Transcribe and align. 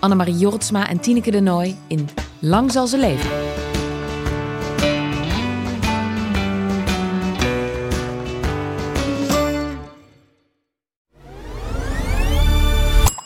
Annemarie 0.00 0.38
Jortsma 0.38 0.88
en 0.88 1.00
Tineke 1.00 1.30
de 1.30 1.40
Nooi 1.40 1.76
in 1.86 2.08
Lang 2.38 2.72
zal 2.72 2.86
ze 2.86 2.98
leven. 2.98 3.30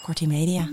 Kortie 0.02 0.28
Media. 0.28 0.68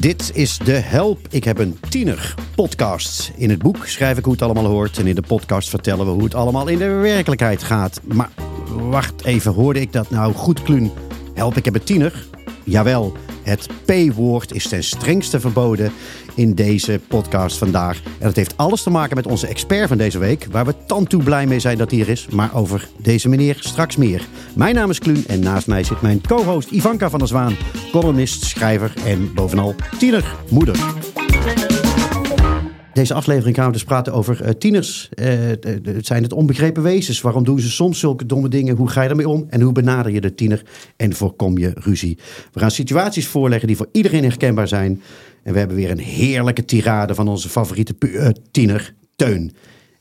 Dit 0.00 0.30
is 0.34 0.58
de 0.58 0.72
Help, 0.72 1.26
ik 1.30 1.44
heb 1.44 1.58
een 1.58 1.78
tiener 1.88 2.34
podcast. 2.54 3.32
In 3.36 3.50
het 3.50 3.62
boek 3.62 3.86
schrijf 3.86 4.18
ik 4.18 4.24
hoe 4.24 4.32
het 4.32 4.42
allemaal 4.42 4.66
hoort. 4.66 4.98
En 4.98 5.06
in 5.06 5.14
de 5.14 5.22
podcast 5.22 5.68
vertellen 5.68 6.06
we 6.06 6.12
hoe 6.12 6.24
het 6.24 6.34
allemaal 6.34 6.68
in 6.68 6.78
de 6.78 6.88
werkelijkheid 6.88 7.62
gaat. 7.62 8.00
Maar 8.04 8.30
wacht 8.68 9.24
even, 9.24 9.52
hoorde 9.52 9.80
ik 9.80 9.92
dat 9.92 10.10
nou 10.10 10.32
goed, 10.32 10.62
Kluun? 10.62 10.90
Help, 11.34 11.56
ik 11.56 11.64
heb 11.64 11.74
een 11.74 11.84
tiener. 11.84 12.28
Jawel, 12.70 13.12
het 13.42 13.68
P-woord 13.84 14.52
is 14.52 14.68
ten 14.68 14.84
strengste 14.84 15.40
verboden 15.40 15.92
in 16.34 16.54
deze 16.54 17.00
podcast 17.08 17.58
vandaag. 17.58 18.02
En 18.04 18.26
dat 18.26 18.36
heeft 18.36 18.56
alles 18.56 18.82
te 18.82 18.90
maken 18.90 19.16
met 19.16 19.26
onze 19.26 19.46
expert 19.46 19.88
van 19.88 19.98
deze 19.98 20.18
week, 20.18 20.46
waar 20.50 20.64
we 20.64 20.74
tantoe 20.86 21.22
blij 21.22 21.46
mee 21.46 21.60
zijn 21.60 21.78
dat 21.78 21.90
hij 21.90 22.00
er 22.00 22.08
is. 22.08 22.26
Maar 22.28 22.54
over 22.54 22.88
deze 22.96 23.28
meneer 23.28 23.56
straks 23.58 23.96
meer. 23.96 24.22
Mijn 24.54 24.74
naam 24.74 24.90
is 24.90 24.98
Kluun 24.98 25.24
en 25.26 25.40
naast 25.40 25.66
mij 25.66 25.84
zit 25.84 26.00
mijn 26.00 26.20
co-host 26.20 26.70
Ivanka 26.70 27.10
van 27.10 27.18
der 27.18 27.28
Zwaan, 27.28 27.56
columnist, 27.92 28.44
schrijver 28.44 28.92
en 29.04 29.34
bovenal 29.34 29.74
tienermoeder. 29.98 30.99
Deze 32.92 33.14
aflevering 33.14 33.56
gaan 33.56 33.66
we 33.66 33.72
dus 33.72 33.84
praten 33.84 34.12
over 34.12 34.42
uh, 34.42 34.48
tieners. 34.48 35.08
Uh, 35.14 35.26
het 35.82 36.06
zijn 36.06 36.22
het 36.22 36.32
onbegrepen 36.32 36.82
wezens. 36.82 37.20
Waarom 37.20 37.44
doen 37.44 37.60
ze 37.60 37.70
soms 37.70 37.98
zulke 37.98 38.26
domme 38.26 38.48
dingen? 38.48 38.76
Hoe 38.76 38.88
ga 38.88 39.02
je 39.02 39.08
ermee 39.08 39.28
om? 39.28 39.46
En 39.48 39.60
hoe 39.60 39.72
benader 39.72 40.12
je 40.12 40.20
de 40.20 40.34
tiener? 40.34 40.62
En 40.96 41.14
voorkom 41.14 41.58
je 41.58 41.72
ruzie? 41.74 42.18
We 42.52 42.60
gaan 42.60 42.70
situaties 42.70 43.26
voorleggen 43.26 43.66
die 43.66 43.76
voor 43.76 43.88
iedereen 43.92 44.22
herkenbaar 44.22 44.68
zijn. 44.68 45.02
En 45.42 45.52
we 45.52 45.58
hebben 45.58 45.76
weer 45.76 45.90
een 45.90 45.98
heerlijke 45.98 46.64
tirade 46.64 47.14
van 47.14 47.28
onze 47.28 47.48
favoriete 47.48 47.94
uh, 47.98 48.28
tiener, 48.50 48.94
Teun. 49.16 49.52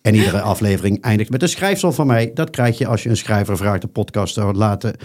En 0.02 0.16
iedere 0.16 0.42
aflevering 0.42 1.02
eindigt 1.02 1.30
met 1.30 1.42
een 1.42 1.50
schrijfsel 1.50 1.92
van 1.92 2.08
mij. 2.08 2.32
Dat 2.34 2.50
krijg 2.50 2.78
je 2.78 2.88
als 2.88 3.04
je 3.04 3.10
een 3.10 3.18
schrijver 3.18 3.58
vraagt 3.58 3.82
de 3.82 3.88
podcast 3.88 4.34
te 4.34 4.42
laten 4.42 4.96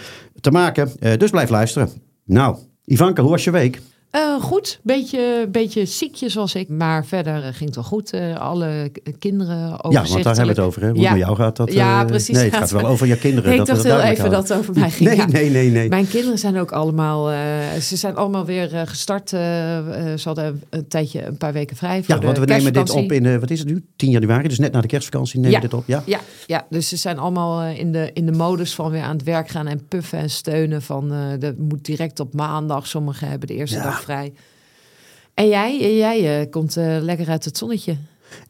te 0.40 0.50
maken. 0.50 0.90
dus 1.18 1.30
blijf 1.30 1.50
luisteren. 1.50 1.88
Nou, 2.24 2.56
Ivanka, 2.84 3.22
hoe 3.22 3.30
was 3.30 3.44
je 3.44 3.50
week? 3.50 3.80
Uh, 4.16 4.42
goed, 4.42 4.80
beetje, 4.82 5.48
beetje 5.50 5.86
ziekje 5.86 6.28
zoals 6.28 6.54
ik, 6.54 6.68
maar 6.68 7.06
verder 7.06 7.42
ging 7.42 7.64
het 7.64 7.74
wel 7.74 7.84
goed. 7.84 8.14
Uh, 8.14 8.36
alle 8.36 8.90
kinderen 9.18 9.56
Ja, 9.56 9.78
want 9.78 10.22
daar 10.22 10.24
hebben 10.24 10.34
we 10.34 10.50
het 10.50 10.58
over. 10.58 10.82
Hè? 10.82 10.90
Hoe 10.90 11.00
ja. 11.00 11.10
met 11.10 11.20
jou 11.20 11.36
gaat 11.36 11.56
dat? 11.56 11.72
Ja, 11.72 12.00
uh, 12.00 12.06
precies. 12.06 12.36
Nee, 12.36 12.44
het 12.44 12.54
gaat 12.54 12.70
wel 12.70 12.86
over 12.86 13.06
je 13.06 13.18
kinderen. 13.18 13.50
Nee, 13.50 13.60
ik 13.60 13.66
dacht 13.66 13.82
heel 13.82 14.00
even 14.00 14.30
dat 14.30 14.48
het 14.48 14.58
over 14.58 14.74
mij 14.74 14.90
ging. 14.96 15.08
Nee, 15.08 15.16
ja. 15.16 15.26
nee, 15.26 15.50
nee, 15.50 15.70
nee. 15.70 15.88
Mijn 15.88 16.08
kinderen 16.08 16.38
zijn 16.38 16.58
ook 16.58 16.72
allemaal, 16.72 17.26
ze 17.80 17.96
zijn 17.96 18.16
allemaal 18.16 18.44
weer 18.44 18.82
gestart. 18.86 19.28
ze 19.28 20.20
hadden 20.24 20.62
een 20.70 20.88
tijdje, 20.88 21.26
een 21.26 21.36
paar 21.36 21.52
weken 21.52 21.76
vrij 21.76 22.02
voor 22.02 22.14
Ja, 22.14 22.20
want 22.20 22.38
we 22.38 22.44
nemen 22.44 22.72
dit 22.72 22.90
op 22.90 23.12
in, 23.12 23.40
wat 23.40 23.50
is 23.50 23.58
het 23.58 23.68
nu? 23.68 23.84
10 23.96 24.10
januari, 24.10 24.48
dus 24.48 24.58
net 24.58 24.72
na 24.72 24.80
de 24.80 24.86
kerstvakantie 24.86 25.40
nemen 25.40 25.56
we 25.56 25.62
dit 25.62 25.74
op. 25.74 25.84
Ja, 25.86 26.02
ja, 26.06 26.20
ja, 26.46 26.66
dus 26.70 26.88
ze 26.88 26.96
zijn 26.96 27.18
allemaal 27.18 27.62
in 27.62 27.92
de, 27.92 28.10
in 28.12 28.26
de 28.26 28.32
modus 28.32 28.74
van 28.74 28.90
weer 28.90 29.02
aan 29.02 29.16
het 29.16 29.24
werk 29.24 29.48
gaan 29.48 29.66
en 29.66 29.86
puffen 29.88 30.18
en 30.18 30.30
steunen. 30.30 30.82
Van, 30.82 31.12
dat 31.38 31.58
moet 31.58 31.84
direct 31.84 32.20
op 32.20 32.34
maandag. 32.34 32.86
Sommigen 32.86 33.28
hebben 33.28 33.48
de 33.48 33.54
eerste 33.54 33.82
dag 33.82 34.03
En 35.34 35.48
jij, 35.48 35.96
jij 35.96 36.40
uh, 36.40 36.50
komt 36.50 36.76
uh, 36.76 36.96
lekker 37.00 37.28
uit 37.28 37.44
het 37.44 37.58
zonnetje. 37.58 37.96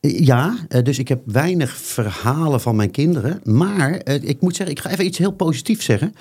Ja, 0.00 0.56
uh, 0.68 0.82
dus 0.82 0.98
ik 0.98 1.08
heb 1.08 1.20
weinig 1.24 1.76
verhalen 1.76 2.60
van 2.60 2.76
mijn 2.76 2.90
kinderen. 2.90 3.40
Maar 3.42 4.06
ik 4.06 4.40
moet 4.40 4.56
zeggen, 4.56 4.76
ik 4.76 4.82
ga 4.82 4.90
even 4.90 5.04
iets 5.04 5.18
heel 5.18 5.32
positiefs 5.32 5.84
zeggen. 5.84 6.14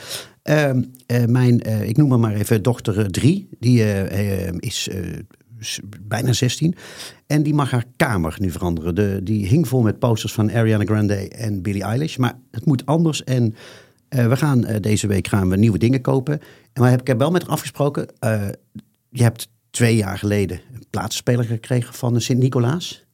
Ehm, 0.43 0.83
mijn, 1.27 1.59
ik 1.87 1.97
noem 1.97 2.09
maar, 2.09 2.19
maar 2.19 2.33
even 2.33 2.63
dochter 2.63 3.11
drie. 3.11 3.49
Die 3.59 3.83
is 4.59 4.89
bijna 6.01 6.33
16. 6.33 6.75
En 7.27 7.43
die 7.43 7.53
mag 7.53 7.71
haar 7.71 7.85
kamer 7.95 8.35
nu 8.39 8.51
veranderen. 8.51 8.95
De, 8.95 9.19
die 9.23 9.47
hing 9.47 9.67
vol 9.67 9.81
met 9.81 9.99
posters 9.99 10.33
van 10.33 10.51
Ariana 10.51 10.85
Grande 10.85 11.15
en 11.29 11.61
Billie 11.61 11.83
Eilish. 11.83 12.17
Maar 12.17 12.37
het 12.51 12.65
moet 12.65 12.85
anders. 12.85 13.23
En 13.23 13.55
we 14.09 14.35
gaan 14.35 14.65
deze 14.81 15.07
week 15.07 15.27
gaan 15.27 15.49
we 15.49 15.57
nieuwe 15.57 15.77
dingen 15.77 16.01
kopen. 16.01 16.39
En 16.73 16.81
maar 16.81 16.89
heb 16.89 17.01
ik 17.01 17.07
heb 17.07 17.19
wel 17.19 17.31
met 17.31 17.41
haar 17.41 17.51
afgesproken. 17.51 18.07
Je 19.13 19.23
hebt 19.23 19.49
twee 19.69 19.95
jaar 19.95 20.17
geleden 20.17 20.59
een 20.73 20.85
plaatsspeler 20.89 21.45
gekregen 21.45 21.93
van 21.93 22.13
de 22.13 22.19
Sint-Nicolaas. 22.19 23.05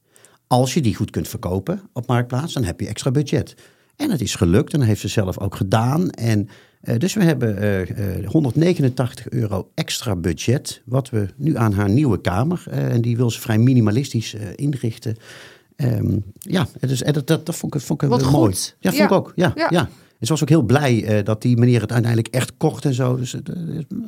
Als 0.46 0.74
je 0.74 0.80
die 0.80 0.94
goed 0.94 1.10
kunt 1.10 1.28
verkopen 1.28 1.80
op 1.92 2.06
Marktplaats, 2.06 2.52
dan 2.52 2.64
heb 2.64 2.80
je 2.80 2.86
extra 2.86 3.10
budget. 3.10 3.54
En 3.96 4.10
het 4.10 4.20
is 4.20 4.34
gelukt 4.34 4.72
en 4.72 4.78
dat 4.78 4.88
heeft 4.88 5.00
ze 5.00 5.08
zelf 5.08 5.38
ook 5.38 5.54
gedaan. 5.54 6.10
En 6.10 6.48
uh, 6.82 6.96
dus 6.96 7.14
we 7.14 7.24
hebben 7.24 7.62
uh, 7.62 8.18
uh, 8.20 8.28
189 8.28 9.28
euro 9.28 9.70
extra 9.74 10.16
budget, 10.16 10.82
wat 10.84 11.10
we 11.10 11.28
nu 11.36 11.56
aan 11.56 11.72
haar 11.72 11.90
nieuwe 11.90 12.20
kamer, 12.20 12.64
en 12.68 13.00
die 13.00 13.16
wil 13.16 13.30
ze 13.30 13.40
vrij 13.40 13.58
minimalistisch 13.58 14.36
inrichten. 14.54 15.16
Um, 15.76 16.24
ja, 16.38 16.66
dus, 16.80 16.98
dat, 16.98 17.26
dat, 17.26 17.46
dat 17.46 17.56
vond 17.56 17.74
ik, 17.74 17.80
vond 17.80 18.02
ik 18.02 18.08
wat 18.08 18.30
mooi. 18.30 18.52
Goed. 18.52 18.76
Ja, 18.78 18.90
vond 18.90 19.02
ja. 19.02 19.04
ik 19.04 19.12
ook. 19.12 19.32
Ja, 19.34 19.52
ja. 19.54 19.66
ja. 19.70 19.88
En 20.20 20.26
ze 20.26 20.32
was 20.32 20.42
ook 20.42 20.48
heel 20.48 20.62
blij 20.62 21.18
uh, 21.18 21.24
dat 21.24 21.42
die 21.42 21.56
meneer 21.56 21.80
het 21.80 21.92
uiteindelijk 21.92 22.34
echt 22.34 22.52
kocht 22.56 22.84
en 22.84 22.94
zo. 22.94 23.16
Dus 23.16 23.34
uh, 23.34 23.40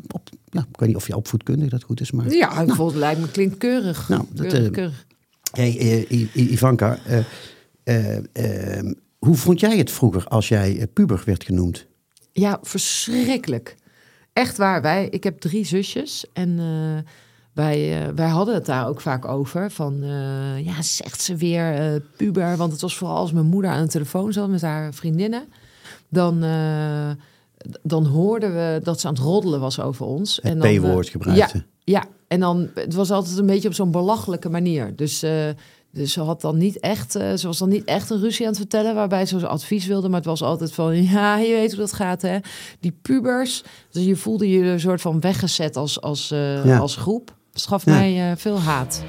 op, 0.08 0.28
nou, 0.50 0.66
ik 0.72 0.78
weet 0.78 0.88
niet 0.88 0.96
of 0.96 1.06
je 1.06 1.16
opvoedkundig 1.16 1.68
dat 1.68 1.82
goed 1.82 2.00
is. 2.00 2.10
Maar, 2.10 2.32
ja, 2.32 2.54
nou. 2.54 2.66
bijvoorbeeld 2.66 2.98
lijkt 2.98 3.20
me 3.20 3.30
klinkt 3.30 3.56
keurig. 3.56 4.08
Nou, 4.08 4.24
dat, 4.32 4.46
keurig, 4.46 4.70
keurig. 4.70 5.06
Hey, 5.52 6.06
Ivanka, 6.34 6.98
hoe 9.18 9.36
vond 9.36 9.60
jij 9.60 9.78
het 9.78 9.90
vroeger 9.90 10.24
als 10.24 10.48
jij 10.48 10.86
puber 10.92 11.22
werd 11.24 11.44
genoemd? 11.44 11.86
Ja, 12.32 12.58
verschrikkelijk. 12.62 13.76
Echt 14.32 14.56
waar. 14.56 14.82
Wij, 14.82 15.08
ik 15.08 15.24
heb 15.24 15.40
drie 15.40 15.64
zusjes 15.64 16.26
en 16.32 16.60
wij, 17.52 18.10
wij 18.14 18.28
hadden 18.28 18.54
het 18.54 18.66
daar 18.66 18.88
ook 18.88 19.00
vaak 19.00 19.24
over. 19.24 19.70
Van, 19.70 20.02
uh, 20.02 20.64
ja, 20.64 20.82
zegt 20.82 21.20
ze 21.20 21.36
weer 21.36 21.92
uh, 21.92 22.00
puber. 22.16 22.56
Want 22.56 22.72
het 22.72 22.80
was 22.80 22.96
vooral 22.96 23.16
als 23.16 23.32
mijn 23.32 23.46
moeder 23.46 23.70
aan 23.70 23.84
de 23.84 23.90
telefoon 23.90 24.32
zat 24.32 24.48
met 24.48 24.60
haar 24.60 24.94
vriendinnen. 24.94 25.44
Dan, 26.12 26.44
dan 27.82 28.06
hoorden 28.06 28.54
we 28.54 28.80
dat 28.82 29.00
ze 29.00 29.06
aan 29.06 29.14
het 29.14 29.22
roddelen 29.22 29.60
was 29.60 29.80
over 29.80 30.06
ons. 30.06 30.38
Het 30.42 30.58
P-woord 30.58 31.08
gebruikte. 31.08 31.56
Ja, 31.56 31.64
ja, 31.84 32.04
en 32.28 32.40
dan, 32.40 32.70
het 32.74 32.94
was 32.94 33.10
altijd 33.10 33.38
een 33.38 33.46
beetje 33.46 33.68
op 33.68 33.74
zo'n 33.74 33.90
belachelijke 33.90 34.48
manier. 34.48 34.96
Dus, 34.96 35.24
dus 35.90 36.12
ze 36.12 36.20
had 36.20 36.40
dan 36.40 36.58
niet 36.58 36.80
echt, 36.80 37.12
ze 37.12 37.40
was 37.42 37.58
dan 37.58 37.68
niet 37.68 37.84
echt 37.84 38.10
een 38.10 38.20
ruzie 38.20 38.44
aan 38.44 38.50
het 38.50 38.60
vertellen... 38.60 38.94
waarbij 38.94 39.26
ze 39.26 39.46
advies 39.46 39.86
wilde, 39.86 40.08
maar 40.08 40.18
het 40.18 40.28
was 40.28 40.42
altijd 40.42 40.72
van... 40.72 41.02
ja, 41.12 41.36
je 41.36 41.52
weet 41.52 41.70
hoe 41.70 41.80
dat 41.80 41.92
gaat, 41.92 42.22
hè. 42.22 42.38
Die 42.80 42.98
pubers, 43.02 43.62
dus 43.90 44.04
je 44.04 44.16
voelde 44.16 44.50
je 44.50 44.64
een 44.64 44.80
soort 44.80 45.00
van 45.00 45.20
weggezet 45.20 45.76
als, 45.76 46.00
als, 46.00 46.28
ja. 46.28 46.78
als 46.78 46.96
groep. 46.96 47.34
Het 47.52 47.66
gaf 47.66 47.84
ja. 47.84 47.92
mij 47.92 48.36
veel 48.36 48.58
haat. 48.58 49.02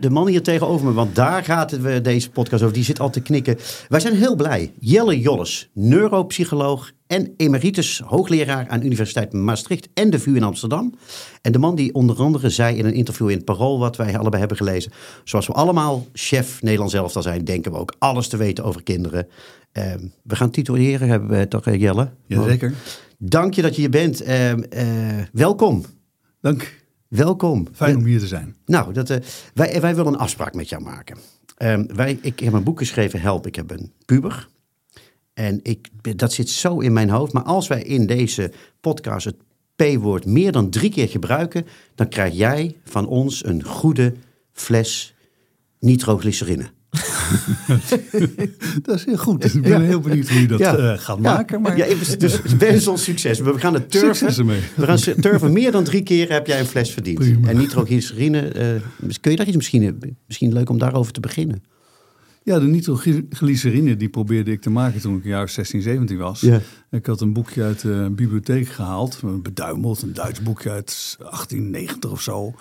De 0.00 0.10
man 0.10 0.26
hier 0.26 0.42
tegenover 0.42 0.86
me, 0.86 0.92
want 0.92 1.14
daar 1.14 1.44
gaat 1.44 1.70
het, 1.70 2.04
deze 2.04 2.30
podcast 2.30 2.62
over, 2.62 2.74
die 2.74 2.84
zit 2.84 3.00
al 3.00 3.10
te 3.10 3.20
knikken. 3.20 3.58
Wij 3.88 4.00
zijn 4.00 4.14
heel 4.14 4.36
blij. 4.36 4.72
Jelle 4.78 5.20
Jolles, 5.20 5.70
neuropsycholoog 5.72 6.92
en 7.06 7.34
emeritus 7.36 8.02
hoogleraar 8.06 8.68
aan 8.68 8.84
Universiteit 8.84 9.32
Maastricht 9.32 9.88
en 9.94 10.10
de 10.10 10.18
VU 10.18 10.36
in 10.36 10.42
Amsterdam. 10.42 10.94
En 11.42 11.52
de 11.52 11.58
man 11.58 11.74
die 11.74 11.94
onder 11.94 12.16
andere 12.16 12.50
zei 12.50 12.76
in 12.76 12.84
een 12.84 12.94
interview 12.94 13.28
in 13.28 13.36
het 13.36 13.44
Parool, 13.44 13.78
wat 13.78 13.96
wij 13.96 14.18
allebei 14.18 14.38
hebben 14.38 14.56
gelezen. 14.56 14.92
Zoals 15.24 15.46
we 15.46 15.52
allemaal 15.52 16.06
chef 16.12 16.62
Nederlands 16.62 16.94
elftal 16.94 17.22
zijn, 17.22 17.44
denken 17.44 17.72
we 17.72 17.78
ook 17.78 17.94
alles 17.98 18.28
te 18.28 18.36
weten 18.36 18.64
over 18.64 18.82
kinderen. 18.82 19.26
Uh, 19.72 19.84
we 20.22 20.36
gaan 20.36 20.50
tituleren, 20.50 21.08
hebben 21.08 21.28
we 21.28 21.48
toch 21.48 21.74
Jelle? 21.74 22.10
Jazeker. 22.26 22.74
dank 23.18 23.54
je 23.54 23.62
dat 23.62 23.74
je 23.74 23.80
hier 23.80 23.90
bent. 23.90 24.20
Eh, 24.20 24.50
eh, 24.50 25.26
welkom. 25.32 25.84
Dank. 26.40 26.76
Welkom. 27.08 27.66
Fijn 27.72 27.96
om 27.96 28.04
hier 28.04 28.18
te 28.18 28.26
zijn. 28.26 28.56
nou, 28.66 28.92
dat, 28.92 29.10
eh, 29.10 29.16
wij, 29.54 29.80
wij 29.80 29.94
willen 29.94 30.12
een 30.12 30.18
afspraak 30.18 30.54
met 30.54 30.68
jou 30.68 30.82
maken. 30.82 31.16
Ehm, 31.56 31.86
wij, 31.94 32.18
ik 32.22 32.40
heb 32.40 32.52
een 32.52 32.62
boek 32.62 32.78
geschreven, 32.78 33.20
Help, 33.20 33.46
ik 33.46 33.54
heb 33.54 33.70
een 33.70 33.92
puber. 34.04 34.48
En 35.34 35.60
ik, 35.62 35.88
dat 36.18 36.32
zit 36.32 36.48
zo 36.48 36.80
in 36.80 36.92
mijn 36.92 37.10
hoofd. 37.10 37.32
Maar 37.32 37.42
als 37.42 37.66
wij 37.66 37.82
in 37.82 38.06
deze 38.06 38.52
podcast 38.80 39.24
het 39.24 39.36
P-woord 39.76 40.26
meer 40.26 40.52
dan 40.52 40.70
drie 40.70 40.90
keer 40.90 41.08
gebruiken... 41.08 41.66
dan 41.94 42.08
krijg 42.08 42.34
jij 42.34 42.76
van 42.84 43.06
ons 43.06 43.44
een 43.44 43.64
goede 43.64 44.14
fles 44.52 45.14
nitroglycerine. 45.78 46.70
Dat 48.82 48.94
is 48.96 49.04
heel 49.04 49.16
goed. 49.16 49.54
Ik 49.54 49.62
ben 49.62 49.82
heel 49.82 50.00
benieuwd 50.00 50.28
hoe 50.28 50.40
je 50.40 50.46
dat 50.46 50.58
Ja. 50.58 50.76
eh, 50.76 50.98
gaat 50.98 51.18
maken. 51.18 51.60
Maar 51.60 51.76
Ja, 51.76 51.86
dus 52.18 52.40
wens 52.58 52.86
ons 52.88 53.04
succes. 53.04 53.40
We 53.40 53.58
gaan 53.58 53.74
het 53.74 53.90
turven. 53.90 54.46
We 54.74 54.86
gaan 54.86 54.98
turven. 55.20 55.52
Meer 55.52 55.72
dan 55.72 55.84
drie 55.84 56.02
keer 56.02 56.32
heb 56.32 56.46
jij 56.46 56.60
een 56.60 56.66
fles 56.66 56.90
verdiend. 56.90 57.18
Prima. 57.18 57.48
En 57.48 57.56
nitroglycerine, 57.56 58.40
eh, 58.40 58.66
kun 59.20 59.30
je 59.30 59.36
daar 59.36 59.46
iets 59.46 59.56
misschien... 59.56 60.16
Misschien 60.26 60.52
leuk 60.52 60.70
om 60.70 60.78
daarover 60.78 61.12
te 61.12 61.20
beginnen. 61.20 61.62
Ja, 62.42 62.58
de 62.58 62.66
nitroglycerine 62.66 63.96
die 63.96 64.08
probeerde 64.08 64.50
ik 64.50 64.60
te 64.60 64.70
maken 64.70 65.00
toen 65.00 65.16
ik 65.16 65.24
een 65.24 65.30
jaar 65.30 65.42
of 65.42 65.50
16, 65.50 65.82
17 65.82 66.16
was. 66.18 66.40
Ja. 66.40 66.60
Ik 66.90 67.06
had 67.06 67.20
een 67.20 67.32
boekje 67.32 67.62
uit 67.62 67.80
de 67.80 68.08
bibliotheek 68.12 68.68
gehaald, 68.68 69.20
beduimeld, 69.42 70.02
een 70.02 70.12
Duits 70.12 70.42
boekje 70.42 70.70
uit 70.70 71.16
1890 71.18 72.10
of 72.10 72.20
zo. 72.22 72.54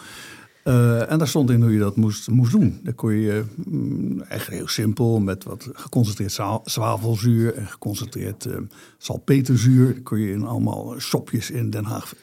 Eh, 0.68 1.12
en 1.12 1.18
daar 1.18 1.28
stond 1.28 1.50
in 1.50 1.62
hoe 1.62 1.72
je 1.72 1.80
dat 1.80 1.96
moest, 1.96 2.30
moest 2.30 2.52
doen. 2.52 2.80
Dan 2.84 2.96
kon 2.96 3.12
je 3.12 3.44
mm, 3.66 4.22
echt 4.22 4.48
heel 4.48 4.68
simpel 4.68 5.20
met 5.20 5.44
wat 5.44 5.70
geconcentreerd 5.74 6.40
zwavelzuur 6.64 7.54
en 7.54 7.68
geconcentreerd 7.68 8.46
eh, 8.46 8.58
salpeterzuur. 8.98 9.94
Dat 9.94 10.04
kon 10.04 10.20
je 10.20 10.32
in 10.32 10.46
allemaal 10.46 11.00
shopjes 11.00 11.52
in 11.52 11.70
Den 11.70 11.84
Haag 11.84 12.14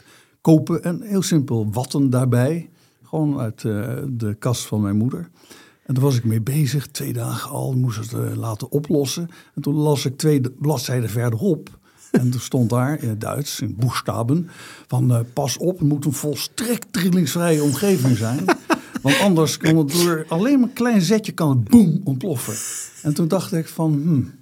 kopen. 0.40 0.82
En 0.82 1.02
heel 1.02 1.22
simpel 1.22 1.68
watten 1.72 2.10
daarbij. 2.10 2.70
Gewoon 3.04 3.38
uit 3.38 3.64
eh, 3.64 3.96
de 4.08 4.34
kast 4.34 4.66
van 4.66 4.80
mijn 4.80 4.96
moeder. 4.96 5.28
En 5.86 5.94
daar 5.94 6.02
was 6.02 6.16
ik 6.16 6.24
mee 6.24 6.42
bezig, 6.42 6.86
twee 6.86 7.12
dagen 7.12 7.50
al, 7.50 7.72
moest 7.72 8.10
het 8.10 8.36
laten 8.36 8.70
oplossen. 8.70 9.28
En 9.54 9.62
toen 9.62 9.74
las 9.74 10.04
ik 10.04 10.16
twee 10.16 10.40
bladzijden 10.58 11.10
verderop. 11.10 11.78
En 12.20 12.32
er 12.32 12.40
stond 12.40 12.70
daar 12.70 13.02
in 13.02 13.08
het 13.08 13.20
Duits, 13.20 13.60
in 13.60 13.76
boekstaben, 13.78 14.48
van 14.86 15.14
eh, 15.14 15.20
pas 15.32 15.56
op, 15.56 15.78
het 15.78 15.88
moet 15.88 16.04
een 16.04 16.12
volstrekt 16.12 16.92
trillingsvrije 16.92 17.62
omgeving 17.62 18.16
zijn. 18.16 18.44
Want 19.02 19.20
anders 19.20 19.56
kan 19.56 19.76
het 19.76 19.92
door 19.92 20.24
alleen 20.28 20.60
maar 20.60 20.68
een 20.68 20.74
klein 20.74 21.02
zetje 21.02 21.32
kan 21.32 21.48
het 21.48 21.68
boem 21.68 22.00
ontploffen. 22.04 22.54
En 23.02 23.14
toen 23.14 23.28
dacht 23.28 23.52
ik 23.52 23.68
van, 23.68 23.92
hmm, 23.92 24.32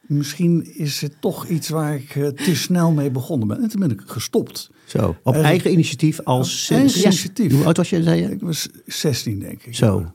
misschien 0.00 0.76
is 0.76 1.00
het 1.00 1.20
toch 1.20 1.46
iets 1.46 1.68
waar 1.68 1.94
ik 1.94 2.16
eh, 2.16 2.26
te 2.26 2.56
snel 2.56 2.92
mee 2.92 3.10
begonnen 3.10 3.48
ben. 3.48 3.62
En 3.62 3.68
toen 3.68 3.80
ben 3.80 3.90
ik 3.90 4.02
gestopt. 4.06 4.70
Zo, 4.84 5.16
op 5.22 5.34
eigen 5.34 5.72
initiatief 5.72 6.20
als... 6.20 6.70
Eigen 6.70 7.00
initiatief. 7.00 7.52
Hoe 7.52 7.64
oud 7.64 7.76
was 7.76 7.90
je, 7.90 8.02
zei 8.02 8.20
je? 8.20 8.30
Ik 8.30 8.40
was 8.40 8.68
16, 8.86 9.38
denk 9.38 9.62
ik. 9.62 9.74
Zo. 9.74 10.12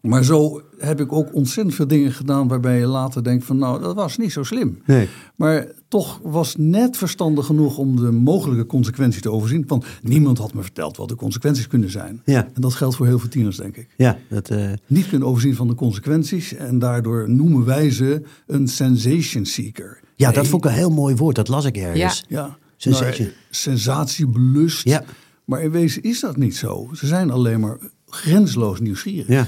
Maar 0.00 0.24
zo 0.24 0.62
heb 0.78 1.00
ik 1.00 1.12
ook 1.12 1.34
ontzettend 1.34 1.74
veel 1.74 1.86
dingen 1.86 2.12
gedaan 2.12 2.48
waarbij 2.48 2.78
je 2.78 2.86
later 2.86 3.24
denkt 3.24 3.44
van 3.44 3.58
nou, 3.58 3.80
dat 3.82 3.94
was 3.94 4.16
niet 4.16 4.32
zo 4.32 4.42
slim. 4.42 4.78
Nee. 4.86 5.08
Maar 5.36 5.66
toch 5.88 6.20
was 6.22 6.54
net 6.58 6.96
verstandig 6.96 7.46
genoeg 7.46 7.78
om 7.78 7.96
de 7.96 8.10
mogelijke 8.10 8.66
consequenties 8.66 9.20
te 9.22 9.30
overzien. 9.30 9.64
Want 9.66 9.84
niemand 10.02 10.38
had 10.38 10.54
me 10.54 10.62
verteld 10.62 10.96
wat 10.96 11.08
de 11.08 11.14
consequenties 11.14 11.66
kunnen 11.66 11.90
zijn. 11.90 12.22
Ja. 12.24 12.48
En 12.54 12.60
dat 12.60 12.74
geldt 12.74 12.96
voor 12.96 13.06
heel 13.06 13.18
veel 13.18 13.28
tieners, 13.28 13.56
denk 13.56 13.76
ik. 13.76 13.88
Ja, 13.96 14.18
dat... 14.28 14.48
eh, 14.50 14.70
Niet 14.86 15.08
kunnen 15.08 15.28
overzien 15.28 15.54
van 15.54 15.66
de 15.68 15.74
consequenties. 15.74 16.54
En 16.54 16.78
daardoor 16.78 17.30
noemen 17.30 17.64
wij 17.64 17.90
ze 17.90 18.22
een 18.46 18.68
sensation 18.68 19.44
seeker. 19.44 20.00
ja, 20.16 20.30
dat 20.32 20.46
vond 20.46 20.64
ik 20.64 20.70
een 20.70 20.76
heel 20.76 20.90
mooi 20.90 21.14
woord. 21.14 21.36
Dat 21.36 21.48
las 21.48 21.64
ik 21.64 21.76
ergens. 21.76 22.24
Ja, 22.28 22.56
Sensation. 22.76 23.26
nou, 23.26 23.38
sensatiebelust. 23.50 24.84
Ja. 24.84 25.04
Maar 25.44 25.62
in 25.62 25.70
wezen 25.70 26.02
is 26.02 26.20
dat 26.20 26.36
niet 26.36 26.56
zo. 26.56 26.88
Ze 26.92 27.06
zijn 27.06 27.30
alleen 27.30 27.60
maar 27.60 27.78
grensloos 28.06 28.80
nieuwsgierig. 28.80 29.28
Ja. 29.28 29.46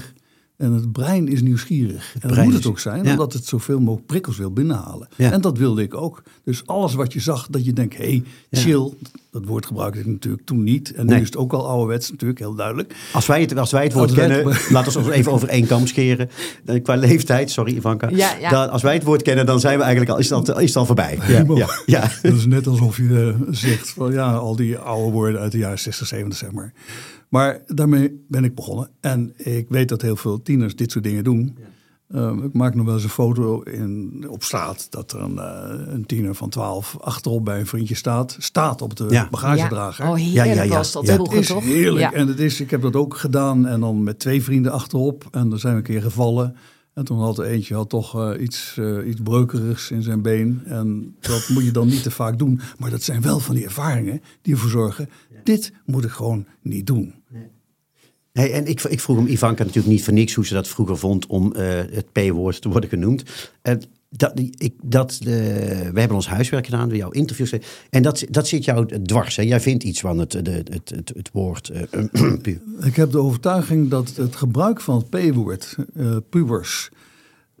En 0.59 0.73
het 0.73 0.91
brein 0.91 1.27
is 1.27 1.41
nieuwsgierig. 1.41 2.15
en 2.19 2.29
dat 2.29 2.43
moet 2.43 2.53
het 2.53 2.65
ook 2.65 2.79
zijn, 2.79 3.03
ja. 3.03 3.11
omdat 3.11 3.33
het 3.33 3.45
zoveel 3.45 3.79
mogelijk 3.79 4.05
prikkels 4.05 4.37
wil 4.37 4.51
binnenhalen. 4.51 5.07
Ja. 5.15 5.31
En 5.31 5.41
dat 5.41 5.57
wilde 5.57 5.81
ik 5.81 5.93
ook. 5.93 6.23
Dus 6.43 6.65
alles 6.67 6.93
wat 6.93 7.13
je 7.13 7.19
zag, 7.19 7.47
dat 7.49 7.65
je 7.65 7.73
denkt, 7.73 7.97
hé, 7.97 8.03
hey, 8.03 8.23
chill. 8.51 8.93
Dat 9.31 9.45
woord 9.45 9.65
gebruikte 9.65 9.99
ik 9.99 10.05
natuurlijk 10.05 10.45
toen 10.45 10.63
niet. 10.63 10.93
En 10.93 11.05
nu 11.05 11.11
Nee. 11.11 11.21
is 11.21 11.25
het 11.27 11.37
ook 11.37 11.53
al 11.53 11.67
ouderwets 11.67 12.11
natuurlijk, 12.11 12.39
heel 12.39 12.55
duidelijk. 12.55 12.95
Als 13.13 13.25
wij 13.25 13.41
het, 13.41 13.57
als 13.57 13.71
wij 13.71 13.83
het 13.83 13.93
woord 13.93 14.09
Als 14.09 14.17
het- 14.19 14.27
kennen, 14.27 14.57
laten 14.69 14.91
we 14.93 14.97
ons 14.99 15.07
even 15.09 15.31
over 15.31 15.47
één 15.47 15.65
kam 15.67 15.87
scheren. 15.87 16.29
Dan 16.63 16.81
Qua 16.81 16.95
leeftijd, 16.95 17.51
sorry 17.51 17.75
Ivanka. 17.75 18.09
Ja, 18.09 18.35
ja. 18.39 18.49
Dan, 18.49 18.69
als 18.69 18.81
wij 18.81 18.93
het 18.93 19.03
woord 19.03 19.21
kennen, 19.21 19.45
dan 19.45 19.59
zijn 19.59 19.77
we 19.77 19.83
eigenlijk 19.83 20.11
al, 20.11 20.17
is 20.19 20.29
het 20.29 20.49
al, 20.49 20.59
is 20.59 20.67
het 20.67 20.75
al 20.77 20.85
voorbij. 20.85 21.15
Ja, 21.15 21.21
Helemaal. 21.23 21.57
ja, 21.57 21.69
ja. 21.85 22.11
Dat 22.21 22.33
is 22.33 22.45
net 22.45 22.67
alsof 22.67 22.97
je 22.97 23.35
eh, 23.39 23.47
zegt 23.53 23.89
van 23.89 24.11
ja, 24.13 24.33
al 24.33 24.55
die 24.55 24.77
oude 24.77 25.11
woorden 25.11 25.41
uit 25.41 25.51
de 25.51 25.57
jaren 25.57 25.79
60, 25.79 26.07
70 26.07 26.37
zeg 26.39 26.51
maar. 26.51 26.73
Maar 27.29 27.61
daarmee 27.67 28.25
ben 28.27 28.43
ik 28.43 28.55
begonnen. 28.55 28.89
En 28.99 29.33
ik 29.37 29.65
weet 29.69 29.89
dat 29.89 30.01
heel 30.01 30.15
veel 30.15 30.41
tieners 30.41 30.75
dit 30.75 30.91
soort 30.91 31.03
dingen 31.03 31.23
doen. 31.23 31.57
Ehm, 32.11 32.43
ik 32.43 32.53
maak 32.53 32.75
nog 32.75 32.85
wel 32.85 32.93
eens 32.93 33.03
een 33.03 33.09
foto 33.09 33.61
in, 33.61 34.25
op 34.29 34.43
straat 34.43 34.87
dat 34.89 35.11
er 35.11 35.19
een, 35.21 35.37
eh, 35.37 35.93
een 35.93 36.05
tiener 36.05 36.35
van 36.35 36.49
12 36.49 36.97
achterop 37.01 37.45
bij 37.45 37.59
een 37.59 37.65
vriendje 37.67 37.95
staat. 37.95 38.35
Staat 38.39 38.81
op 38.81 38.95
de 38.95 39.05
Ja. 39.09 39.27
bagagedrager. 39.31 40.05
Ja. 40.05 40.11
Oh, 40.11 40.17
heerlijk 40.17 40.45
Ja, 40.47 40.53
ja, 40.53 40.61
ja. 40.63 40.75
was 40.75 40.91
dat 40.91 41.05
vroeger, 41.09 41.33
Het 41.35 41.43
is 41.43 41.47
toch? 41.49 41.63
heerlijk. 41.63 42.11
Ja. 42.11 42.13
En 42.13 42.27
het 42.27 42.39
is, 42.39 42.61
ik 42.61 42.69
heb 42.71 42.81
dat 42.81 42.95
ook 42.95 43.17
gedaan. 43.17 43.67
En 43.67 43.79
dan 43.79 44.03
met 44.03 44.19
twee 44.19 44.43
vrienden 44.43 44.71
achterop. 44.71 45.27
En 45.31 45.49
dan 45.49 45.59
zijn 45.59 45.73
we 45.73 45.79
een 45.79 45.85
keer 45.85 46.01
gevallen. 46.01 46.55
En 46.99 47.05
toen 47.05 47.19
had 47.19 47.37
er 47.37 47.45
eentje 47.45 47.75
had 47.75 47.89
toch 47.89 48.15
eh, 48.15 48.41
iets, 48.41 48.77
eh, 48.77 49.07
iets 49.07 49.21
breukerigs 49.23 49.91
in 49.91 50.01
zijn 50.01 50.21
been. 50.21 50.61
En 50.65 51.15
dat 51.19 51.49
moet 51.49 51.63
je 51.63 51.71
dan 51.71 51.87
niet 51.87 52.03
te 52.03 52.11
vaak 52.11 52.37
doen. 52.37 52.59
Maar 52.77 52.89
dat 52.89 53.03
zijn 53.03 53.21
wel 53.21 53.39
van 53.39 53.55
die 53.55 53.63
ervaringen 53.63 54.21
die 54.41 54.53
ervoor 54.53 54.69
zorgen. 54.69 55.09
Dit 55.43 55.73
moet 55.85 56.03
ik 56.03 56.09
gewoon 56.09 56.45
niet 56.61 56.87
doen. 56.87 57.15
Hey, 58.31 58.51
en 58.53 58.65
ik, 58.65 58.83
ik 58.83 58.99
vroeg 58.99 59.17
hem 59.17 59.27
Ivanka 59.27 59.63
natuurlijk 59.63 59.93
niet 59.93 60.03
voor 60.03 60.13
niks 60.13 60.33
hoe 60.33 60.45
ze 60.45 60.53
dat 60.53 60.67
vroeger 60.67 60.97
vond 60.97 61.27
om 61.27 61.53
eh, 61.53 61.65
het 61.75 62.11
P-woord 62.11 62.61
te 62.61 62.69
worden 62.69 62.89
genoemd. 62.89 63.23
En 63.61 63.81
dat, 64.09 64.39
ik, 64.57 64.73
dat, 64.83 65.17
eh, 65.21 65.27
we 65.27 65.99
hebben 65.99 66.15
ons 66.15 66.27
huiswerk 66.27 66.65
gedaan, 66.65 66.89
we 66.89 66.95
jouw 66.95 67.09
interviews. 67.09 67.53
En 67.89 68.01
dat, 68.01 68.25
dat 68.29 68.47
zit 68.47 68.65
jou 68.65 69.01
dwars. 69.03 69.35
Hè? 69.35 69.43
Jij 69.43 69.59
vindt 69.59 69.83
iets 69.83 69.99
van 69.99 70.17
het, 70.19 70.31
de, 70.31 70.51
het, 70.51 70.89
het, 70.95 71.11
het 71.15 71.29
woord. 71.33 71.71
pu- 72.41 72.61
Ik 72.83 72.95
heb 72.95 73.11
de 73.11 73.17
overtuiging 73.19 73.89
dat 73.89 74.11
het 74.15 74.35
gebruik 74.35 74.81
van 74.81 74.97
het 74.97 75.09
P-woord, 75.09 75.75
eh, 75.95 76.15
pubers, 76.29 76.89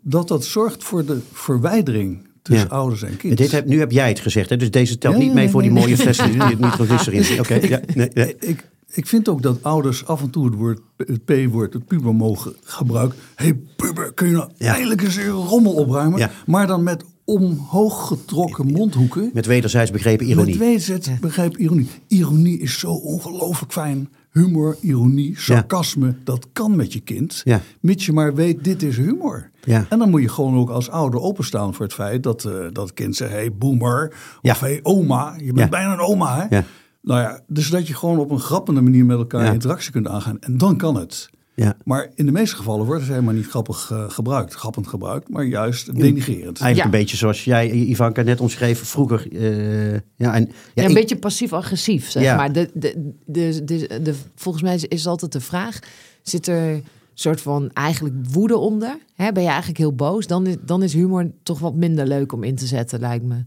dat 0.01 0.27
dat 0.27 0.45
zorgt 0.45 0.83
voor 0.83 1.05
de 1.05 1.19
verwijdering 1.33 2.27
tussen 2.41 2.67
Ja. 2.69 2.75
ouders 2.75 3.01
en 3.03 3.17
kind. 3.17 3.37
dit 3.37 3.51
heb, 3.51 3.65
nu 3.65 3.79
heb 3.79 3.91
jij 3.91 4.07
het 4.09 4.19
gezegd, 4.19 4.49
hè? 4.49 4.57
dus 4.57 4.71
deze 4.71 4.97
telt 4.97 5.13
Ja, 5.13 5.19
niet 5.19 5.33
mee 5.33 5.43
nee, 5.43 5.49
voor 5.51 5.61
die 5.61 5.71
mooie 5.71 5.97
fles 5.97 6.17
nitroglycerine. 6.57 7.39
Oké, 7.43 7.53
ja, 7.53 7.79
nee. 7.93 8.35
Ik, 8.39 8.67
ik 8.91 9.07
vind 9.07 9.29
ook 9.29 9.41
dat 9.41 9.63
ouders 9.63 10.05
af 10.05 10.21
en 10.21 10.29
toe 10.29 10.45
het, 10.45 10.55
woord, 10.55 10.79
het 10.97 11.25
P-woord, 11.25 11.73
het 11.73 11.85
puber 11.85 12.15
mogen 12.15 12.53
gebruiken. 12.63 13.17
Hé 13.35 13.45
hey, 13.45 13.59
puber, 13.75 14.13
kun 14.13 14.27
je 14.27 14.33
nou 14.33 14.49
Ja. 14.57 14.73
eindelijk 14.73 15.01
eens 15.01 15.15
een 15.15 15.29
rommel 15.29 15.73
opruimen? 15.73 16.19
Ja. 16.19 16.31
Maar 16.45 16.67
dan 16.67 16.83
met 16.83 17.03
omhoog 17.23 18.07
getrokken 18.07 18.65
mondhoeken. 18.71 19.29
Met 19.33 19.45
wederzijds 19.45 19.91
begrepen 19.91 20.25
ironie. 20.25 20.57
Met 20.57 20.63
wederzijds 20.67 21.09
begrijp 21.19 21.57
ironie. 21.57 21.87
Ironie 22.07 22.59
is 22.59 22.79
zo 22.79 22.91
ongelooflijk 22.91 23.71
fijn. 23.71 24.09
Humor, 24.31 24.77
ironie, 24.81 25.39
sarcasme, 25.39 26.15
dat 26.23 26.47
kan 26.53 26.75
met 26.75 26.93
je 26.93 26.99
kind. 26.99 27.41
Ja. 27.43 27.61
Mits 27.79 28.05
je 28.05 28.13
maar 28.13 28.35
weet, 28.35 28.63
dit 28.63 28.83
is 28.83 28.97
humor. 28.97 29.49
Ja. 29.63 29.85
En 29.89 29.99
dan 29.99 30.09
moet 30.09 30.21
je 30.21 30.29
gewoon 30.29 30.55
ook 30.57 30.69
als 30.69 30.89
ouder 30.89 31.19
openstaan 31.19 31.73
voor 31.73 31.85
het 31.85 31.93
feit 31.93 32.23
dat, 32.23 32.45
eh, 32.45 32.53
dat 32.73 32.93
kind 32.93 33.15
zegt... 33.15 33.31
hé 33.31 33.37
hey, 33.37 33.53
boomer, 33.53 34.13
Ja. 34.41 34.51
of 34.51 34.59
hé 34.59 34.67
hey, 34.67 34.79
oma, 34.83 35.33
je 35.37 35.45
bent 35.45 35.57
Ja. 35.59 35.67
bijna 35.69 35.93
een 35.93 35.99
oma 35.99 36.47
hè? 36.49 36.61
Nou 37.01 37.21
ja, 37.21 37.39
dus 37.47 37.69
dat 37.69 37.87
je 37.87 37.93
gewoon 37.95 38.19
op 38.19 38.31
een 38.31 38.39
grappende 38.39 38.81
manier 38.81 39.05
met 39.05 39.17
elkaar 39.17 39.43
Ja. 39.45 39.51
interactie 39.51 39.91
kunt 39.91 40.07
aangaan. 40.07 40.39
En 40.39 40.57
dan 40.57 40.77
kan 40.77 40.95
het. 40.95 41.29
Ja. 41.55 41.75
Maar 41.83 42.09
in 42.15 42.25
de 42.25 42.31
meeste 42.31 42.55
gevallen 42.55 42.85
wordt 42.85 43.01
het 43.01 43.09
helemaal 43.09 43.33
niet 43.33 43.47
grappig 43.47 43.91
eh, 43.91 44.03
gebruikt. 44.09 44.53
Grappend 44.53 44.87
gebruikt, 44.87 45.29
maar 45.29 45.43
juist 45.43 45.85
denigerend. 45.95 46.43
Eigenlijk 46.61 46.75
Ja. 46.77 46.83
een 46.85 46.89
beetje 47.03 47.17
zoals 47.17 47.43
jij, 47.43 47.71
Ivanka, 47.71 48.21
net 48.21 48.41
omschreef 48.41 48.79
vroeger. 48.83 49.27
eh, 49.31 49.91
ja, 49.93 49.99
en, 50.33 50.41
ja, 50.45 50.51
Ja, 50.73 50.83
een 50.83 50.89
ik- 50.89 50.95
beetje 50.95 51.17
passief-agressief, 51.17 52.09
zeg 52.09 52.23
Ja. 52.23 52.35
maar. 52.35 52.53
De, 52.53 52.69
de, 52.73 53.13
de, 53.25 53.63
de, 53.65 53.99
de, 54.01 54.15
volgens 54.35 54.63
mij 54.63 54.75
is, 54.75 54.85
is 54.85 55.07
altijd 55.07 55.31
de 55.31 55.39
vraag... 55.41 55.79
zit 56.21 56.47
er 56.47 56.73
een 56.73 56.83
soort 57.13 57.41
van 57.41 57.69
eigenlijk 57.73 58.15
woede 58.31 58.57
onder? 58.57 58.97
Hè, 59.15 59.31
ben 59.31 59.43
je 59.43 59.49
eigenlijk 59.49 59.77
heel 59.79 59.95
boos? 59.95 60.27
Dan 60.27 60.47
is, 60.47 60.55
dan 60.65 60.83
is 60.83 60.93
humor 60.93 61.31
toch 61.43 61.59
wat 61.59 61.75
minder 61.75 62.07
leuk 62.07 62.31
om 62.33 62.43
in 62.43 62.55
te 62.55 62.65
zetten, 62.65 62.99
lijkt 62.99 63.25
me. 63.25 63.45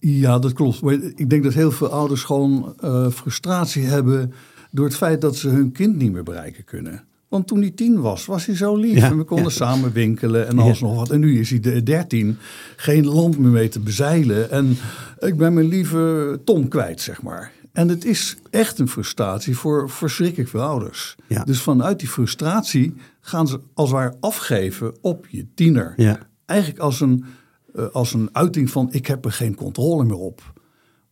Ja, 0.00 0.38
dat 0.38 0.52
klopt. 0.52 0.80
Maar 0.80 0.98
ik 1.14 1.30
denk 1.30 1.42
dat 1.42 1.54
heel 1.54 1.70
veel 1.70 1.88
ouders 1.88 2.22
gewoon 2.22 2.74
eh, 2.80 3.08
frustratie 3.10 3.84
hebben 3.84 4.32
door 4.70 4.84
het 4.84 4.96
feit 4.96 5.20
dat 5.20 5.36
ze 5.36 5.48
hun 5.48 5.72
kind 5.72 5.96
niet 5.96 6.12
meer 6.12 6.22
bereiken 6.22 6.64
kunnen. 6.64 7.04
Want 7.28 7.46
toen 7.46 7.60
hij 7.60 7.70
tien 7.70 8.00
was, 8.00 8.26
was 8.26 8.46
hij 8.46 8.56
zo 8.56 8.76
lief. 8.76 8.96
Ja, 8.96 9.10
en 9.10 9.16
we 9.16 9.24
konden 9.24 9.46
ja. 9.46 9.50
samen 9.50 9.92
winkelen 9.92 10.48
en 10.48 10.58
alles 10.58 10.80
nog 10.80 10.94
wat. 10.94 11.10
En 11.10 11.20
nu 11.20 11.38
is 11.38 11.50
hij 11.50 11.60
de 11.60 11.82
dertien, 11.82 12.38
geen 12.76 13.06
land 13.06 13.38
meer 13.38 13.50
mee 13.50 13.68
te 13.68 13.80
bezeilen. 13.80 14.50
En 14.50 14.76
ik 15.18 15.36
ben 15.36 15.54
mijn 15.54 15.68
lieve 15.68 16.40
Tom 16.44 16.68
kwijt, 16.68 17.00
zeg 17.00 17.22
maar. 17.22 17.52
En 17.72 17.88
het 17.88 18.04
is 18.04 18.36
echt 18.50 18.78
een 18.78 18.88
frustratie 18.88 19.56
voor 19.56 19.90
verschrikkelijk 19.90 20.50
veel 20.50 20.62
ouders. 20.62 21.16
Dus 21.44 21.60
vanuit 21.60 21.98
die 21.98 22.08
frustratie 22.08 22.94
gaan 23.20 23.48
ze 23.48 23.60
als 23.74 23.88
het 23.90 23.98
ware 23.98 24.16
afgeven 24.20 24.94
op 25.00 25.26
je 25.28 25.46
tiener. 25.54 25.92
Ja. 25.96 26.18
Eigenlijk 26.46 26.80
als 26.80 27.00
een, 27.00 27.24
eh, 27.74 27.86
als 27.92 28.12
een 28.14 28.28
uiting 28.32 28.70
van 28.70 28.88
ik 28.92 29.06
heb 29.06 29.24
er 29.24 29.32
geen 29.32 29.54
controle 29.54 30.04
meer 30.04 30.18
op. 30.18 30.52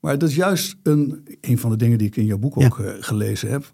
Maar 0.00 0.18
dat 0.18 0.28
is 0.28 0.34
juist 0.34 0.76
een, 0.82 1.26
een 1.40 1.58
van 1.58 1.70
de 1.70 1.76
dingen 1.76 1.98
die 1.98 2.06
ik 2.06 2.16
in 2.16 2.24
jouw 2.26 2.38
boek 2.38 2.56
ook 2.56 2.78
eh, 2.78 2.92
gelezen 3.00 3.50
heb. 3.50 3.72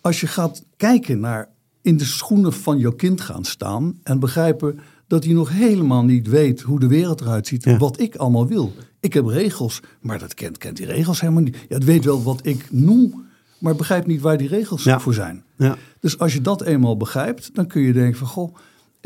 Als 0.00 0.20
je 0.20 0.26
gaat 0.26 0.64
kijken 0.76 1.20
naar 1.20 1.48
in 1.82 1.96
de 1.96 2.04
schoenen 2.04 2.52
van 2.52 2.78
jouw 2.78 2.92
kind 2.92 3.20
gaan 3.20 3.44
staan 3.44 3.98
en 4.02 4.18
begrijpen 4.18 4.78
dat 5.06 5.24
hij 5.24 5.32
nog 5.32 5.50
helemaal 5.50 6.04
niet 6.04 6.28
weet 6.28 6.60
hoe 6.60 6.80
de 6.80 6.86
wereld 6.86 7.20
eruit 7.20 7.46
ziet, 7.46 7.64
Ja. 7.64 7.76
wat 7.76 8.00
ik 8.00 8.16
allemaal 8.16 8.46
wil. 8.46 8.72
Ik 9.00 9.12
heb 9.12 9.26
regels, 9.26 9.80
maar 10.00 10.18
dat 10.18 10.34
kent, 10.34 10.58
kent 10.58 10.76
die 10.76 10.86
regels 10.86 11.20
helemaal 11.20 11.42
niet. 11.42 11.56
Ja, 11.68 11.74
het 11.74 11.84
weet 11.84 12.04
wel 12.04 12.22
wat 12.22 12.46
ik 12.46 12.66
noem, 12.70 13.24
maar 13.58 13.76
begrijpt 13.76 14.06
niet 14.06 14.20
waar 14.20 14.36
die 14.38 14.48
regels 14.48 14.84
Ja. 14.84 15.00
voor 15.00 15.14
zijn. 15.14 15.44
Ja. 15.56 15.76
Dus 16.00 16.18
als 16.18 16.32
je 16.32 16.40
dat 16.40 16.62
eenmaal 16.62 16.96
begrijpt, 16.96 17.54
dan 17.54 17.66
kun 17.66 17.82
je 17.82 17.92
denken 17.92 18.18
van 18.18 18.26
goh, 18.28 18.54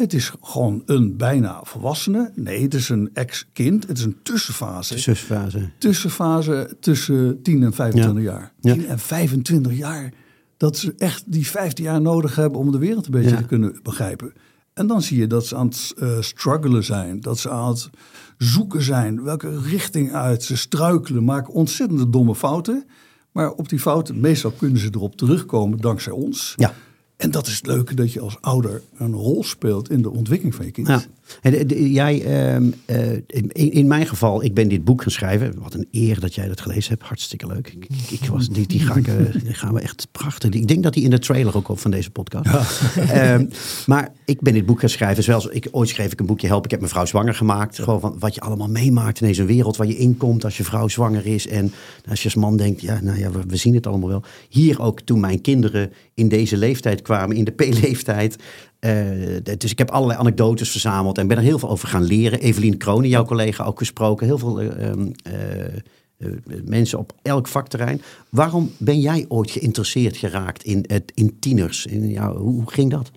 het 0.03 0.13
is 0.13 0.33
gewoon 0.41 0.83
een 0.87 1.17
bijna 1.17 1.61
volwassene. 1.63 2.31
Nee, 2.35 2.63
het 2.63 2.75
is 2.75 2.89
een 2.89 3.11
ex-kind. 3.13 3.87
Het 3.87 3.99
is 3.99 4.05
een 4.05 4.17
tussenfase. 4.23 4.95
Tussenfase. 4.95 5.71
Tussenfase 5.79 6.77
tussen 6.81 7.43
10 7.43 7.63
en 7.63 7.73
25 7.73 8.23
jaar. 8.23 8.53
Ja. 8.61 8.73
10 8.73 8.87
en 8.87 8.99
25 8.99 9.77
jaar. 9.77 10.13
Dat 10.57 10.77
ze 10.77 10.95
echt 10.99 11.23
die 11.27 11.47
15 11.47 11.85
jaar 11.85 12.01
nodig 12.01 12.37
hebben 12.37 12.59
om 12.59 12.73
de 12.73 12.79
wereld 12.79 13.07
een 13.07 13.13
beetje 13.13 13.31
Ja. 13.31 13.37
te 13.37 13.45
kunnen 13.47 13.81
begrijpen. 13.83 14.33
En 14.75 14.87
dan 14.87 15.03
zie 15.03 15.19
je 15.19 15.27
dat 15.27 15.47
ze 15.47 15.57
aan 15.57 15.67
het 15.67 15.93
eh, 15.99 16.21
struggelen 16.21 16.85
zijn. 16.85 17.21
Dat 17.21 17.39
ze 17.39 17.51
aan 17.51 17.69
het 17.69 17.91
zoeken 18.39 18.83
zijn. 18.83 19.23
Welke 19.23 19.61
richting 19.61 20.13
uit. 20.13 20.43
Ze 20.43 20.57
struikelen, 20.57 21.25
maken 21.25 21.53
ontzettende 21.53 22.11
domme 22.11 22.35
fouten. 22.35 22.85
Maar 23.33 23.53
op 23.53 23.69
die 23.69 23.79
fouten, 23.81 24.21
meestal 24.21 24.51
kunnen 24.51 24.79
ze 24.81 24.89
erop 24.93 25.17
terugkomen 25.17 25.79
dankzij 25.79 26.13
ons. 26.13 26.53
Ja. 26.57 26.75
En 27.19 27.31
dat 27.31 27.47
is 27.47 27.57
het 27.57 27.67
leuke 27.67 27.95
dat 27.95 28.13
je 28.13 28.21
als 28.21 28.41
ouder 28.41 28.83
een 28.97 29.13
rol 29.13 29.45
speelt 29.45 29.91
in 29.91 30.03
de 30.03 30.11
ontwikkeling 30.11 30.55
van 30.55 30.65
je 30.65 30.71
kind. 30.71 31.09
En 31.41 31.67
de- 31.67 31.93
jij, 31.93 32.25
ehm, 32.25 32.71
eh, 32.85 33.13
in, 33.27 33.51
in 33.53 33.87
mijn 33.87 34.07
geval, 34.07 34.45
ik 34.45 34.55
ben 34.55 34.69
dit 34.69 34.85
boek 34.85 35.03
gaan 35.03 35.11
schrijven. 35.11 35.55
Wat 35.59 35.75
een 35.75 35.89
eer 35.91 36.21
dat 36.21 36.35
jij 36.35 36.49
dat 36.49 36.61
gelezen 36.61 36.91
hebt. 36.91 37.03
Hartstikke 37.03 37.47
leuk. 37.47 37.77
Ik, 38.11 38.25
was, 38.31 38.49
die, 38.49 38.67
die, 38.67 38.81
ga 38.81 38.95
ik, 38.95 39.09
eh, 39.09 39.15
die 39.45 39.55
gaan 39.55 39.75
we 39.75 39.81
echt 39.81 40.09
prachtig. 40.13 40.51
Ik 40.51 40.69
denk 40.69 40.83
dat 40.83 40.95
die 40.95 41.05
in 41.05 41.11
de 41.11 41.19
trailer 41.19 41.57
ook 41.57 41.69
op 41.69 41.79
van 41.79 41.91
deze 41.91 42.11
podcast. 42.11 42.51
Ehm, 42.97 43.47
maar 43.87 44.13
ik 44.25 44.41
ben 44.41 44.53
dit 44.53 44.67
boek 44.67 44.81
gaan 44.81 44.89
schrijven. 44.89 45.23
Zoals 45.23 45.47
ik, 45.47 45.69
ooit 45.71 45.89
schreef 45.89 46.13
ik 46.13 46.21
een 46.21 46.27
boekje 46.27 46.47
Help. 46.47 46.65
Ik 46.65 46.71
heb 46.71 46.81
mijn 46.81 46.93
vrouw 46.93 47.05
zwanger 47.05 47.35
gemaakt. 47.35 47.79
Gewoon 47.79 48.01
van 48.01 48.17
wat 48.19 48.35
je 48.35 48.41
allemaal 48.41 48.69
meemaakt 48.69 49.21
in 49.21 49.27
deze 49.27 49.45
wereld. 49.45 49.77
Waar 49.77 49.87
je 49.87 49.97
inkomt 49.97 50.45
als 50.45 50.57
je 50.57 50.65
vrouw 50.65 50.89
zwanger 50.89 51.27
is. 51.27 51.47
En 51.47 51.73
als 52.09 52.19
je 52.19 52.25
als 52.25 52.35
man 52.35 52.57
denkt, 52.57 52.81
ja, 52.81 53.01
nou 53.03 53.19
ja, 53.19 53.31
we, 53.31 53.41
we 53.47 53.57
zien 53.57 53.75
het 53.75 53.87
allemaal 53.87 54.09
wel. 54.09 54.23
Hier 54.49 54.81
ook 54.81 55.01
toen 55.01 55.21
mijn 55.21 55.41
kinderen 55.41 55.93
in 56.15 56.29
deze 56.29 56.57
leeftijd 56.57 57.03
kwamen. 57.03 57.37
In 57.37 57.45
de 57.45 57.51
P-leeftijd. 57.51 58.37
Eh, 58.79 59.57
dus 59.59 59.71
ik 59.71 59.79
heb 59.79 59.91
allerlei 59.91 60.19
anekdotes 60.19 60.71
verzameld 60.71 61.19
en 61.19 61.27
ben 61.27 61.37
er 61.37 61.43
heel 61.43 61.59
veel 61.59 61.71
over 61.71 61.89
gaan 61.89 62.05
leren. 62.05 62.41
Evelien 62.41 62.77
Kronen, 62.77 63.09
jouw 63.09 63.25
collega, 63.25 63.65
ook 63.65 63.79
gesproken. 63.79 64.27
Heel 64.27 64.39
veel 64.39 64.61
eh, 64.61 64.89
ehm, 64.89 65.09
eh, 65.23 66.27
mensen 66.65 66.99
op 66.99 67.13
elk 67.23 67.49
vakterrein. 67.49 68.01
Waarom 68.29 68.71
ben 68.77 69.01
jij 69.01 69.25
ooit 69.29 69.51
geïnteresseerd 69.51 70.17
geraakt 70.17 70.63
in, 70.63 70.85
het, 70.87 71.13
in 71.15 71.39
tieners? 71.39 71.87
In 71.87 72.19
hoe, 72.19 72.37
hoe 72.37 72.71
ging 72.71 72.91
dat? 72.91 73.11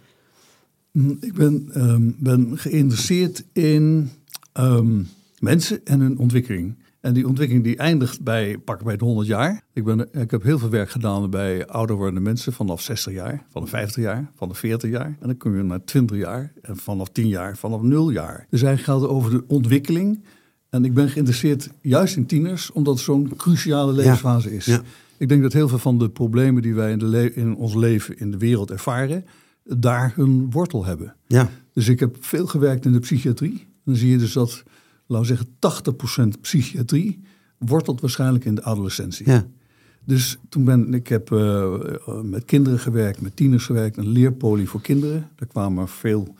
Mm, 0.92 1.18
Ik 1.22 1.34
ben, 1.34 1.70
ehm, 1.74 2.10
ben 2.18 2.58
geïnteresseerd 2.58 3.44
in 3.54 4.12
ehm, 4.52 5.02
mensen 5.40 5.86
en 5.86 6.00
hun 6.00 6.18
ontwikkeling. 6.18 6.76
En 7.02 7.14
die 7.14 7.28
ontwikkeling 7.28 7.66
die 7.66 7.78
eindigt 7.78 8.24
bij 8.24 8.58
pak 8.58 8.84
bij 8.84 8.98
de 8.98 9.06
100 9.06 9.28
jaar. 9.28 9.62
Ik, 9.74 9.84
ben, 9.84 10.08
ik 10.12 10.32
heb 10.32 10.44
heel 10.44 10.60
veel 10.60 10.70
werk 10.70 10.90
gedaan 10.90 11.30
bij 11.30 11.68
ouder 11.68 11.96
wordende 11.96 12.22
mensen 12.22 12.54
vanaf 12.54 12.82
60 12.82 13.14
jaar, 13.14 13.46
vanaf 13.50 13.70
50 13.70 14.04
jaar, 14.04 14.32
vanaf 14.36 14.58
40 14.58 14.90
jaar. 14.90 15.18
En 15.20 15.28
dan 15.28 15.38
kom 15.38 15.58
je 15.58 15.64
naar 15.64 15.84
20 15.84 16.18
jaar 16.18 16.54
en 16.62 16.78
vanaf 16.78 17.10
10 17.10 17.28
jaar, 17.28 17.58
vanaf 17.58 17.82
0 17.82 18.12
jaar. 18.12 18.48
Dus 18.50 18.62
eigenlijk 18.62 18.84
gaat 18.84 19.10
het 19.10 19.18
over 19.18 19.32
de 19.32 19.44
ontwikkeling. 19.48 20.24
En 20.70 20.86
ik 20.86 20.94
ben 20.94 21.10
geïnteresseerd 21.10 21.70
juist 21.82 22.16
in 22.16 22.26
tieners, 22.26 22.72
omdat 22.72 22.94
het 22.94 23.04
zo'n 23.04 23.34
cruciale 23.38 23.94
levensfase 23.94 24.56
is. 24.56 24.66
Ja. 24.66 24.82
Ik 25.18 25.30
denk 25.30 25.42
dat 25.42 25.54
heel 25.54 25.68
veel 25.68 25.80
van 25.80 25.98
de 25.98 26.10
problemen 26.10 26.62
die 26.62 26.74
wij 26.74 26.92
in, 26.92 26.98
de 26.98 27.34
in 27.34 27.56
ons 27.56 27.76
leven 27.76 28.18
in 28.20 28.32
de 28.32 28.38
wereld 28.38 28.72
ervaren, 28.72 29.26
daar 29.64 30.12
hun 30.16 30.52
wortel 30.52 30.86
hebben. 30.86 31.16
Ja, 31.28 31.50
Dus 31.74 31.88
ik 31.88 32.00
heb 32.00 32.18
veel 32.20 32.46
gewerkt 32.46 32.86
in 32.86 32.92
de 32.92 33.00
psychiatrie. 33.00 33.68
Dan 33.86 33.96
zie 33.96 34.10
je 34.10 34.18
dus 34.18 34.34
dat, 34.34 34.64
laten 35.12 35.36
we 35.36 35.36
zeggen, 35.36 36.36
80% 36.38 36.42
psychiatrie 36.42 37.22
wortelt 37.58 38.02
waarschijnlijk 38.02 38.46
in 38.46 38.56
de 38.56 38.64
adolescentie. 38.64 39.30
ja, 39.30 39.46
Dus 40.06 40.38
toen 40.50 40.64
ben 40.64 40.94
ik 40.94 41.08
heb 41.08 41.32
eh, 41.32 41.74
met 42.24 42.46
kinderen 42.46 42.80
gewerkt, 42.80 43.22
met 43.22 43.36
tieners 43.36 43.66
gewerkt, 43.66 43.98
een 43.98 44.08
leerpolie 44.08 44.70
voor 44.70 44.82
kinderen. 44.82 45.30
Daar 45.36 45.48
kwamen 45.48 45.88
veel 45.88 46.36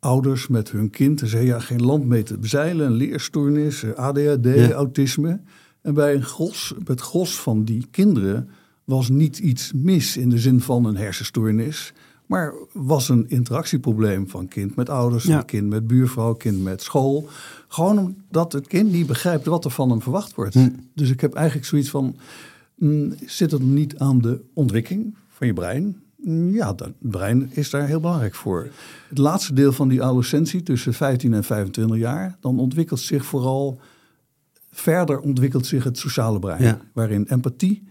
ouders 0.00 0.48
met 0.48 0.70
hun 0.70 0.90
kind 0.90 1.20
en 1.20 1.28
zeiden 1.28 1.54
ja, 1.54 1.60
geen 1.60 1.82
land 1.84 2.04
mee 2.04 2.22
te 2.22 2.38
bezeilen, 2.38 2.86
een 2.86 2.92
leerstoornis, 2.92 3.82
eh, 3.82 3.90
ADHD, 3.92 4.44
Ja. 4.44 4.70
autisme. 4.72 5.40
En 5.82 5.94
bij 5.94 6.14
een 6.14 6.24
gros, 6.24 6.74
het 6.84 7.00
gros 7.00 7.40
van 7.40 7.64
die 7.64 7.86
kinderen 7.90 8.48
was 8.84 9.08
niet 9.08 9.38
iets 9.38 9.72
mis 9.74 10.16
in 10.16 10.30
de 10.30 10.38
zin 10.38 10.60
van 10.60 10.84
een 10.84 10.96
hersenstoornis, 10.96 11.92
maar 12.28 12.54
was 12.72 13.08
een 13.08 13.28
interactieprobleem 13.28 14.28
van 14.28 14.48
kind 14.48 14.74
met 14.76 14.88
ouders, 14.88 15.24
Ja. 15.24 15.34
van 15.36 15.44
kind 15.44 15.68
met 15.68 15.86
buurvrouw, 15.86 16.34
kind 16.34 16.62
met 16.62 16.82
school. 16.82 17.28
Gewoon 17.68 17.98
omdat 17.98 18.52
het 18.52 18.66
kind 18.66 18.92
niet 18.92 19.06
begrijpt 19.06 19.46
wat 19.46 19.64
er 19.64 19.70
van 19.70 19.90
hem 19.90 20.02
verwacht 20.02 20.34
wordt. 20.34 20.54
Hm. 20.54 20.68
Dus 20.94 21.10
ik 21.10 21.20
heb 21.20 21.34
eigenlijk 21.34 21.66
zoiets 21.66 21.90
van, 21.90 22.16
mm, 22.74 23.14
zit 23.26 23.50
het 23.50 23.62
niet 23.62 23.98
aan 23.98 24.20
de 24.20 24.40
ontwikkeling 24.54 25.14
van 25.28 25.46
je 25.46 25.52
brein? 25.52 25.96
Mm, 26.16 26.50
Ja, 26.54 26.72
dat- 26.72 26.86
het 26.86 27.10
brein 27.10 27.50
is 27.52 27.70
daar 27.70 27.86
heel 27.86 28.00
belangrijk 28.00 28.34
voor. 28.34 28.68
Het 29.08 29.18
laatste 29.18 29.52
deel 29.54 29.72
van 29.72 29.88
die 29.88 30.02
adolescentie, 30.02 30.62
tussen 30.62 30.94
15 30.94 31.34
en 31.34 31.44
25 31.44 31.96
jaar, 31.96 32.36
dan 32.40 32.58
ontwikkelt 32.58 33.00
zich 33.00 33.24
vooral, 33.24 33.80
verder 34.70 35.20
ontwikkelt 35.20 35.66
zich 35.66 35.84
het 35.84 35.98
sociale 35.98 36.38
brein. 36.38 36.62
Ja. 36.62 36.80
Waarin 36.92 37.26
empathie, 37.28 37.82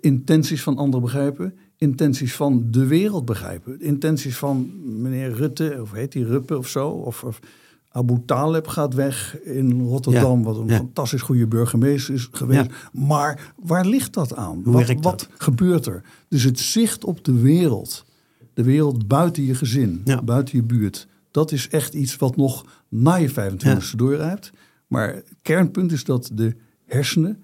intenties 0.00 0.62
van 0.62 0.76
anderen 0.76 1.00
begrijpen, 1.04 1.54
intenties 1.84 2.34
van 2.34 2.64
de 2.70 2.86
wereld 2.86 3.24
begrijpen. 3.24 3.80
Intenties 3.80 4.36
van 4.36 4.70
meneer 5.02 5.32
Rutte, 5.32 5.78
of 5.80 5.92
heet 5.92 6.12
die 6.12 6.24
Ruppe 6.26 6.58
of 6.58 6.68
zo, 6.68 6.88
of, 6.88 7.24
of 7.24 7.38
Abu 7.90 8.22
Taleb 8.26 8.66
gaat 8.66 8.94
weg 8.94 9.38
in 9.42 9.80
Rotterdam, 9.80 10.38
Ja. 10.38 10.44
wat 10.44 10.56
een 10.58 10.66
Ja. 10.66 10.76
fantastisch 10.76 11.22
goede 11.22 11.46
burgemeester 11.46 12.14
is 12.14 12.28
geweest. 12.32 12.70
Maar 12.92 13.52
waar 13.62 13.86
ligt 13.86 14.12
dat 14.12 14.34
aan? 14.36 14.60
Hoe 14.64 14.72
wat 14.72 14.86
dat? 14.86 15.00
wat 15.02 15.28
gebeurt 15.38 15.86
er? 15.86 16.02
Dus 16.28 16.42
het 16.42 16.58
zicht 16.58 17.04
op 17.04 17.24
de 17.24 17.40
wereld, 17.40 18.04
de 18.54 18.62
wereld 18.62 19.08
buiten 19.08 19.44
je 19.44 19.54
gezin, 19.54 20.02
buiten 20.24 20.56
je 20.56 20.62
buurt, 20.62 21.06
dat 21.30 21.52
is 21.52 21.68
echt 21.68 21.94
iets 21.94 22.16
wat 22.16 22.36
nog 22.36 22.64
na 22.88 23.14
je 23.14 23.28
25e 23.30 23.96
doorrijpt. 23.96 24.52
Maar 24.86 25.14
het 25.14 25.34
kernpunt 25.42 25.92
is 25.92 26.04
dat 26.04 26.30
de 26.32 26.56
hersenen 26.86 27.42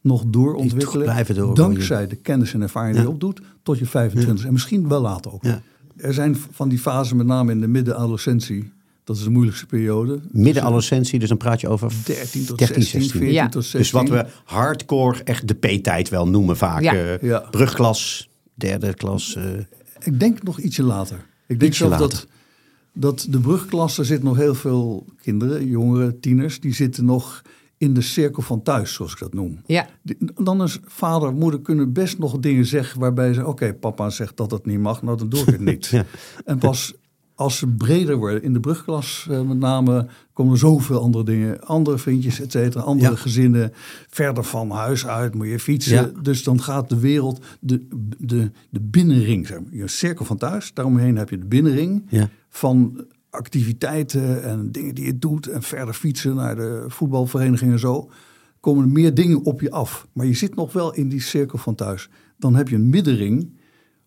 nog 0.00 0.24
doorontwikkelen. 0.26 1.04
blijven 1.06 1.34
door- 1.34 1.54
dankzij 1.54 2.06
de 2.06 2.16
kennis 2.16 2.54
en 2.54 2.62
ervaring 2.62 2.94
die 2.94 3.02
je 3.04 3.10
opdoet 3.10 3.40
tot 3.62 3.78
je 3.78 3.86
25 3.86 4.44
en 4.46 4.52
misschien 4.52 4.88
wel 4.88 5.00
later 5.00 5.32
ook. 5.32 5.42
Ja. 5.44 5.62
Er 5.96 6.14
zijn 6.14 6.36
van 6.50 6.68
die 6.68 6.78
fasen, 6.78 7.16
met 7.16 7.26
name 7.26 7.52
in 7.52 7.60
de 7.60 7.66
midden-adolescentie, 7.68 8.72
dat 9.04 9.16
is 9.16 9.22
de 9.22 9.30
moeilijkste 9.30 9.66
periode. 9.66 10.20
midden-adolescentie, 10.30 11.18
dus 11.18 11.28
dan 11.28 11.36
praat 11.38 11.60
je 11.60 11.68
over 11.68 11.92
13 12.04 12.44
tot 12.46 12.58
13, 12.58 12.82
16, 12.82 13.10
14 13.10 13.32
Ja. 13.32 13.48
tot 13.48 13.62
16. 13.64 13.78
Dus 13.80 13.90
wat 13.90 14.08
we 14.08 14.26
hardcore, 14.44 15.22
echt 15.24 15.48
de 15.48 15.54
P-tijd 15.54 16.08
wel 16.08 16.28
noemen 16.28 16.56
vaak. 16.56 16.82
Ja. 16.82 16.94
eh, 16.94 17.22
Ja. 17.22 17.38
Brugklas, 17.50 18.28
derde 18.54 18.94
klas. 18.94 19.34
eh, 19.36 19.44
Ik 20.04 20.20
denk 20.20 20.42
nog 20.42 20.58
ietsje 20.60 20.82
later. 20.82 21.26
Ik 21.46 21.60
denk 21.60 21.74
zelf 21.74 21.96
dat, 21.96 22.26
dat 22.92 23.26
de 23.30 23.38
brugklasse 23.40 24.04
zit 24.04 24.22
nog 24.22 24.36
heel 24.36 24.54
veel 24.54 25.06
kinderen, 25.22 25.66
jongeren, 25.66 26.20
tieners, 26.20 26.60
die 26.60 26.74
zitten 26.74 27.04
nog 27.04 27.42
in 27.78 27.94
de 27.94 28.00
cirkel 28.00 28.42
van 28.42 28.62
thuis, 28.62 28.92
zoals 28.94 29.12
ik 29.12 29.18
dat 29.18 29.34
noem. 29.34 29.58
Ja, 29.66 29.86
Dan 30.34 30.62
is 30.62 30.78
vader, 30.84 31.32
moeder 31.32 31.60
kunnen 31.60 31.92
best 31.92 32.18
nog 32.18 32.38
dingen 32.38 32.66
zeggen 32.66 33.00
waarbij 33.00 33.32
ze, 33.34 33.46
oké, 33.46 33.74
papa 33.74 34.10
zegt 34.10 34.36
dat 34.36 34.50
het 34.50 34.66
niet 34.66 34.78
mag, 34.80 35.02
nou 35.02 35.16
dan 35.18 35.28
doe 35.28 35.40
ik 35.40 35.46
het 35.46 35.60
niet. 35.60 35.86
Ja. 35.98 36.04
En 36.44 36.58
pas 36.58 36.94
als 37.34 37.58
ze 37.58 37.66
breder 37.68 38.16
worden, 38.16 38.42
in 38.42 38.52
de 38.52 38.60
brugklas 38.60 39.26
eh, 39.30 39.40
met 39.40 39.58
name, 39.58 40.06
komen 40.32 40.52
er 40.52 40.58
zoveel 40.58 41.00
andere 41.00 41.24
dingen. 41.24 41.60
Andere 41.66 41.98
vriendjes, 41.98 42.40
et 42.40 42.52
cetera, 42.52 42.82
andere 42.84 43.10
Ja. 43.10 43.16
gezinnen. 43.16 43.72
Verder 44.08 44.44
van 44.44 44.70
huis 44.70 45.06
uit 45.06 45.34
moet 45.34 45.46
je 45.48 45.58
fietsen. 45.58 45.94
Ja. 45.94 46.10
Dus 46.22 46.42
dan 46.42 46.62
gaat 46.62 46.88
de 46.88 46.98
wereld, 46.98 47.44
de, 47.60 47.86
de, 48.18 48.50
de 48.70 48.80
binnenring, 48.80 49.46
zeg 49.46 49.60
maar. 49.60 49.74
Je 49.74 49.88
cirkel 49.88 50.24
van 50.24 50.36
thuis, 50.36 50.74
daaromheen 50.74 51.16
heb 51.16 51.30
je 51.30 51.38
de 51.38 51.46
binnenring 51.46 52.02
Ja. 52.08 52.28
van 52.48 53.04
activiteiten 53.38 54.42
en 54.42 54.72
dingen 54.72 54.94
die 54.94 55.04
je 55.04 55.18
doet. 55.18 55.46
En 55.46 55.62
verder 55.62 55.94
fietsen 55.94 56.34
naar 56.34 56.56
de 56.56 56.84
voetbalvereniging 56.88 57.72
en 57.72 57.78
zo. 57.78 58.10
Komen 58.60 58.84
er 58.84 58.90
meer 58.90 59.14
dingen 59.14 59.44
op 59.44 59.60
je 59.60 59.70
af. 59.70 60.06
Maar 60.12 60.26
je 60.26 60.34
zit 60.34 60.54
nog 60.54 60.72
wel 60.72 60.94
in 60.94 61.08
die 61.08 61.20
cirkel 61.20 61.58
van 61.58 61.74
thuis. 61.74 62.08
Dan 62.36 62.54
heb 62.54 62.68
je 62.68 62.74
een 62.74 62.88
middenring 62.88 63.56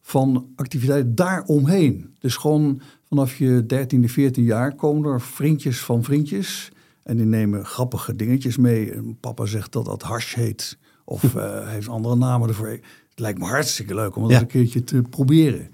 van 0.01 0.47
activiteiten 0.55 1.15
daaromheen. 1.15 2.15
Dus 2.19 2.35
gewoon 2.35 2.81
vanaf 3.07 3.37
je 3.37 3.65
13e, 3.73 4.03
14 4.05 4.43
jaar 4.43 4.75
komen 4.75 5.11
er 5.11 5.21
vriendjes 5.21 5.79
van 5.79 6.03
vriendjes. 6.03 6.71
En 7.03 7.17
die 7.17 7.25
nemen 7.25 7.65
grappige 7.65 8.15
dingetjes 8.15 8.57
mee. 8.57 8.91
En 8.91 9.17
papa 9.19 9.45
zegt 9.45 9.71
dat 9.71 9.85
dat 9.85 10.01
hash 10.01 10.35
heet. 10.35 10.77
Of 11.05 11.23
eh, 11.35 11.67
heeft 11.69 11.87
andere 11.87 12.15
namen 12.15 12.47
ervoor. 12.49 12.67
Het 12.67 13.19
lijkt 13.19 13.39
me 13.39 13.45
hartstikke 13.45 13.95
leuk 13.95 14.15
om 14.15 14.21
dat 14.21 14.31
Ja. 14.31 14.39
een 14.39 14.47
keertje 14.47 14.83
te 14.83 15.01
proberen. 15.01 15.69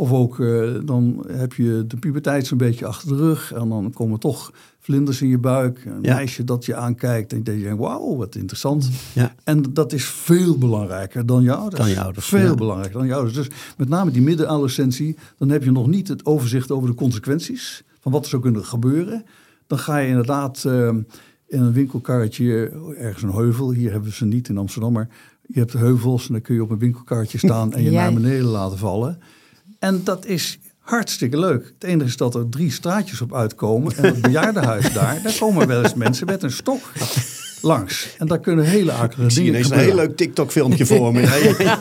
Of 0.00 0.12
ook 0.12 0.40
eh, 0.40 0.70
dan 0.84 1.24
heb 1.28 1.52
je 1.52 1.84
de 1.86 1.96
puberteit 1.96 2.46
zo'n 2.46 2.58
beetje 2.58 2.86
achter 2.86 3.08
de 3.08 3.16
rug. 3.16 3.52
En 3.52 3.68
dan 3.68 3.92
komen 3.92 4.18
toch 4.20 4.52
vlinders 4.78 5.22
in 5.22 5.28
je 5.28 5.38
buik. 5.38 5.84
Een 5.84 5.98
Ja. 6.02 6.14
meisje 6.14 6.44
dat 6.44 6.64
je 6.64 6.74
aankijkt. 6.74 7.32
En 7.32 7.38
je 7.38 7.62
denkt, 7.62 7.78
wauw, 7.78 8.16
wat 8.16 8.34
interessant. 8.34 8.88
Ja. 9.14 9.34
En 9.44 9.62
dat 9.72 9.92
is 9.92 10.04
veel 10.04 10.58
belangrijker 10.58 11.26
dan 11.26 11.42
je 11.42 11.52
ouders. 11.54 11.80
Dan 11.82 11.90
je 11.90 12.00
ouders, 12.00 12.26
Veel 12.26 12.40
ja. 12.48 12.54
belangrijker 12.54 12.98
dan 12.98 13.06
je 13.06 13.14
ouders. 13.14 13.34
Dus 13.34 13.48
met 13.76 13.88
name 13.88 14.10
die 14.10 14.22
middenadolescentie. 14.22 15.16
Dan 15.38 15.48
heb 15.48 15.64
je 15.64 15.70
nog 15.70 15.86
niet 15.86 16.08
het 16.08 16.26
overzicht 16.26 16.70
over 16.70 16.88
de 16.88 16.94
consequenties. 16.94 17.82
Van 18.00 18.12
wat 18.12 18.22
er 18.22 18.28
zou 18.30 18.42
kunnen 18.42 18.64
gebeuren. 18.64 19.24
Dan 19.66 19.78
ga 19.78 19.98
je 19.98 20.08
inderdaad 20.08 20.64
eh, 20.64 20.88
in 21.46 21.60
een 21.60 21.72
winkelkarretje 21.72 22.72
ergens 22.98 23.22
een 23.22 23.32
heuvel. 23.32 23.72
Hier 23.72 23.90
hebben 23.90 24.08
we 24.08 24.14
ze 24.14 24.24
niet 24.24 24.48
in 24.48 24.58
Amsterdam. 24.58 24.92
Maar 24.92 25.08
je 25.46 25.58
hebt 25.58 25.72
heuvels 25.72 26.26
en 26.26 26.32
dan 26.32 26.42
kun 26.42 26.54
je 26.54 26.62
op 26.62 26.70
een 26.70 26.78
winkelkarretje 26.78 27.38
staan. 27.38 27.72
En 27.72 27.82
je 27.82 27.90
Ja. 27.96 28.02
naar 28.02 28.12
beneden 28.14 28.44
laten 28.46 28.78
vallen. 28.78 29.18
En 29.80 30.00
dat 30.04 30.26
is 30.26 30.58
hartstikke 30.78 31.38
leuk. 31.38 31.72
Het 31.74 31.84
enige 31.84 32.08
is 32.08 32.16
dat 32.16 32.34
er 32.34 32.48
drie 32.48 32.70
straatjes 32.70 33.20
op 33.20 33.34
uitkomen. 33.34 33.96
En 33.96 34.04
het 34.04 34.20
bejaardenhuis 34.30 34.92
daar, 34.92 35.20
daar 35.22 35.36
komen 35.38 35.66
wel 35.66 35.82
eens 35.82 35.94
mensen 35.94 36.26
met 36.26 36.42
een 36.42 36.50
stok 36.52 36.80
langs. 37.62 38.16
En 38.18 38.26
daar 38.26 38.40
kunnen 38.40 38.64
hele 38.64 38.92
akelige 38.92 39.22
Ik 39.22 39.30
zie 39.30 39.44
dingen 39.44 39.54
ineens 39.60 39.70
een 39.70 39.76
gebeuren. 39.76 39.98
heel 39.98 40.06
leuk 40.08 40.16
TikTok-filmpje 40.16 40.86
voor 40.86 41.12
me. 41.12 41.20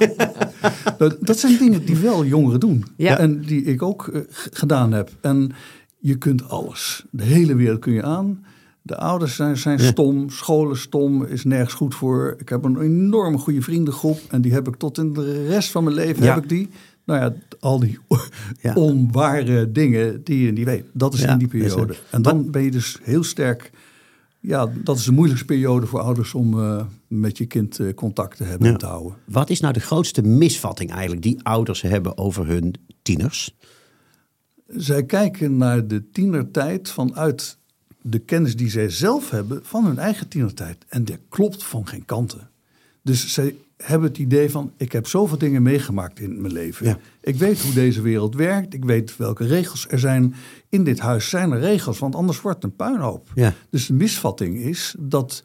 Dat, 0.98 1.18
dat 1.20 1.39
zijn 1.39 1.58
dingen 1.58 1.86
die 1.86 1.96
wel 1.96 2.25
jongeren 2.25 2.60
doen. 2.60 2.86
Ja. 2.96 3.18
En 3.18 3.41
die 3.41 3.63
ik 3.63 3.82
ook 3.82 4.08
eh, 4.08 4.22
gedaan 4.51 4.91
heb. 4.91 5.10
En 5.22 5.51
je 6.00 6.15
kunt 6.18 6.50
alles. 6.50 7.03
De 7.12 7.24
hele 7.24 7.56
wereld 7.56 7.79
kun 7.79 7.94
je 7.94 8.03
aan. 8.03 8.46
De 8.82 8.98
ouders 8.98 9.36
zijn, 9.36 9.58
zijn 9.58 9.79
stom. 9.79 10.29
Scholen 10.29 10.77
stom. 10.77 11.25
Is 11.25 11.44
nergens 11.44 11.74
goed 11.74 11.96
voor. 11.96 12.36
Ik 12.38 12.50
heb 12.50 12.63
een 12.63 12.82
enorm 12.82 13.38
goede 13.39 13.62
vriendengroep. 13.62 14.20
En 14.29 14.41
die 14.41 14.53
heb 14.53 14.68
ik 14.68 14.75
tot 14.75 14.98
in 14.98 15.13
de 15.13 15.48
rest 15.48 15.72
van 15.72 15.84
mijn 15.84 15.96
leven 15.96 16.24
Ja. 16.24 16.34
heb 16.34 16.44
ik 16.44 16.50
die. 16.50 16.70
Nou 17.10 17.22
ja, 17.22 17.34
al 17.60 17.80
die 17.80 18.00
Ja. 18.62 18.74
onware 18.74 19.72
dingen 19.72 20.24
die 20.24 20.46
je 20.46 20.51
niet 20.51 20.66
weet. 20.66 20.86
Dat 20.94 21.13
is 21.13 21.22
Ja, 21.22 21.32
in 21.32 21.38
die 21.38 21.48
periode. 21.48 21.96
En 22.12 22.22
dan 22.22 22.51
ben 22.51 22.62
je 22.62 22.72
dus 22.72 23.00
heel 23.01 23.24
sterk... 23.24 23.72
Ja, 24.39 24.72
dat 24.84 24.98
is 24.98 25.04
de 25.04 25.12
moeilijkste 25.12 25.46
periode 25.46 25.86
voor 25.86 26.00
ouders 26.00 26.34
om 26.34 26.60
eh, 26.60 26.86
met 27.08 27.38
je 27.38 27.46
kind 27.46 27.80
eh, 27.80 27.94
contact 27.94 28.38
te 28.38 28.44
hebben 28.44 28.68
en 28.68 28.78
te 28.78 28.86
houden. 28.86 29.16
Wat 29.25 29.50
is 29.50 29.60
nou 29.60 29.74
de 29.74 29.80
grootste 29.80 30.22
misvatting 30.22 30.92
eigenlijk 30.92 31.22
die 31.22 31.44
ouders 31.44 31.82
hebben 31.82 32.18
over 32.18 32.48
hun 32.48 32.74
tieners? 33.01 33.56
Zij 34.68 35.04
kijken 35.04 35.58
naar 35.58 35.88
de 35.88 36.10
tienertijd 36.12 36.89
vanuit 36.89 37.58
de 38.01 38.20
kennis 38.20 38.56
die 38.56 38.70
zij 38.70 38.89
zelf 38.89 39.30
hebben 39.30 39.60
van 39.63 39.86
hun 39.86 39.98
eigen 39.98 40.28
tienertijd. 40.28 40.86
En 40.88 41.06
dat 41.06 41.20
klopt 41.30 41.63
van 41.63 41.88
geen 41.88 42.06
kanten. 42.06 42.50
Dus 43.04 43.34
zij 43.34 43.56
hebben 43.83 44.09
het 44.09 44.17
idee 44.17 44.50
van, 44.50 44.71
ik 44.77 44.91
heb 44.91 45.07
zoveel 45.07 45.38
dingen 45.38 45.62
meegemaakt 45.62 46.19
in 46.19 46.41
mijn 46.41 46.53
leven. 46.53 46.86
Ja. 46.86 46.98
Ik 47.21 47.36
weet 47.36 47.62
hoe 47.62 47.74
deze 47.74 48.01
wereld 48.01 48.36
werkt. 48.36 48.74
Ik 48.74 48.86
weet 48.86 49.17
welke 49.17 49.45
regels 49.45 49.88
er 49.89 50.00
zijn. 50.00 50.36
In 50.69 50.83
dit 50.83 51.00
huis 51.00 51.29
zijn 51.29 51.51
er 51.51 51.59
regels, 51.59 52.00
want 52.00 52.15
anders 52.15 52.41
wordt 52.41 52.63
het 52.63 52.71
een 52.71 52.77
puinhoop. 52.77 53.31
Ja. 53.36 53.53
Dus 53.69 53.86
de 53.88 53.93
misvatting 53.93 54.57
is 54.57 54.95
dat 55.00 55.43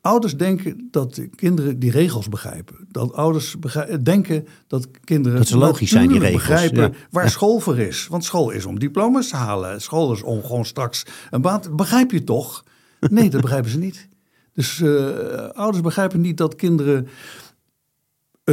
ouders 0.00 0.36
denken 0.36 0.88
dat 0.90 1.14
de 1.14 1.28
kinderen 1.28 1.78
die 1.78 1.90
regels 1.90 2.28
begrijpen. 2.28 2.76
Dat 2.88 3.12
ouders 3.12 3.58
begrij- 3.58 4.02
denken 4.02 4.46
dat 4.66 4.88
kinderen 5.04 5.38
Dat 5.38 5.48
ze 5.48 5.58
logisch 5.58 5.90
zijn, 5.90 6.08
die 6.08 6.18
regels, 6.18 6.46
begrijpen 6.46 6.82
ja. 6.82 6.90
waar 7.10 7.30
school 7.30 7.58
voor 7.60 7.78
is. 7.78 8.06
Want 8.06 8.24
school 8.24 8.50
is 8.50 8.64
om 8.64 8.78
diploma's 8.78 9.28
te 9.28 9.36
halen. 9.36 9.80
School 9.80 10.12
is 10.12 10.22
om 10.22 10.42
gewoon 10.42 10.64
straks 10.64 11.06
een 11.30 11.40
baan. 11.40 11.60
Begrijp 11.72 12.10
je 12.10 12.24
toch? 12.24 12.64
Nee, 13.00 13.30
dat 13.30 13.40
begrijpen 13.40 13.70
ze 13.70 13.78
niet. 13.78 14.08
Dus 14.52 14.80
eh, 14.80 15.48
ouders 15.48 15.82
begrijpen 15.82 16.20
niet 16.20 16.36
dat 16.36 16.56
kinderen 16.56 17.08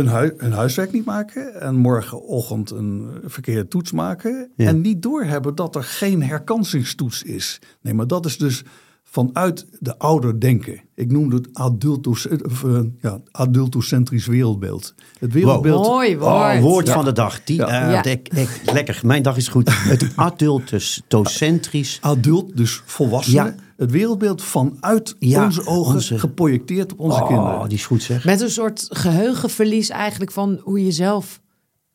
hui- 0.08 0.34
hun 0.38 0.52
huiswerk 0.52 0.92
niet 0.92 1.06
maken 1.06 1.62
en 1.62 1.76
morgenochtend 1.76 2.72
een 2.72 3.10
verkeerde 3.26 3.68
toets 3.68 3.92
maken 3.92 4.52
Ja. 4.56 4.68
en 4.68 4.82
niet 4.82 5.02
doorhebben 5.02 5.56
dat 5.56 5.76
er 5.76 5.84
geen 5.84 6.24
herkansingstoets 6.24 7.24
is. 7.24 7.60
Nee, 7.82 7.94
maar 7.94 8.08
dat 8.08 8.26
is 8.26 8.38
dus 8.38 8.64
vanuit 9.04 9.66
de 9.80 9.98
ouder 9.98 10.40
denken. 10.40 10.82
Ik 10.96 11.12
noemde 11.12 11.36
het 11.36 11.50
of, 12.46 12.64
eh, 12.64 12.80
ja, 13.02 13.22
adultocentrisch 13.32 14.26
wereldbeeld. 14.28 14.94
Het 15.20 15.34
wereldbeeld 15.34 15.86
Mooi 15.88 16.18
woord. 16.18 16.32
Oh, 16.34 16.60
woord 16.62 16.90
van 16.90 17.06
de 17.06 17.12
dag. 17.12 17.44
Die, 17.44 17.56
Ja. 17.56 17.68
eh, 17.88 17.92
Ja. 17.92 18.04
ik- 18.04 18.30
ik- 18.34 18.62
lekker, 18.74 19.00
mijn 19.06 19.24
dag 19.24 19.38
is 19.38 19.48
goed. 19.48 19.70
Het 19.84 20.08
adultocentrisch. 21.10 21.98
adult, 22.02 22.58
dus 22.58 22.82
volwassenen. 22.86 23.60
Het 23.80 23.92
wereldbeeld 23.92 24.42
vanuit 24.44 25.16
Ja, 25.20 25.46
onze 25.46 25.66
ogen 25.66 25.94
onze- 25.96 26.20
geprojecteerd 26.20 26.92
op 26.92 27.00
onze 27.00 27.22
Oh, 27.22 27.28
kinderen. 27.28 27.70
die 27.70 27.78
is 27.78 27.86
goed 27.86 28.04
zeg. 28.04 28.26
Met 28.26 28.42
een 28.42 28.50
soort 28.50 28.88
geheugenverlies 28.90 29.90
eigenlijk 29.90 30.32
van 30.32 30.60
hoe 30.64 30.84
je 30.86 30.92
zelf 30.92 31.42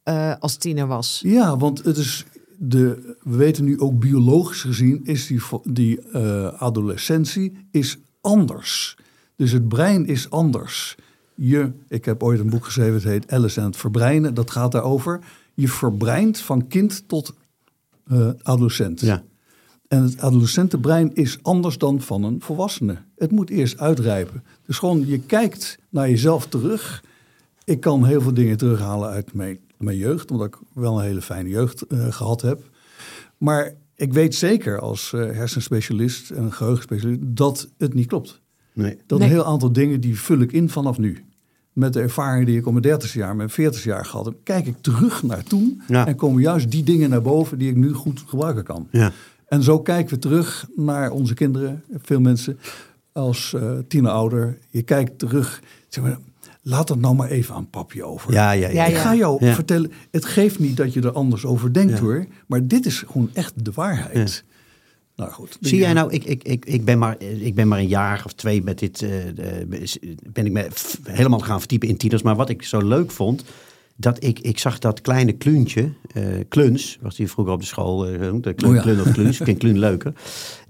eh, 0.03 0.33
als 0.39 0.57
tiener 0.57 0.87
was. 0.87 1.21
Ja, 1.25 1.57
want 1.57 1.85
het 1.85 1.97
is 1.97 2.25
de, 2.59 3.15
we 3.23 3.37
weten 3.37 3.65
nu 3.65 3.81
ook 3.81 3.99
biologisch 3.99 4.61
gezien 4.61 5.01
is 5.05 5.27
die, 5.27 5.41
die 5.63 6.01
eh, 6.01 6.47
adolescentie 6.63 7.53
is 7.71 7.99
anders. 8.21 8.97
Dus 9.37 9.51
het 9.53 9.69
brein 9.69 10.07
is 10.07 10.31
anders. 10.31 10.97
Je, 11.35 11.73
ik 11.89 12.05
heb 12.05 12.23
ooit 12.23 12.41
een 12.41 12.51
boek 12.51 12.65
geschreven, 12.65 12.95
het 12.95 13.03
heet 13.05 13.31
Alice 13.33 13.61
en 13.61 13.67
het 13.67 13.77
verbreinen. 13.77 14.35
Dat 14.35 14.51
gaat 14.51 14.73
daarover. 14.73 15.21
Je 15.55 15.69
verbreint 15.69 16.39
van 16.39 16.67
kind 16.67 17.05
tot 17.09 17.35
eh, 18.07 18.29
adolescent. 18.43 19.01
Ja. 19.01 19.23
En 19.95 20.03
het 20.03 20.21
adolescentenbrein 20.21 21.15
is 21.15 21.39
anders 21.43 21.79
dan 21.79 22.01
van 22.01 22.25
een 22.25 22.41
volwassene. 22.41 22.97
Het 23.17 23.31
moet 23.31 23.51
eerst 23.51 23.79
uitrijpen. 23.79 24.43
Dus 24.67 24.79
gewoon, 24.79 25.07
je 25.07 25.19
kijkt 25.19 25.79
naar 25.89 26.11
jezelf 26.11 26.47
terug. 26.47 27.05
Ik 27.65 27.81
kan 27.81 28.05
heel 28.05 28.21
veel 28.21 28.35
dingen 28.35 28.57
terughalen 28.57 29.09
uit 29.09 29.33
mijn, 29.35 29.59
mijn 29.79 29.97
jeugd, 29.97 30.31
omdat 30.31 30.47
ik 30.47 30.57
wel 30.73 30.99
een 30.99 31.05
hele 31.05 31.23
fijne 31.23 31.49
jeugd 31.49 31.83
eh, 31.83 32.13
gehad 32.13 32.41
heb. 32.43 32.63
Maar 33.39 33.73
ik 33.97 34.13
weet 34.13 34.35
zeker 34.35 34.81
als 34.81 35.13
eh, 35.13 35.21
hersenspecialist 35.21 36.31
en 36.31 36.53
geheugenspecialist 36.53 37.21
dat 37.23 37.69
het 37.79 37.95
niet 37.95 38.07
klopt. 38.07 38.41
Nee. 38.73 38.99
Dat 39.07 39.19
Nee. 39.19 39.29
een 39.29 39.35
heel 39.35 39.45
aantal 39.47 39.73
dingen 39.73 40.01
die 40.01 40.21
vul 40.21 40.39
ik 40.39 40.53
in 40.53 40.69
vanaf 40.69 40.99
nu. 40.99 41.25
Met 41.73 41.93
de 41.93 42.01
ervaring 42.01 42.47
die 42.47 42.59
ik 42.59 42.67
op 42.67 42.73
mijn 42.73 42.85
30 42.85 43.13
jaar, 43.13 43.37
mijn 43.37 43.51
40 43.51 43.85
jaar 43.85 44.05
gehad 44.05 44.25
heb, 44.25 44.35
kijk 44.43 44.67
ik 44.67 44.77
terug 44.81 45.23
naar 45.23 45.43
toen. 45.43 45.83
Ja. 45.89 46.07
En 46.07 46.17
komen 46.17 46.43
juist 46.43 46.71
die 46.71 46.83
dingen 46.83 47.11
naar 47.11 47.23
boven 47.23 47.59
die 47.59 47.69
ik 47.71 47.77
nu 47.77 47.93
goed 47.93 48.23
gebruiken 48.27 48.65
kan. 48.65 48.89
Ja. 48.91 49.13
En 49.55 49.63
zo 49.63 49.81
kijken 49.81 50.15
we 50.15 50.21
terug 50.21 50.67
naar 50.77 51.11
onze 51.11 51.35
kinderen. 51.35 51.83
Veel 52.03 52.21
mensen 52.21 52.59
als 53.13 53.55
eh 53.55 53.73
tienerouder. 53.89 54.59
Je 54.71 54.83
kijkt 54.83 55.19
terug. 55.19 55.61
Zeg 55.89 56.05
maar, 56.05 56.19
laat 56.63 56.89
het 56.89 57.01
nou 57.01 57.15
maar 57.15 57.29
even 57.29 57.55
aan 57.55 57.71
papje 57.71 58.05
over. 58.05 58.33
Ja, 58.33 58.51
ja, 58.53 58.69
Ik 58.85 58.97
ga 58.97 59.15
jou 59.15 59.45
Ja. 59.45 59.55
vertellen. 59.55 59.93
Het 60.11 60.25
geeft 60.25 60.59
niet 60.59 60.77
dat 60.77 60.93
je 60.93 61.01
er 61.01 61.13
anders 61.13 61.45
over 61.45 61.73
denkt 61.73 61.93
Ja. 61.93 61.99
hoor. 62.01 62.27
Maar 62.47 62.67
dit 62.67 62.87
is 62.87 62.99
gewoon 62.99 63.31
echt 63.33 63.65
de 63.65 63.73
waarheid. 63.75 64.45
Nou 65.17 65.31
goed. 65.31 65.57
Zie 65.61 65.79
jij 65.79 65.93
nou, 65.93 66.13
ik, 66.13 66.25
ik, 66.25 66.43
ik, 66.43 66.65
ik, 66.65 66.85
ben 66.85 66.99
maar, 66.99 67.21
ik 67.21 67.55
ben 67.55 67.69
maar 67.69 67.79
een 67.79 67.89
jaar 67.89 68.23
of 68.25 68.33
twee 68.33 68.63
met 68.63 68.79
dit, 68.79 69.03
eh, 69.03 69.11
ben 70.33 70.47
ik 70.47 70.53
me 70.53 70.69
helemaal 71.03 71.39
gaan 71.41 71.59
verdiepen 71.61 71.89
in 71.89 71.97
tieners. 71.97 72.23
Maar 72.23 72.37
wat 72.37 72.49
ik 72.49 72.63
zo 72.63 72.87
leuk 72.87 73.11
vond, 73.11 73.45
dat 73.97 74.25
ik, 74.25 74.39
ik 74.39 74.59
zag 74.59 74.79
dat 74.79 75.01
kleine 75.01 75.33
kluntje, 75.33 75.93
eh 76.15 76.25
kluns, 76.49 76.99
was 77.01 77.17
die 77.17 77.31
vroeger 77.31 77.55
op 77.55 77.61
de 77.61 77.67
school 77.67 78.07
eh, 78.07 78.19
genoemd, 78.19 78.55
klun, 78.55 78.71
Oh 78.71 78.77
ja. 78.77 78.83
klun 78.83 79.01
of 79.01 79.13
kluns, 79.13 79.39
ik 79.41 79.45
vind 79.47 79.59
klun 79.59 79.79
leuker. 79.79 80.13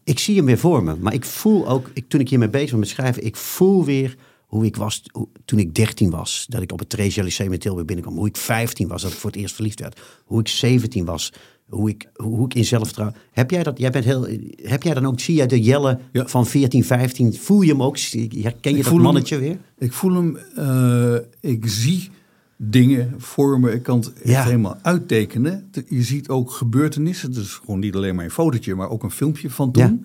Ik 0.04 0.18
zie 0.18 0.36
hem 0.36 0.44
weer 0.44 0.58
voor 0.58 0.84
me, 0.84 0.94
maar 1.00 1.14
ik 1.14 1.24
voel 1.24 1.68
ook, 1.68 1.90
ik, 1.94 2.04
toen 2.08 2.20
ik 2.20 2.28
hiermee 2.28 2.48
bezig 2.50 2.70
was 2.70 2.80
met 2.80 2.88
schrijven, 2.88 3.24
ik 3.24 3.36
voel 3.36 3.84
weer 3.84 4.16
hoe 4.46 4.64
ik 4.64 4.76
was 4.76 5.02
hoe- 5.12 5.28
toen 5.44 5.58
ik 5.58 5.74
13 5.74 6.10
was. 6.10 6.46
Dat 6.48 6.62
ik 6.62 6.72
op 6.72 6.78
het 6.78 6.88
Theresia 6.88 7.22
Lyceum 7.22 7.52
in 7.52 7.58
Tilburg 7.58 7.86
binnenkwam. 7.86 8.16
Hoe 8.18 8.26
ik 8.28 8.36
15 8.36 8.88
was, 8.88 9.02
dat 9.02 9.12
ik 9.12 9.16
voor 9.18 9.30
het 9.30 9.40
eerst 9.40 9.54
verliefd 9.54 9.80
werd. 9.80 10.00
Hoe 10.24 10.40
ik 10.40 10.48
17 10.48 11.04
was. 11.04 11.32
Hoe 11.68 11.88
ik, 11.90 12.08
hoe, 12.14 12.44
ik 12.44 12.54
in 12.54 12.64
zelfvertrouwen... 12.64 13.16
Heb 13.32 13.50
jij 13.50 13.62
dat? 13.62 13.78
Jij 13.78 13.90
bent 13.90 14.04
heel... 14.04 14.26
Heb 14.62 14.82
jij 14.82 14.94
dan 14.94 15.06
ook... 15.06 15.20
Zie 15.20 15.34
jij 15.34 15.46
de 15.46 15.60
Jelle 15.60 15.98
Ja. 16.12 16.26
van 16.26 16.46
14, 16.46 16.84
15? 16.84 17.34
Voel 17.34 17.60
je 17.62 17.70
hem 17.70 17.82
ook? 17.82 17.98
Herken 17.98 18.32
je 18.72 18.76
Ik 18.76 18.82
dat 18.82 18.92
hem- 18.92 19.00
mannetje 19.02 19.38
weer? 19.38 19.58
Ik 19.78 19.92
voel 19.92 20.12
hem. 20.14 20.36
eh, 20.36 21.50
ik 21.52 21.66
zie 21.68 22.10
dingen 22.56 23.14
vormen. 23.20 23.72
Ik 23.74 23.82
kan 23.82 23.98
het 23.98 24.22
echt 24.22 24.44
helemaal 24.44 24.78
uittekenen. 24.82 25.70
Je 25.88 26.02
ziet 26.02 26.28
ook 26.28 26.50
gebeurtenissen. 26.50 27.32
Dus 27.32 27.54
gewoon 27.54 27.78
niet 27.80 27.94
alleen 27.94 28.14
maar 28.14 28.24
een 28.24 28.30
fotootje, 28.30 28.74
maar 28.74 28.90
ook 28.90 29.02
een 29.02 29.10
filmpje 29.10 29.50
van 29.50 29.72
toen. 29.72 30.04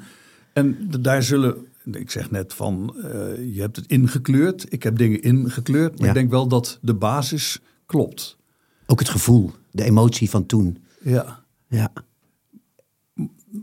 En 0.53 0.77
daar 1.01 1.23
zullen. 1.23 1.55
Ik 1.91 2.11
zeg 2.11 2.31
net 2.31 2.53
van, 2.53 2.95
eh, 3.03 3.53
je 3.55 3.61
hebt 3.61 3.75
het 3.75 3.85
ingekleurd. 3.87 4.73
Ik 4.73 4.83
heb 4.83 4.97
dingen 4.97 5.21
ingekleurd. 5.21 5.91
Maar 5.91 6.01
Ja. 6.01 6.07
ik 6.07 6.13
denk 6.13 6.29
wel 6.31 6.47
dat 6.47 6.79
de 6.81 6.93
basis 6.93 7.59
klopt. 7.85 8.37
Ook 8.85 8.99
het 8.99 9.09
gevoel, 9.09 9.51
de 9.71 9.83
emotie 9.83 10.29
van 10.29 10.45
toen. 10.45 10.77
Ja. 11.01 11.43
Ja. 11.67 11.91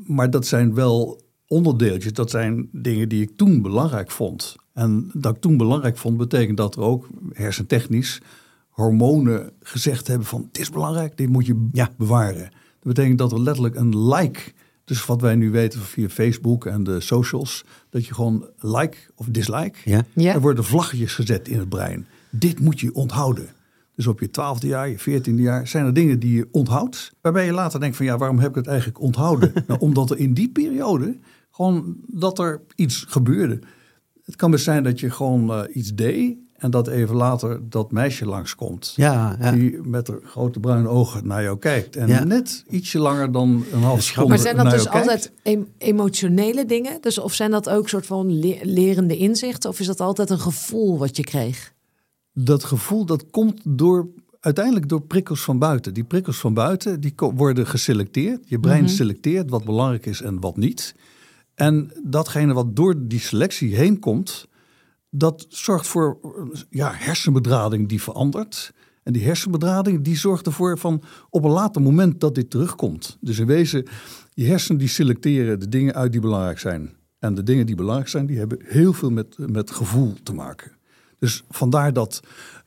Maar 0.06 0.30
dat 0.30 0.46
zijn 0.46 0.74
wel 0.74 1.20
onderdeeltjes. 1.46 2.12
Dat 2.12 2.30
zijn 2.30 2.68
dingen 2.72 3.08
die 3.08 3.22
ik 3.22 3.36
toen 3.36 3.62
belangrijk 3.62 4.10
vond. 4.10 4.56
En 4.72 5.10
dat 5.14 5.34
ik 5.36 5.40
toen 5.40 5.56
belangrijk 5.56 5.96
vond, 5.96 6.16
betekent 6.16 6.56
dat 6.56 6.76
er 6.76 6.82
ook 6.82 7.08
hersentechnisch 7.32 8.20
hormonen 8.76 9.50
gezegd 9.62 10.06
hebben 10.06 10.26
van 10.26 10.44
het 10.48 10.58
is 10.58 10.70
belangrijk, 10.70 11.16
dit 11.16 11.28
moet 11.28 11.46
je 11.46 11.68
Ja. 11.72 11.90
bewaren. 11.96 12.50
Dat 12.80 12.94
betekent 12.94 13.18
dat 13.18 13.32
er 13.32 13.40
letterlijk 13.40 13.74
een 13.74 14.08
like, 14.08 14.40
dus 14.84 15.06
wat 15.06 15.20
wij 15.20 15.34
nu 15.34 15.50
weten 15.50 15.80
via 15.80 16.08
Facebook 16.08 16.66
en 16.66 16.84
de 16.84 17.00
socials, 17.00 17.64
dat 17.90 18.06
je 18.06 18.14
gewoon 18.14 18.46
like 18.58 18.96
of 19.14 19.26
dislike, 19.30 19.78
Ja. 19.84 20.04
Ja. 20.14 20.34
er 20.34 20.40
worden 20.40 20.64
vlaggetjes 20.64 21.14
gezet 21.14 21.48
in 21.48 21.58
het 21.58 21.68
brein. 21.68 22.06
Dit 22.30 22.60
moet 22.60 22.80
je 22.80 22.94
onthouden. 22.94 23.48
Dus 23.94 24.06
op 24.06 24.20
je 24.20 24.30
twaalfde 24.30 24.66
jaar, 24.66 24.88
je 24.88 24.98
veertiende 24.98 25.42
jaar, 25.42 25.66
zijn 25.68 25.86
er 25.86 25.92
dingen 25.94 26.18
die 26.18 26.36
je 26.36 26.48
onthoudt. 26.50 27.12
Waarbij 27.20 27.44
je 27.46 27.52
later 27.52 27.80
denkt 27.80 27.96
van 27.96 28.06
ja, 28.06 28.18
waarom 28.18 28.38
heb 28.38 28.50
ik 28.50 28.54
het 28.56 28.66
eigenlijk 28.66 29.00
onthouden? 29.00 29.52
nou, 29.66 29.80
omdat 29.80 30.10
er 30.10 30.18
in 30.18 30.34
die 30.34 30.48
periode 30.48 31.16
gewoon 31.50 31.96
dat 32.06 32.38
er 32.38 32.60
iets 32.74 33.04
gebeurde. 33.08 33.58
Het 34.24 34.36
kan 34.36 34.50
best 34.50 34.64
zijn 34.64 34.82
dat 34.82 35.00
je 35.00 35.10
gewoon 35.10 35.50
eh, 35.52 35.76
iets 35.76 35.94
deed 35.94 36.36
en 36.58 36.70
dat 36.70 36.88
even 36.88 37.14
later 37.16 37.60
dat 37.68 37.92
meisje 37.92 38.26
langskomt. 38.26 38.92
Ja, 38.96 39.36
ja. 39.40 39.52
Die 39.52 39.80
met 39.82 40.08
haar 40.08 40.18
grote 40.24 40.60
bruine 40.60 40.88
ogen 40.88 41.26
naar 41.26 41.42
jou 41.42 41.58
kijkt. 41.58 41.96
En 41.96 42.08
Ja. 42.08 42.24
net 42.24 42.64
ietsje 42.68 42.98
langer 42.98 43.32
dan 43.32 43.64
een 43.72 43.82
half 43.82 44.02
seconde 44.02 44.28
Maar 44.28 44.38
zijn 44.38 44.56
dat 44.56 44.70
dus 44.70 44.82
kijkt. 44.82 44.96
altijd 44.96 45.32
em- 45.42 45.68
emotionele 45.78 46.64
dingen? 46.66 46.98
Dus 47.00 47.18
of 47.18 47.34
zijn 47.34 47.50
dat 47.50 47.68
ook 47.68 47.88
soort 47.88 48.06
van 48.06 48.38
le- 48.38 48.58
lerende 48.62 49.16
inzichten? 49.16 49.70
Of 49.70 49.80
is 49.80 49.86
dat 49.86 50.00
altijd 50.00 50.30
een 50.30 50.40
gevoel 50.40 50.98
wat 50.98 51.16
je 51.16 51.22
kreeg? 51.24 51.72
Dat 52.32 52.64
gevoel 52.64 53.04
dat 53.04 53.24
komt 53.30 53.60
door, 53.64 54.08
uiteindelijk 54.40 54.88
door 54.88 55.00
prikkels 55.02 55.40
van 55.42 55.58
buiten. 55.58 55.94
Die 55.94 56.04
prikkels 56.04 56.38
van 56.38 56.54
buiten 56.54 57.00
die 57.00 57.12
worden 57.16 57.66
geselecteerd. 57.66 58.48
Je 58.48 58.58
brein 58.60 58.88
selecteert 58.88 59.50
wat 59.50 59.64
belangrijk 59.64 60.06
is 60.06 60.22
en 60.22 60.40
wat 60.40 60.56
niet. 60.56 60.94
En 61.54 61.92
datgene 62.04 62.52
wat 62.52 62.76
door 62.76 62.94
die 62.98 63.20
selectie 63.20 63.76
heen 63.76 63.98
komt, 63.98 64.46
dat 65.18 65.46
zorgt 65.48 65.86
voor 65.86 66.18
ja, 66.70 66.92
hersenbedrading 66.94 67.88
die 67.88 68.02
verandert. 68.02 68.72
En 69.02 69.12
die 69.12 69.24
hersenbedrading 69.24 70.04
die 70.04 70.16
zorgt 70.16 70.46
ervoor 70.46 70.78
van 70.78 71.02
op 71.30 71.44
een 71.44 71.50
later 71.50 71.82
moment 71.82 72.20
dat 72.20 72.34
dit 72.34 72.50
terugkomt. 72.50 73.16
Dus 73.20 73.38
in 73.38 73.46
wezen, 73.46 73.86
je 74.34 74.44
hersenen 74.44 74.78
die 74.78 74.88
selecteren 74.88 75.60
de 75.60 75.68
dingen 75.68 75.94
uit 75.94 76.12
die 76.12 76.20
belangrijk 76.20 76.58
zijn. 76.58 76.94
En 77.18 77.34
de 77.34 77.42
dingen 77.42 77.66
die 77.66 77.74
belangrijk 77.74 78.08
zijn, 78.08 78.26
die 78.26 78.38
hebben 78.38 78.58
heel 78.62 78.92
veel 78.92 79.10
met, 79.10 79.36
met 79.38 79.70
gevoel 79.70 80.14
te 80.22 80.34
maken. 80.34 80.72
Dus 81.18 81.44
vandaar 81.48 81.92
dat 81.92 82.22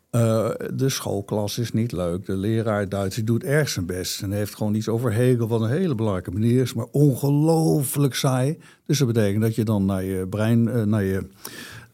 eh, 0.09 0.49
de 0.73 0.89
schoolklas 0.89 1.57
is 1.57 1.71
niet 1.71 1.91
leuk. 1.91 2.25
De 2.25 2.37
leraar 2.37 2.89
Duits 2.89 3.15
doet 3.15 3.43
erg 3.43 3.69
zijn 3.69 3.85
best. 3.85 4.21
En 4.21 4.31
heeft 4.31 4.55
gewoon 4.55 4.73
iets 4.73 4.87
over 4.87 5.13
Hegel 5.13 5.47
wat 5.47 5.61
een 5.61 5.69
hele 5.69 5.95
belangrijke 5.95 6.31
meneer 6.31 6.61
is. 6.61 6.73
Maar 6.73 6.87
ongelooflijk 6.91 8.15
saai. 8.15 8.57
Dus 8.85 8.97
dat 8.97 9.07
betekent 9.07 9.41
dat 9.41 9.55
je 9.55 9.63
dan 9.63 9.85
naar 9.85 10.03
je 10.03 10.27
brein, 10.27 10.69
eh, 10.69 10.83
naar 10.83 11.03
je 11.03 11.27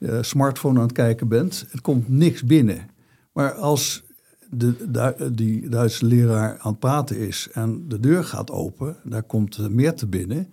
eh, 0.06 0.18
smartphone 0.22 0.80
aan 0.80 0.86
het 0.86 0.96
kijken 0.96 1.28
bent. 1.28 1.66
Het 1.70 1.82
komt 1.82 2.10
niks 2.10 2.44
binnen. 2.44 2.90
Maar 3.34 3.52
als 3.52 4.04
de, 4.50 5.32
die 5.34 5.70
Duitse 5.70 6.06
leraar 6.06 6.58
aan 6.60 6.72
het 6.72 6.80
praten 6.80 7.18
is 7.18 7.48
en 7.52 7.86
de 7.88 8.00
deur 8.00 8.24
gaat 8.24 8.52
open, 8.52 8.98
daar 9.04 9.24
komt 9.24 9.58
eh, 9.58 9.68
Meerte 9.68 10.08
binnen. 10.08 10.48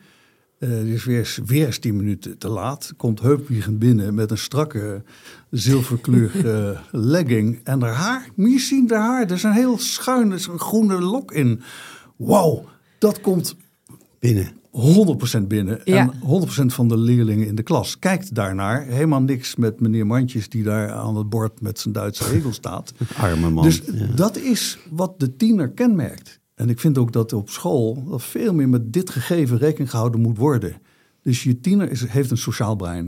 Eh 0.59 0.71
die 0.71 0.95
is 0.95 1.05
weer, 1.05 1.39
weer 1.47 1.67
eens 1.67 1.79
tien 1.79 1.97
minuten 1.97 2.39
te 2.39 2.49
laat. 2.49 2.93
Komt 2.97 3.21
heupwiegend 3.21 3.79
binnen 3.79 4.15
met 4.15 4.31
een 4.31 4.39
strakke 4.39 5.03
zilverkleurige 5.51 6.77
legging. 7.15 7.61
En 7.65 7.83
haar 7.83 7.95
haar, 7.95 8.29
moet 8.35 8.61
zien 8.61 8.91
haar 8.91 9.01
haar. 9.01 9.23
Er 9.23 9.31
is 9.31 9.43
een 9.43 9.53
heel 9.53 9.79
schuin, 9.79 10.29
er 10.31 10.37
is 10.37 10.47
een 10.47 10.59
groene 10.59 11.01
lok 11.01 11.33
in. 11.33 11.61
Wauw, 12.17 12.65
dat 12.99 13.21
komt 13.21 13.57
Binnen. 14.23 14.62
100% 14.73 15.47
binnen. 15.49 15.81
Ja. 15.85 15.99
En 15.99 16.13
100% 16.71 16.75
van 16.75 16.89
de 16.89 16.97
leerlingen 16.97 17.47
in 17.47 17.55
de 17.55 17.63
klas 17.63 17.99
kijkt 17.99 18.35
daarnaar. 18.35 18.87
Helemaal 18.87 19.23
niks 19.23 19.57
met 19.57 19.81
meneer 19.81 20.07
Mandjes 20.07 20.49
die 20.49 20.63
daar 20.63 20.91
aan 20.91 21.17
het 21.17 21.29
bord 21.29 21.61
met 21.61 21.79
zijn 21.79 21.95
Duitse 21.95 22.25
regel 22.29 22.53
staat. 22.53 22.93
Arme 23.17 23.51
man. 23.51 23.65
Dus 23.65 23.83
Ja. 23.93 24.07
dat 24.15 24.37
is 24.37 24.79
wat 24.91 25.21
de 25.21 25.37
tiener 25.37 25.71
kenmerkt. 25.71 26.41
En 26.55 26.69
ik 26.69 26.81
vind 26.81 26.99
ook 26.99 27.13
dat 27.13 27.33
op 27.33 27.51
school 27.51 28.05
dat 28.09 28.23
veel 28.23 28.55
meer 28.55 28.69
met 28.69 28.93
dit 28.93 29.11
gegeven 29.11 29.59
rekening 29.59 29.91
gehouden 29.91 30.21
moet 30.21 30.39
worden. 30.39 30.75
Dus 31.23 31.43
je 31.43 31.61
tiener 31.61 31.91
is, 31.91 32.07
heeft 32.09 32.31
een 32.31 32.37
sociaal 32.37 32.77
brein. 32.77 33.05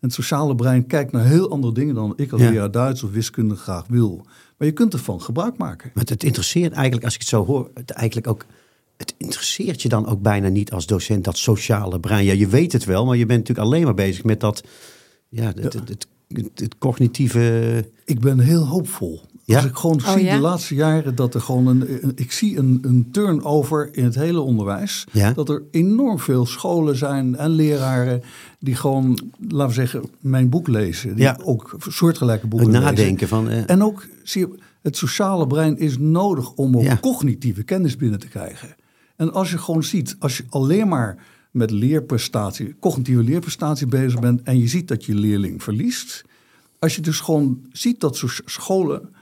En 0.00 0.06
het 0.08 0.12
sociale 0.12 0.54
brein 0.54 0.86
kijkt 0.86 1.12
naar 1.12 1.24
heel 1.24 1.50
andere 1.50 1.72
dingen 1.74 1.94
dan 1.94 2.12
ik 2.16 2.32
als 2.32 2.40
Ja. 2.40 2.50
leraar 2.50 2.70
Duits 2.70 3.02
of 3.02 3.10
wiskunde 3.10 3.54
graag 3.54 3.86
wil. 3.88 4.26
Maar 4.58 4.68
je 4.68 4.74
kunt 4.74 4.92
ervan 4.92 5.20
gebruik 5.20 5.56
maken. 5.58 5.90
Maar 5.94 6.04
het 6.04 6.24
interesseert 6.24 6.72
eigenlijk, 6.72 7.04
als 7.04 7.14
ik 7.14 7.20
het 7.20 7.28
zo 7.28 7.44
hoor, 7.44 7.70
het 7.74 7.90
eigenlijk 7.90 8.26
ook. 8.26 8.44
Het 8.98 9.14
interesseert 9.16 9.82
je 9.82 9.88
dan 9.88 10.06
ook 10.06 10.22
bijna 10.22 10.48
niet 10.48 10.72
als 10.72 10.86
docent, 10.86 11.24
dat 11.24 11.36
sociale 11.38 12.00
brein. 12.00 12.24
Ja, 12.24 12.32
je 12.32 12.46
weet 12.48 12.72
het 12.72 12.84
wel, 12.84 13.04
maar 13.06 13.16
je 13.16 13.26
bent 13.26 13.38
natuurlijk 13.38 13.66
alleen 13.68 13.84
maar 13.84 13.94
bezig 13.94 14.24
met 14.24 14.40
dat. 14.40 14.62
Ja, 15.28 15.44
het, 15.44 15.62
het, 15.62 15.72
het, 15.74 16.06
het- 16.28 16.50
het 16.54 16.78
cognitieve. 16.78 17.84
Ik 18.04 18.20
ben 18.20 18.38
heel 18.38 18.66
hoopvol. 18.66 19.20
Ja? 19.44 19.56
Als 19.56 19.64
ik 19.64 19.74
gewoon 19.74 19.96
Oh, 19.96 20.12
zie 20.12 20.24
ja? 20.24 20.34
de 20.34 20.40
laatste 20.40 20.74
jaren 20.74 21.14
dat 21.14 21.34
er 21.34 21.40
gewoon 21.40 21.66
een, 21.66 22.04
een- 22.04 22.12
ik 22.14 22.32
zie 22.32 22.56
een, 22.58 22.78
een 22.82 23.08
turnover 23.12 23.88
in 23.92 24.04
het 24.04 24.14
hele 24.14 24.40
onderwijs. 24.40 25.04
Ja? 25.12 25.32
Dat 25.32 25.48
er 25.48 25.62
enorm 25.70 26.18
veel 26.18 26.46
scholen 26.46 26.96
zijn 26.96 27.36
en 27.36 27.50
leraren 27.50 28.22
die 28.60 28.74
gewoon, 28.74 29.18
laten 29.48 29.68
we 29.68 29.72
zeggen, 29.74 30.02
mijn 30.20 30.48
boek 30.48 30.68
lezen. 30.68 31.14
Die 31.14 31.24
Ja. 31.24 31.38
ook 31.44 31.76
soortgelijke 31.88 32.46
boeken 32.46 32.68
Het 32.72 32.78
lezen. 32.82 32.94
nadenken 32.96 33.28
van. 33.28 33.48
eh, 33.48 33.70
En 33.70 33.82
ook, 33.82 34.06
zie 34.22 34.40
je, 34.40 34.58
het 34.82 34.96
sociale 34.96 35.46
brein 35.46 35.78
is 35.78 35.98
nodig 35.98 36.52
om 36.52 36.76
ook 36.76 36.82
Ja. 36.82 36.98
cognitieve 37.00 37.62
kennis 37.62 37.96
binnen 37.96 38.18
te 38.18 38.28
krijgen. 38.28 38.68
En 39.18 39.32
als 39.32 39.50
je 39.50 39.58
gewoon 39.58 39.82
ziet, 39.84 40.16
als 40.18 40.36
je 40.36 40.44
alleen 40.48 40.88
maar 40.88 41.26
met 41.50 41.70
leerprestatie, 41.70 42.74
cognitieve 42.80 43.22
leerprestatie 43.22 43.86
bezig 43.86 44.20
bent 44.20 44.42
en 44.42 44.58
je 44.58 44.66
ziet 44.68 44.88
dat 44.88 45.04
je 45.04 45.14
leerling 45.14 45.62
verliest. 45.62 46.22
Als 46.78 46.94
je 46.94 47.00
dus 47.02 47.20
gewoon 47.20 47.66
ziet 47.72 48.00
dat 48.00 48.16
zo- 48.16 48.26
scholen 48.44 49.14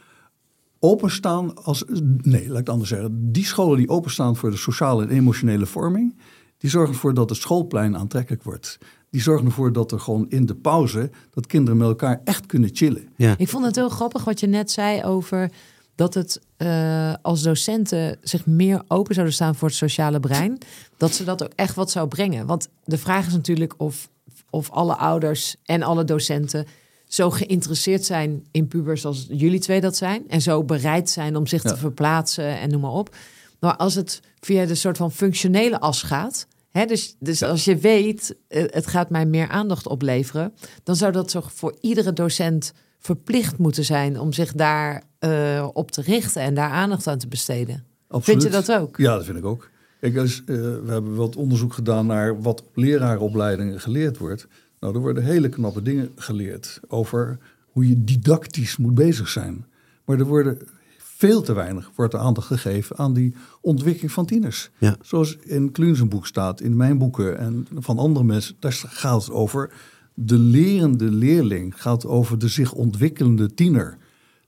openstaan 0.79 1.65
als. 1.65 1.85
Nee, 2.23 2.43
laat 2.43 2.51
ik 2.51 2.57
het 2.57 2.69
anders 2.69 2.89
zeggen. 2.91 3.33
Die 3.33 3.45
scholen 3.45 3.77
die 3.79 3.89
openstaan 3.89 4.37
voor 4.37 4.51
de 4.51 4.57
sociale 4.57 5.03
en 5.03 5.11
emotionele 5.11 5.67
vorming, 5.67 6.17
die 6.59 6.71
zorgen 6.71 6.95
ervoor 6.95 7.15
dat 7.15 7.29
het 7.31 7.39
schoolplein 7.39 7.97
aantrekkelijk 7.97 8.43
wordt. 8.43 8.79
Die 9.11 9.21
zorgen 9.21 9.47
ervoor 9.47 9.73
dat 9.73 9.93
er 9.93 10.01
gewoon 10.01 10.27
in 10.29 10.47
de 10.47 10.55
pauze 10.55 11.11
dat 11.31 11.47
kinderen 11.47 11.79
met 11.79 11.89
elkaar 11.89 12.21
echt 12.25 12.47
kunnen 12.47 12.71
chillen. 12.73 13.09
ja. 13.17 13.35
Ik 13.39 13.49
vond 13.49 13.65
het 13.65 13.75
heel 13.77 13.89
grappig 13.89 14.25
wat 14.25 14.41
je 14.41 14.47
net 14.47 14.71
zei 14.71 15.05
over 15.05 15.51
dat 15.97 16.15
het 16.15 16.41
eh, 16.57 17.15
als 17.23 17.43
docenten 17.43 18.19
zich 18.23 18.47
meer 18.47 18.83
open 18.89 19.15
zouden 19.15 19.35
staan 19.35 19.55
voor 19.55 19.69
het 19.69 19.77
sociale 19.77 20.21
brein. 20.21 20.59
Dat 20.97 21.15
ze 21.15 21.25
dat 21.25 21.43
ook 21.45 21.53
echt 21.55 21.75
wat 21.75 21.91
zou 21.91 22.09
brengen. 22.09 22.47
Want 22.47 22.69
de 22.85 22.99
vraag 22.99 23.27
is 23.27 23.33
natuurlijk 23.33 23.75
of, 23.77 24.09
of 24.51 24.71
alle 24.71 24.97
ouders 24.97 25.57
en 25.65 25.83
alle 25.83 26.05
docenten 26.05 26.67
zo 27.09 27.31
geïnteresseerd 27.31 28.05
zijn 28.05 28.47
in 28.51 28.69
pubers 28.69 29.05
als 29.05 29.27
jullie 29.31 29.61
twee 29.61 29.81
dat 29.81 29.97
zijn. 29.97 30.25
En 30.29 30.43
zo 30.43 30.65
bereid 30.65 31.11
zijn 31.11 31.37
om 31.37 31.47
zich 31.47 31.63
Ja. 31.63 31.71
te 31.71 31.77
verplaatsen 31.77 32.59
en 32.59 32.71
noem 32.71 32.81
maar 32.81 32.91
op. 32.91 33.17
Maar 33.61 33.77
als 33.77 33.95
het 33.95 34.21
via 34.41 34.65
de 34.65 34.75
soort 34.75 34.97
van 34.97 35.13
functionele 35.13 35.81
as 35.81 36.03
gaat. 36.03 36.47
Hè, 36.71 36.85
dus 36.87 37.17
dus 37.19 37.43
als 37.43 37.65
je 37.65 37.77
weet, 37.77 38.37
eh, 38.49 38.65
het 38.67 38.87
gaat 38.87 39.11
mij 39.11 39.27
meer 39.27 39.49
aandacht 39.49 39.87
opleveren. 39.87 40.53
Dan 40.83 40.97
zou 40.97 41.13
dat 41.13 41.29
toch 41.29 41.53
voor 41.53 41.77
iedere 41.81 42.13
docent 42.13 42.73
verplicht 42.99 43.59
moeten 43.59 43.85
zijn 43.85 44.21
om 44.21 44.33
zich 44.33 44.53
daar 44.53 45.03
eh, 45.19 45.69
op 45.73 45.91
te 45.91 46.03
richten 46.03 46.43
en 46.43 46.55
daar 46.55 46.71
aandacht 46.71 47.07
aan 47.07 47.19
te 47.19 47.29
besteden. 47.29 47.85
Absoluut. 48.09 48.43
Vind 48.43 48.55
je 48.55 48.61
dat 48.61 48.81
ook? 48.81 48.97
Ja, 48.97 49.15
dat 49.15 49.25
vind 49.25 49.39
ik 49.39 49.45
ook. 49.45 49.71
Kijk, 50.01 50.15
is, 50.15 50.43
eh, 50.47 50.57
we 50.57 50.87
hebben 50.87 51.15
wat 51.15 51.37
onderzoek 51.37 51.73
gedaan 51.73 52.07
naar 52.07 52.43
wat 52.43 52.61
op 52.61 52.77
lerarenopleidingen 52.77 53.81
geleerd 53.81 54.19
wordt. 54.19 54.47
Nou, 54.81 54.95
er 54.95 55.01
worden 55.01 55.23
hele 55.23 55.49
knappe 55.49 55.83
dingen 55.83 56.13
geleerd 56.17 56.81
over 56.89 57.39
hoe 57.67 57.89
je 57.89 58.05
didactisch 58.05 58.77
moet 58.77 58.95
bezig 58.95 59.29
zijn. 59.29 59.67
Maar 60.05 60.19
er 60.19 60.25
worden 60.25 60.59
veel 60.99 61.43
te 61.43 61.53
weinig 61.53 61.91
wordt 61.95 62.15
er 62.15 62.21
aandacht 62.21 62.47
gegeven 62.47 62.97
aan 62.97 63.13
die 63.13 63.35
ontwikkeling 63.61 64.13
van 64.13 64.27
tieners. 64.27 64.71
Ja. 64.79 64.97
Zoals 65.01 65.37
in 65.37 65.73
Kluun 65.73 65.97
zijn 65.97 66.09
boek 66.09 66.27
staat, 66.27 66.61
in 66.61 66.77
mijn 66.77 66.99
boeken 66.99 67.39
en 67.39 67.67
van 67.75 67.99
andere 67.99 68.25
mensen. 68.25 68.57
Daar 68.59 68.73
gaat 68.73 69.21
het 69.21 69.31
over 69.31 69.73
de 70.19 70.39
lerende 70.39 71.11
leerling, 71.11 71.83
gaat 71.83 72.07
over 72.07 72.39
de 72.39 72.49
zich 72.49 72.73
ontwikkelende 72.73 73.55
tiener. 73.55 73.97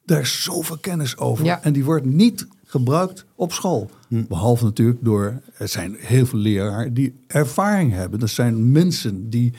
Daar 0.05 0.21
is 0.21 0.43
zoveel 0.43 0.79
kennis 0.79 1.17
over. 1.17 1.45
Ja. 1.45 1.63
En 1.63 1.73
die 1.73 1.85
wordt 1.85 2.05
niet 2.05 2.47
gebruikt 2.65 3.25
op 3.35 3.53
school. 3.53 3.91
Behalve 4.09 4.65
natuurlijk 4.65 4.99
door, 5.03 5.41
er 5.59 5.69
zijn 5.69 5.97
heel 5.99 6.27
veel 6.27 6.39
leraren 6.39 6.95
die 6.95 7.15
ervaring 7.27 7.93
hebben. 7.93 8.19
Dat 8.21 8.31
zijn 8.31 8.73
mensen 8.73 9.31
die 9.31 9.53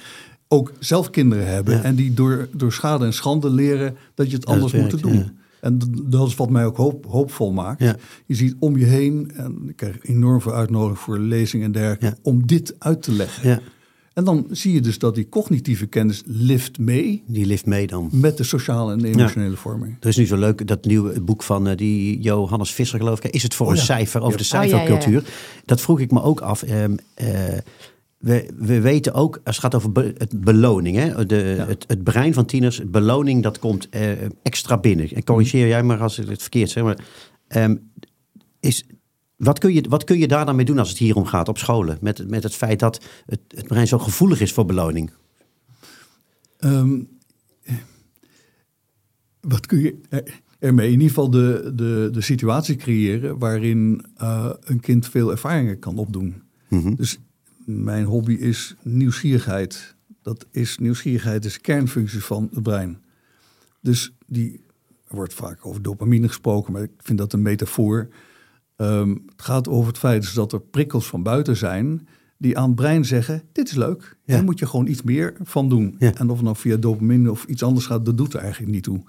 ook 0.47 0.71
zelf 0.79 1.09
kinderen 1.09 1.47
hebben. 1.47 1.73
Ja. 1.75 1.83
En 1.83 1.95
die 1.95 2.13
door, 2.13 2.47
door 2.53 2.73
schade 2.73 3.05
en 3.05 3.13
schande 3.13 3.49
leren 3.49 3.95
dat 4.13 4.29
je 4.29 4.35
het 4.35 4.45
anders 4.45 4.73
moet 4.73 5.01
doen. 5.01 5.13
ja. 5.13 5.31
En 5.61 5.79
dat 6.03 6.27
is 6.27 6.35
wat 6.35 6.49
mij 6.49 6.65
ook 6.65 6.77
hoop, 6.77 7.05
hoopvol 7.05 7.51
maakt. 7.51 7.81
Ja. 7.81 7.95
Je 8.25 8.35
ziet 8.35 8.55
om 8.59 8.77
je 8.77 8.85
heen, 8.85 9.31
en 9.35 9.57
ik 9.67 9.75
krijg 9.75 10.05
enorm 10.05 10.41
veel 10.41 10.53
uitnodiging 10.53 10.99
voor 10.99 11.19
lezingen 11.19 11.65
en 11.65 11.71
dergelijke, 11.71 12.05
Ja. 12.05 12.15
om 12.21 12.47
dit 12.47 12.75
uit 12.77 13.01
te 13.01 13.11
leggen. 13.11 13.61
En 14.19 14.25
dan 14.25 14.47
zie 14.51 14.73
je 14.73 14.81
dus 14.81 14.99
dat 14.99 15.15
die 15.15 15.29
cognitieve 15.29 15.85
kennis 15.85 16.23
lift 16.25 16.79
mee 16.79 17.23
Die 17.27 17.45
lift 17.45 17.65
mee 17.65 17.87
dan. 17.87 18.09
met 18.11 18.37
de 18.37 18.43
sociale 18.43 18.91
en 18.93 19.03
emotionele 19.05 19.55
vorming. 19.55 19.97
Er 19.99 20.07
is 20.07 20.17
nu 20.17 20.25
zo 20.25 20.37
leuk 20.37 20.67
dat 20.67 20.85
nieuwe 20.85 21.21
boek 21.21 21.43
van 21.43 21.67
eh, 21.67 21.77
die 21.77 22.19
Johannes 22.19 22.71
Visser, 22.71 22.99
geloof 22.99 23.23
ik. 23.23 23.31
Is 23.33 23.43
het 23.43 23.53
voor 23.55 23.65
Oh 23.65 23.71
een 23.71 23.77
ja. 23.77 23.83
cijfer 23.83 24.21
over 24.21 24.39
Ja. 24.39 24.45
de 24.49 24.57
Oh, 24.57 24.63
ja, 24.63 24.69
ja, 24.69 24.69
ja. 24.69 24.77
cijfercultuur? 24.77 25.33
Dat 25.65 25.81
vroeg 25.81 25.99
ik 25.99 26.11
me 26.11 26.21
ook 26.21 26.39
af. 26.41 26.63
Ehm, 26.63 26.95
eh, 27.13 27.27
we, 28.17 28.49
we 28.57 28.81
weten 28.81 29.13
ook, 29.13 29.41
als 29.43 29.55
het 29.55 29.65
gaat 29.65 29.75
over 29.75 29.91
be- 29.91 30.13
het 30.17 30.41
beloning, 30.43 30.97
hè? 30.97 31.25
De, 31.25 31.35
het, 31.67 31.83
het 31.87 32.03
brein 32.03 32.33
van 32.33 32.45
tieners, 32.45 32.81
beloning, 32.89 33.43
dat 33.43 33.59
komt 33.59 33.89
eh, 33.89 34.11
extra 34.43 34.77
binnen. 34.77 35.09
En 35.11 35.23
corrigeer 35.23 35.67
jij 35.67 35.83
maar 35.83 35.99
als 36.01 36.19
ik 36.19 36.29
het 36.29 36.41
verkeerd 36.41 36.69
zeg. 36.69 36.83
Maar, 36.83 36.97
ehm, 37.47 37.75
is, 38.59 38.83
wat, 39.39 39.59
kun 39.59 39.73
je, 39.73 39.85
wat 39.89 40.03
kun 40.03 40.17
je 40.17 40.27
daar 40.27 40.45
dan 40.45 40.55
mee 40.55 40.65
doen 40.65 40.79
als 40.79 40.89
het 40.89 40.97
hier 40.97 41.15
om 41.15 41.25
gaat 41.25 41.47
op 41.47 41.57
scholen? 41.57 41.97
Met, 42.01 42.29
met 42.29 42.43
het 42.43 42.55
feit 42.55 42.79
dat 42.79 43.05
het, 43.25 43.39
het 43.47 43.67
brein 43.67 43.87
zo 43.87 43.99
gevoelig 43.99 44.41
is 44.41 44.53
voor 44.53 44.65
beloning. 44.65 45.11
Ehm, 46.57 47.01
wat 49.41 49.65
kun 49.65 49.79
je. 49.79 49.99
eh, 50.09 50.19
ermee 50.59 50.85
in 50.85 50.91
ieder 50.91 51.07
geval 51.07 51.29
de, 51.29 51.71
de, 51.75 52.09
de 52.11 52.21
situatie 52.21 52.75
creëren 52.75 53.37
waarin 53.37 54.05
uh, 54.21 54.49
een 54.59 54.79
kind 54.79 55.07
veel 55.07 55.31
ervaringen 55.31 55.79
kan 55.79 55.97
opdoen. 55.97 56.41
Mhm. 56.67 56.95
Dus 56.95 57.19
mijn 57.65 58.05
hobby 58.05 58.33
is 58.33 58.75
nieuwsgierigheid. 58.81 59.95
Dat 60.21 60.45
is 60.51 60.77
nieuwsgierigheid 60.77 61.45
is 61.45 61.61
kernfunctie 61.61 62.23
van 62.23 62.49
het 62.53 62.63
brein. 62.63 63.01
Dus 63.81 64.13
die 64.25 64.61
er 65.07 65.15
wordt 65.15 65.33
vaak 65.33 65.65
over 65.65 65.81
dopamine 65.81 66.27
gesproken, 66.27 66.73
maar 66.73 66.83
ik 66.83 66.91
vind 66.97 67.17
dat 67.17 67.33
een 67.33 67.41
metafoor. 67.41 68.07
Ehm, 68.79 69.09
het 69.09 69.41
gaat 69.41 69.67
over 69.67 69.87
het 69.87 69.97
feit 69.97 70.21
dus 70.21 70.33
dat 70.33 70.53
er 70.53 70.61
prikkels 70.61 71.07
van 71.07 71.23
buiten 71.23 71.57
zijn 71.57 72.07
die 72.37 72.57
aan 72.57 72.67
het 72.67 72.75
brein 72.75 73.05
zeggen: 73.05 73.43
dit 73.51 73.67
is 73.67 73.75
leuk. 73.75 74.17
Ja. 74.25 74.33
Daar 74.33 74.43
moet 74.43 74.59
je 74.59 74.67
gewoon 74.67 74.87
iets 74.87 75.01
meer 75.01 75.33
van 75.43 75.69
doen. 75.69 75.95
Ja. 75.99 76.13
En 76.13 76.29
of 76.29 76.35
het 76.35 76.45
nou 76.45 76.55
via 76.55 76.77
dopamine 76.77 77.31
of 77.31 77.45
iets 77.45 77.63
anders 77.63 77.85
gaat, 77.85 78.05
dat 78.05 78.17
doet 78.17 78.33
er 78.33 78.39
eigenlijk 78.39 78.71
niet 78.71 78.83
toe. 78.83 79.03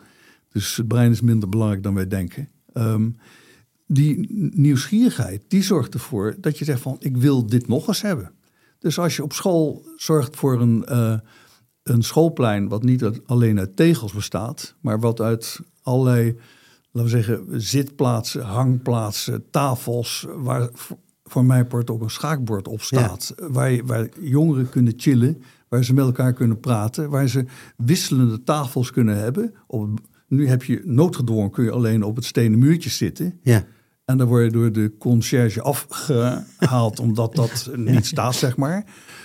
Dus 0.48 0.76
het 0.76 0.88
brein 0.88 1.10
is 1.10 1.20
minder 1.20 1.48
belangrijk 1.48 1.82
dan 1.82 1.94
wij 1.94 2.06
denken. 2.06 2.48
Ehm, 2.72 3.10
die 3.86 4.26
nieuwsgierigheid, 4.54 5.42
die 5.48 5.62
zorgt 5.62 5.94
ervoor 5.94 6.34
dat 6.40 6.58
je 6.58 6.64
zegt 6.64 6.80
van 6.80 6.96
ik 6.98 7.16
wil 7.16 7.46
dit 7.46 7.68
nog 7.68 7.88
eens 7.88 8.02
hebben. 8.02 8.30
Dus 8.78 8.98
als 8.98 9.16
je 9.16 9.22
op 9.22 9.32
school 9.32 9.86
zorgt 9.96 10.36
voor 10.36 10.60
een, 10.60 10.84
eh, 10.84 11.18
een 11.82 12.02
schoolplein 12.02 12.68
wat 12.68 12.82
niet 12.82 13.04
alleen 13.26 13.58
uit 13.58 13.76
tegels 13.76 14.12
bestaat, 14.12 14.74
maar 14.80 15.00
wat 15.00 15.20
uit 15.20 15.60
allerlei, 15.82 16.36
laten 16.92 17.10
we 17.10 17.22
zeggen, 17.22 17.60
zitplaatsen, 17.60 18.42
hangplaatsen, 18.42 19.44
tafels, 19.50 20.26
waar 20.36 20.70
voor 21.24 21.44
mijn 21.44 21.66
part 21.66 21.90
ook 21.90 22.02
een 22.02 22.10
schaakbord 22.10 22.68
op 22.68 22.82
staat, 22.82 23.34
waar, 23.36 23.86
waar 23.86 24.08
jongeren 24.20 24.68
kunnen 24.68 24.92
chillen, 24.96 25.42
waar 25.68 25.84
ze 25.84 25.94
met 25.94 26.04
elkaar 26.04 26.32
kunnen 26.32 26.60
praten, 26.60 27.10
waar 27.10 27.28
ze 27.28 27.44
wisselende 27.76 28.42
tafels 28.42 28.90
kunnen 28.90 29.18
hebben. 29.18 29.54
Op, 29.66 30.00
nu 30.28 30.48
heb 30.48 30.62
je 30.62 30.82
noodgedwongen, 30.84 31.50
kun 31.50 31.64
je 31.64 31.70
alleen 31.70 32.02
op 32.02 32.16
het 32.16 32.24
stenen 32.24 32.58
muurtje 32.58 32.90
zitten. 32.90 33.38
Ja. 33.42 33.64
En 34.04 34.18
dan 34.18 34.26
word 34.26 34.44
je 34.44 34.50
door 34.50 34.72
de 34.72 34.92
conciërge 34.98 35.62
afgehaald 35.62 37.00
omdat 37.06 37.34
dat 37.34 37.70
niet 37.76 38.06
staat, 38.06 38.34
zeg 38.34 38.56
maar. 38.56 38.84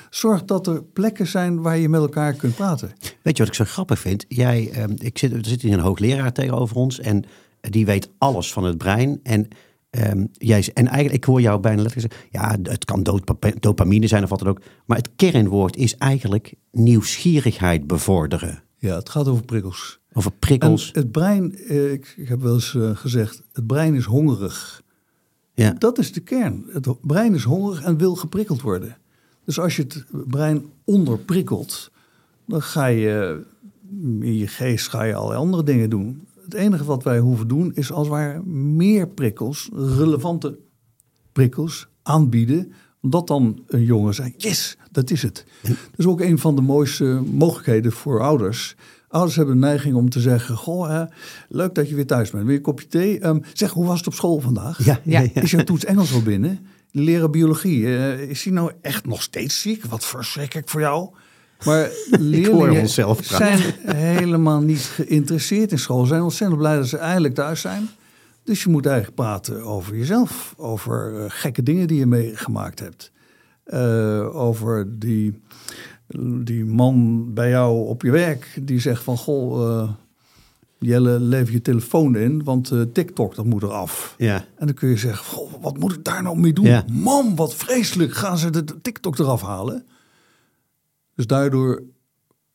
Zorg 0.09 0.45
dat 0.45 0.67
er 0.67 0.83
plekken 0.83 1.27
zijn 1.27 1.61
waar 1.61 1.77
je 1.77 1.89
met 1.89 2.01
elkaar 2.01 2.33
kunt 2.33 2.55
praten. 2.55 2.91
Weet 3.21 3.37
je 3.37 3.43
wat 3.43 3.47
ik 3.47 3.53
zo 3.53 3.63
grappig 3.63 3.99
vind? 3.99 4.25
Jij, 4.27 4.69
ehm, 4.71 4.93
ik 4.97 5.17
zit, 5.17 5.33
er 5.33 5.45
zit 5.45 5.61
hier 5.61 5.73
een 5.73 5.79
hoogleraar 5.79 6.33
tegenover 6.33 6.75
ons 6.75 6.99
en 6.99 7.25
die 7.69 7.85
weet 7.85 8.09
alles 8.17 8.53
van 8.53 8.63
het 8.63 8.77
brein. 8.77 9.19
En, 9.23 9.47
ehm, 9.89 10.25
jij, 10.31 10.69
en 10.73 10.85
eigenlijk, 10.87 11.15
ik 11.15 11.23
hoor 11.23 11.41
jou 11.41 11.59
bijna 11.59 11.81
letterlijk 11.81 12.13
zeggen, 12.13 12.29
ja, 12.63 12.71
het 12.71 12.85
kan 12.85 13.03
dopa- 13.03 13.51
dopamine 13.59 14.07
zijn 14.07 14.23
of 14.23 14.29
wat 14.29 14.39
dan 14.39 14.47
ook. 14.47 14.61
Maar 14.85 14.97
het 14.97 15.09
kernwoord 15.15 15.75
is 15.75 15.95
eigenlijk 15.97 16.53
nieuwsgierigheid 16.71 17.87
bevorderen. 17.87 18.63
Ja, 18.77 18.95
het 18.95 19.09
gaat 19.09 19.27
over 19.27 19.45
prikkels. 19.45 19.99
Over 20.13 20.31
En 20.31 20.39
prikkels. 20.39 20.89
het 20.93 21.11
brein, 21.11 21.55
eh, 21.57 21.91
ik, 21.91 22.13
ik 22.17 22.27
heb 22.27 22.41
wel 22.41 22.53
eens 22.53 22.75
eh, 22.75 22.95
gezegd, 22.95 23.43
het 23.53 23.67
brein 23.67 23.95
is 23.95 24.05
hongerig. 24.05 24.83
ja. 25.53 25.71
Dat 25.77 25.97
is 25.97 26.11
de 26.13 26.19
kern. 26.19 26.65
Het 26.71 26.87
brein 27.01 27.33
is 27.33 27.43
hongerig 27.43 27.83
en 27.83 27.97
wil 27.97 28.15
geprikkeld 28.15 28.61
worden. 28.61 28.97
Dus 29.45 29.59
als 29.59 29.75
je 29.75 29.81
het 29.81 30.05
brein 30.27 30.65
onderprikkelt, 30.83 31.91
dan 32.47 32.61
ga 32.61 32.85
je 32.85 33.43
in 34.21 34.37
je 34.37 34.47
geest 34.47 34.87
ga 34.87 35.03
je 35.03 35.13
allerlei 35.15 35.39
andere 35.39 35.63
dingen 35.63 35.89
doen. 35.89 36.27
Het 36.45 36.53
enige 36.53 36.83
wat 36.83 37.03
wij 37.03 37.19
hoeven 37.19 37.47
doen 37.47 37.73
is 37.73 37.91
als 37.91 38.07
ware 38.07 38.43
meer 38.45 39.07
prikkels, 39.07 39.69
relevante 39.73 40.59
prikkels 41.31 41.87
aanbieden. 42.03 42.71
Omdat 43.01 43.27
dan 43.27 43.63
een 43.67 43.83
jongen 43.83 44.13
zegt, 44.13 44.43
yes, 44.43 44.77
dat 44.91 45.11
is 45.11 45.21
het. 45.21 45.45
Dat 45.63 45.77
is 45.95 46.05
ook 46.05 46.21
een 46.21 46.39
van 46.39 46.55
de 46.55 46.61
mooiste 46.61 47.23
mogelijkheden 47.31 47.91
voor 47.91 48.21
ouders. 48.21 48.75
Ouders 49.07 49.35
hebben 49.35 49.55
de 49.55 49.65
neiging 49.65 49.95
om 49.95 50.09
te 50.09 50.19
zeggen, 50.19 50.57
goh, 50.57 50.87
hè, 50.89 51.03
leuk 51.49 51.75
dat 51.75 51.89
je 51.89 51.95
weer 51.95 52.05
thuis 52.07 52.29
bent. 52.31 52.43
Wil 52.43 52.51
je 52.51 52.57
een 52.57 52.63
kopje 52.63 52.87
thee? 52.87 53.19
Ehm, 53.19 53.39
zeg, 53.53 53.71
hoe 53.71 53.85
was 53.85 53.97
het 53.97 54.07
op 54.07 54.13
school 54.13 54.39
vandaag? 54.39 54.85
Ja, 54.85 54.99
ja, 55.03 55.19
ja. 55.19 55.41
Is 55.41 55.51
jouw 55.51 55.63
toets 55.63 55.85
Engels 55.85 56.13
al 56.13 56.21
binnen? 56.21 56.59
Leren 56.91 57.31
biologie. 57.31 57.85
eh, 57.85 58.29
is 58.29 58.43
hij 58.43 58.53
nou 58.53 58.71
echt 58.81 59.05
nog 59.05 59.21
steeds 59.21 59.61
ziek? 59.61 59.85
Wat 59.85 60.05
verschrikkelijk 60.05 60.69
voor 60.69 60.81
jou. 60.81 61.09
Maar 61.63 61.89
leerlingen 62.19 62.89
zijn 63.21 63.59
helemaal 63.85 64.61
niet 64.61 64.81
geïnteresseerd 64.81 65.71
in 65.71 65.79
school. 65.79 66.01
Ze 66.01 66.07
zijn 66.07 66.21
ontzettend 66.21 66.59
blij 66.59 66.75
dat 66.75 66.87
ze 66.87 66.97
eindelijk 66.97 67.33
thuis 67.33 67.61
zijn. 67.61 67.89
Dus 68.45 68.63
je 68.63 68.69
moet 68.69 68.85
eigenlijk 68.85 69.15
praten 69.15 69.63
over 69.63 69.97
jezelf. 69.97 70.53
Over 70.57 71.23
eh, 71.23 71.25
gekke 71.27 71.63
dingen 71.63 71.87
die 71.87 71.99
je 71.99 72.05
meegemaakt 72.05 72.79
hebt. 72.79 73.11
Eh, 73.63 74.35
over 74.35 74.99
die, 74.99 75.41
die 76.43 76.65
man 76.65 77.25
bij 77.33 77.49
jou 77.49 77.87
op 77.87 78.01
je 78.01 78.11
werk 78.11 78.57
die 78.61 78.79
zegt 78.79 79.03
van... 79.03 79.17
Goh, 79.17 79.79
eh, 79.81 79.89
Jelle, 80.79 81.19
lever 81.19 81.53
je 81.53 81.61
telefoon 81.61 82.15
in, 82.15 82.43
want 82.43 82.73
TikTok 82.93 83.35
dat 83.35 83.45
moet 83.45 83.63
eraf. 83.63 84.15
Ja. 84.17 84.35
En 84.35 84.65
dan 84.65 84.75
kun 84.75 84.89
je 84.89 84.97
zeggen, 84.97 85.25
goh, 85.25 85.51
wat 85.61 85.77
moet 85.77 85.93
ik 85.93 86.03
daar 86.03 86.23
nou 86.23 86.39
mee 86.39 86.53
doen? 86.53 86.65
Ja. 86.65 86.85
Man, 86.91 87.35
wat 87.35 87.55
vreselijk, 87.55 88.13
gaan 88.13 88.37
ze 88.37 88.49
de 88.49 88.81
TikTok 88.81 89.19
eraf 89.19 89.41
halen? 89.41 89.85
Dus 91.15 91.27
daardoor 91.27 91.83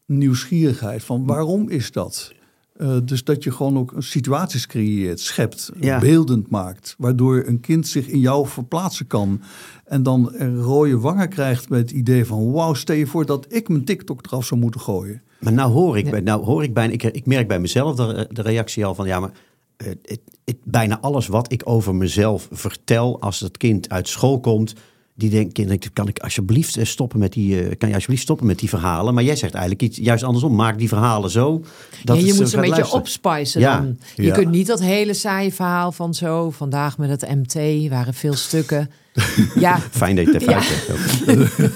nieuwsgierigheid 0.06 1.04
van 1.04 1.26
waarom 1.26 1.68
is 1.68 1.92
dat? 1.92 2.32
Eh, 2.76 2.96
dus 3.04 3.24
dat 3.24 3.44
je 3.44 3.52
gewoon 3.52 3.78
ook 3.78 3.92
situaties 3.98 4.66
creëert, 4.66 5.20
schept, 5.20 5.70
Ja. 5.80 5.98
beeldend 5.98 6.50
maakt. 6.50 6.94
Waardoor 6.98 7.42
een 7.46 7.60
kind 7.60 7.86
zich 7.88 8.06
in 8.06 8.18
jou 8.20 8.46
verplaatsen 8.46 9.06
kan. 9.06 9.40
En 9.84 10.02
dan 10.02 10.30
een 10.34 10.60
rode 10.60 10.98
wangen 10.98 11.28
krijgt 11.28 11.68
met 11.68 11.80
het 11.80 11.90
idee 11.90 12.24
van... 12.24 12.52
wauw, 12.52 12.74
stel 12.74 12.96
je 12.96 13.06
voor 13.06 13.26
dat 13.26 13.46
ik 13.48 13.68
mijn 13.68 13.84
TikTok 13.84 14.26
eraf 14.26 14.44
zou 14.46 14.60
moeten 14.60 14.80
gooien. 14.80 15.22
Maar 15.40 15.52
nou 15.52 15.72
hoor 15.72 15.98
ik, 15.98 16.10
bij- 16.10 16.20
nou 16.20 16.44
hoor 16.44 16.62
ik 16.62 16.74
bijna, 16.74 16.92
ik, 16.92 17.02
ik 17.02 17.26
merk 17.26 17.48
bij 17.48 17.60
mezelf 17.60 17.96
de, 17.96 18.28
de 18.32 18.42
reactie 18.42 18.84
al 18.84 18.94
van 18.94 19.06
ja, 19.06 19.20
maar 19.20 19.32
eh, 19.76 19.86
het, 19.88 20.20
het, 20.44 20.56
bijna 20.64 21.00
alles 21.00 21.26
wat 21.26 21.52
ik 21.52 21.62
over 21.64 21.94
mezelf 21.94 22.48
vertel 22.50 23.20
als 23.20 23.40
het 23.40 23.56
kind 23.56 23.88
uit 23.88 24.08
school 24.08 24.40
komt, 24.40 24.74
die 25.20 25.30
denkt, 25.30 25.52
kind, 25.52 25.90
kan 25.92 26.08
ik 26.08 26.18
alsjeblieft 26.18 26.76
eh, 26.76 26.84
stoppen 26.84 27.18
met 27.18 27.32
die, 27.32 27.62
eh, 27.62 27.76
kan 27.78 27.88
je 27.88 27.94
alsjeblieft 27.94 28.22
stoppen 28.22 28.46
met 28.46 28.58
die 28.58 28.68
verhalen? 28.68 29.14
Maar 29.14 29.22
jij 29.24 29.36
zegt 29.36 29.52
eigenlijk 29.54 29.82
iets 29.82 29.98
juist 29.98 30.22
andersom, 30.22 30.54
maak 30.54 30.78
die 30.78 30.88
verhalen 30.88 31.30
zo 31.30 31.64
dat 32.04 32.16
ja, 32.16 32.22
je 32.22 32.28
het 32.28 32.38
moet 32.38 32.48
ze 32.48 32.54
een 32.56 32.60
beetje 32.60 32.76
luisteren. 32.76 33.00
opspicen 33.02 33.60
Ja. 33.60 33.80
dan. 33.80 33.98
Je 34.16 34.22
Ja. 34.22 34.34
kunt 34.34 34.50
niet 34.50 34.66
dat 34.66 34.80
hele 34.80 35.14
saaie 35.14 35.52
verhaal 35.52 35.92
van 35.92 36.14
zo... 36.14 36.50
vandaag 36.50 36.98
met 36.98 37.10
het 37.20 37.34
MT 37.34 37.88
waren 37.88 38.14
veel 38.14 38.34
stukken. 38.34 38.90
ja, 39.58 39.78
Fijn 39.78 40.16
dat 40.16 40.24
je 40.26 40.32
het 40.32 40.42
even 40.42 40.52
Ja. 40.54 40.58
uitlegt 40.58 40.90
ook. 40.90 41.68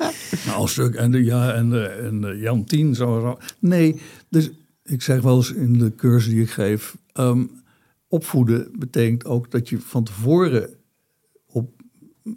Nou, 0.46 0.68
stuk 0.68 0.94
en, 0.94 1.10
de, 1.10 1.24
ja, 1.24 1.52
en, 1.52 1.70
de, 1.70 1.82
en 1.84 2.20
de 2.20 2.38
Jan 2.40 2.64
10 2.64 2.94
zo. 2.94 3.38
Nee, 3.58 4.00
dus 4.28 4.50
ik 4.84 5.02
zeg 5.02 5.20
wel 5.20 5.36
eens 5.36 5.52
in 5.52 5.78
de 5.78 5.94
cursus 5.94 6.32
die 6.32 6.42
ik 6.42 6.50
geef... 6.50 6.96
ehm, 7.12 7.42
opvoeden 8.08 8.68
betekent 8.78 9.24
ook 9.24 9.50
dat 9.50 9.68
je 9.68 9.78
van 9.80 10.04
tevoren, 10.04 10.68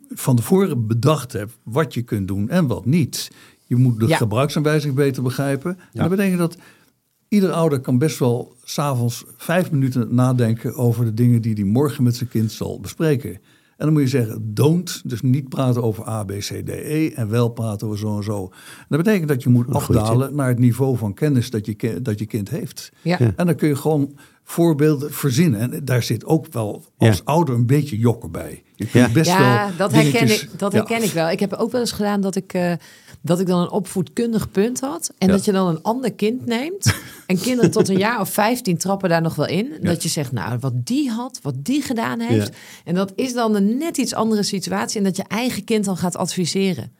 van 0.09 0.35
tevoren 0.35 0.87
bedacht 0.87 1.33
hebt... 1.33 1.57
wat 1.63 1.93
je 1.93 2.01
kunt 2.01 2.27
doen 2.27 2.49
en 2.49 2.67
wat 2.67 2.85
niet. 2.85 3.31
Je 3.65 3.75
moet 3.75 3.99
de 3.99 4.07
Ja. 4.07 4.17
gebruiksaanwijzing 4.17 4.93
beter 4.95 5.23
begrijpen. 5.23 5.71
En 5.71 5.85
dat 5.91 6.09
betekent 6.09 6.39
dat 6.39 6.57
ieder 7.27 7.51
ouder 7.51 7.79
kan 7.79 7.97
best 7.97 8.19
wel 8.19 8.55
s'avonds 8.63 9.23
vijf 9.37 9.71
minuten 9.71 10.15
nadenken... 10.15 10.75
over 10.75 11.05
de 11.05 11.13
dingen 11.13 11.41
die 11.41 11.53
hij 11.53 11.63
morgen 11.63 12.03
met 12.03 12.15
zijn 12.15 12.29
kind 12.29 12.51
zal 12.51 12.79
bespreken... 12.79 13.39
En 13.83 13.89
dan 13.89 13.97
moet 14.01 14.11
je 14.11 14.17
zeggen, 14.17 14.53
don't. 14.53 15.01
Dus 15.05 15.21
niet 15.21 15.49
praten 15.49 15.83
over 15.83 16.07
A, 16.07 16.23
B, 16.23 16.31
C, 16.31 16.43
D, 16.65 16.69
E. 16.69 17.09
En 17.09 17.29
wel 17.29 17.49
praten 17.49 17.87
over 17.87 17.99
zo 17.99 18.17
en 18.17 18.23
zo. 18.23 18.43
En 18.77 18.85
dat 18.89 19.03
betekent 19.03 19.27
dat 19.27 19.43
je 19.43 19.49
moet 19.49 19.67
Een 19.67 19.73
afdalen 19.73 20.35
naar 20.35 20.47
het 20.47 20.59
niveau 20.59 20.97
van 20.97 21.13
kennis 21.13 21.49
dat 21.49 21.65
je, 21.65 21.99
dat 22.01 22.19
je 22.19 22.25
kind 22.25 22.49
heeft. 22.49 22.91
ja. 23.01 23.19
En 23.35 23.45
dan 23.45 23.55
kun 23.55 23.67
je 23.67 23.75
gewoon 23.75 24.15
voorbeelden 24.43 25.13
verzinnen. 25.13 25.59
En 25.59 25.85
daar 25.85 26.03
zit 26.03 26.25
ook 26.25 26.45
wel 26.51 26.83
als 26.97 27.17
Ja. 27.17 27.21
ouder 27.23 27.55
een 27.55 27.65
beetje 27.65 27.97
jokken 27.97 28.31
bij. 28.31 28.63
Je 28.75 28.87
kunt 28.87 29.05
Ja. 29.07 29.11
best 29.13 29.29
Ja, 29.29 29.65
wel 29.67 29.77
dat 29.77 29.91
herken, 29.91 30.27
ik, 30.31 30.49
dat 30.57 30.71
Ja. 30.71 30.77
herken 30.77 31.03
ik 31.03 31.11
wel. 31.11 31.29
Ik 31.29 31.39
heb 31.39 31.53
ook 31.53 31.71
wel 31.71 31.81
eens 31.81 31.91
gedaan 31.91 32.21
dat 32.21 32.35
ik, 32.35 32.53
eh, 32.53 32.73
dat 33.25 33.39
ik 33.39 33.47
dan 33.47 33.61
een 33.61 33.69
opvoedkundig 33.71 34.51
punt 34.51 34.79
had. 34.79 35.11
En 35.17 35.27
Ja. 35.27 35.33
dat 35.33 35.45
je 35.45 35.51
dan 35.51 35.67
een 35.67 35.81
ander 35.81 36.13
kind 36.13 36.45
neemt. 36.45 36.93
En 37.27 37.39
kinderen 37.39 37.71
tot 37.71 37.89
een 37.89 37.97
jaar 37.97 38.19
of 38.19 38.29
15 38.29 38.77
trappen 38.77 39.09
daar 39.09 39.21
nog 39.21 39.35
wel 39.35 39.47
in. 39.47 39.73
Dat 39.81 40.03
je 40.03 40.09
zegt, 40.09 40.31
nou, 40.31 40.57
wat 40.59 40.73
die 40.85 41.09
had, 41.11 41.39
wat 41.41 41.55
die 41.57 41.81
gedaan 41.81 42.19
heeft. 42.19 42.47
Ja. 42.47 42.53
En 42.85 42.95
dat 42.95 43.11
is 43.15 43.33
dan 43.33 43.55
een 43.55 43.77
net 43.77 43.97
iets 43.97 44.13
andere 44.13 44.43
situatie. 44.43 44.97
En 44.97 45.03
dat 45.03 45.15
je 45.15 45.23
eigen 45.27 45.63
kind 45.63 45.85
dan 45.85 45.97
gaat 45.97 46.15
adviseren. 46.15 46.91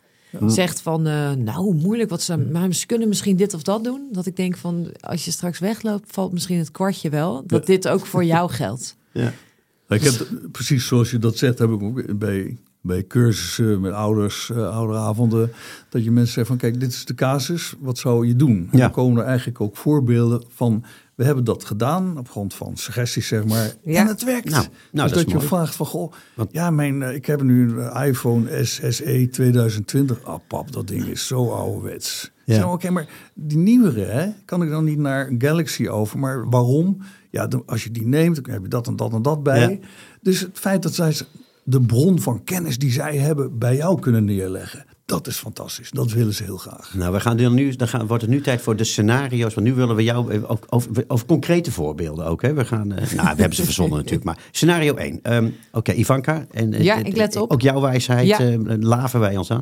Zegt 0.47 0.81
van, 0.81 1.07
eh, 1.07 1.31
nou, 1.31 1.75
moeilijk, 1.75 2.09
wat 2.09 2.21
ze, 2.21 2.37
maar 2.37 2.73
ze 2.73 2.85
kunnen 2.85 3.07
misschien 3.07 3.35
dit 3.35 3.53
of 3.53 3.63
dat 3.63 3.83
doen. 3.83 4.07
Dat 4.11 4.25
ik 4.25 4.35
denk 4.35 4.57
van, 4.57 4.87
als 4.99 5.25
je 5.25 5.31
straks 5.31 5.59
wegloopt, 5.59 6.11
valt 6.13 6.31
misschien 6.31 6.57
het 6.57 6.71
kwartje 6.71 7.09
wel. 7.09 7.43
Dat 7.47 7.65
dit 7.65 7.87
ook 7.87 8.05
voor 8.05 8.23
jou 8.23 8.51
geldt. 8.51 8.95
Ja. 9.11 9.33
Ik 9.89 10.01
heb 10.03 10.27
precies 10.51 10.87
zoals 10.87 11.11
je 11.11 11.19
dat 11.19 11.37
zegt, 11.37 11.59
heb 11.59 11.69
ik 11.69 11.81
ook 11.83 12.17
bij, 12.19 12.57
bij 12.85 13.07
cursussen 13.07 13.81
met 13.81 13.91
ouders, 13.91 14.49
eh, 14.49 14.75
ouderavonden, 14.75 15.51
dat 15.89 16.03
je 16.03 16.11
mensen 16.11 16.33
zegt 16.33 16.47
van 16.47 16.57
kijk, 16.57 16.79
dit 16.79 16.91
is 16.91 17.05
de 17.05 17.13
casus, 17.13 17.73
wat 17.79 17.97
zou 17.97 18.27
je 18.27 18.35
doen? 18.35 18.57
En 18.71 18.77
Ja. 18.77 18.79
dan 18.79 18.91
komen 18.91 19.21
er 19.21 19.27
eigenlijk 19.27 19.61
ook 19.61 19.77
voorbeelden 19.77 20.43
van, 20.49 20.83
we 21.15 21.23
hebben 21.23 21.43
dat 21.43 21.63
gedaan 21.65 22.17
op 22.17 22.29
grond 22.29 22.53
van 22.53 22.77
suggesties 22.77 23.27
zeg 23.27 23.45
maar, 23.45 23.73
Ja. 23.83 23.99
en 24.01 24.07
het 24.07 24.23
werkt. 24.23 24.49
Nou, 24.49 24.65
nou, 24.91 25.07
dus 25.09 25.17
dat 25.17 25.29
je 25.29 25.35
mooi. 25.35 25.47
vraagt 25.47 25.75
van, 25.75 25.85
goh, 25.85 26.13
Want- 26.35 26.51
ja, 26.51 26.69
mijn, 26.69 27.01
eh, 27.03 27.15
ik 27.15 27.25
heb 27.25 27.41
nu 27.41 27.71
een 27.79 28.05
iPhone 28.05 28.63
SSE 28.65 29.27
2020. 29.31 30.23
Ah 30.23 30.39
pap, 30.47 30.71
dat 30.71 30.87
ding 30.87 31.05
is 31.05 31.27
zo 31.27 31.49
ouderwets. 31.49 32.31
Ja. 32.45 32.71
Oké, 32.71 32.89
maar 32.89 33.07
die 33.33 33.57
nieuwere, 33.57 34.03
hè, 34.05 34.27
kan 34.45 34.63
ik 34.63 34.69
dan 34.69 34.83
niet 34.83 34.97
naar 34.97 35.31
Galaxy 35.37 35.87
over? 35.87 36.19
Maar 36.19 36.49
waarom? 36.49 36.97
Ja, 37.29 37.47
dan- 37.47 37.63
als 37.65 37.83
je 37.83 37.91
die 37.91 38.07
neemt, 38.07 38.35
dan 38.43 38.53
heb 38.53 38.61
je 38.61 38.67
dat 38.67 38.87
en 38.87 38.95
dat 38.95 39.13
en 39.13 39.21
dat 39.21 39.43
bij. 39.43 39.69
Ja. 39.71 39.77
Dus 40.21 40.39
het 40.39 40.59
feit 40.59 40.83
dat 40.83 40.93
zij 40.93 41.15
de 41.63 41.81
bron 41.81 42.19
van 42.19 42.43
kennis 42.43 42.77
die 42.77 42.91
zij 42.91 43.17
hebben 43.17 43.57
bij 43.57 43.75
jou 43.75 43.99
kunnen 43.99 44.25
neerleggen. 44.25 44.85
Dat 45.05 45.27
is 45.27 45.35
fantastisch. 45.37 45.91
Dat 45.91 46.11
willen 46.11 46.33
ze 46.33 46.43
heel 46.43 46.57
graag. 46.57 46.93
Nou, 46.93 47.13
we 47.13 47.19
gaan 47.19 47.37
dan 47.37 47.53
nu, 47.53 47.75
dan 47.75 47.87
gaan, 47.87 48.07
wordt 48.07 48.21
het 48.23 48.31
nu 48.31 48.41
tijd 48.41 48.61
voor 48.61 48.75
de 48.75 48.83
scenario's. 48.83 49.53
Want 49.53 49.67
nu 49.67 49.73
willen 49.73 49.95
we 49.95 50.03
jou 50.03 50.43
ook 50.47 50.65
over, 50.69 51.03
over 51.07 51.25
concrete 51.25 51.71
voorbeelden 51.71 52.25
ook. 52.25 52.41
Hè? 52.41 52.53
We 52.53 52.65
gaan, 52.65 52.91
eh, 52.91 53.11
nou, 53.11 53.35
we 53.35 53.39
hebben 53.41 53.53
ze 53.55 53.63
verzonnen 53.63 53.97
natuurlijk. 54.01 54.23
Maar 54.23 54.37
scenario 54.51 54.95
1. 54.95 55.19
Ehm, 55.21 55.49
Oké, 55.71 55.91
Ivanka. 55.93 56.45
En, 56.51 56.83
Ja, 56.83 56.95
ik 57.03 57.15
let 57.15 57.35
op. 57.35 57.51
Ook 57.51 57.61
jouw 57.61 57.81
wijsheid 57.81 58.27
Ja. 58.27 58.39
eh, 58.39 58.55
laven 58.79 59.19
wij 59.19 59.37
ons 59.37 59.51
aan. 59.51 59.61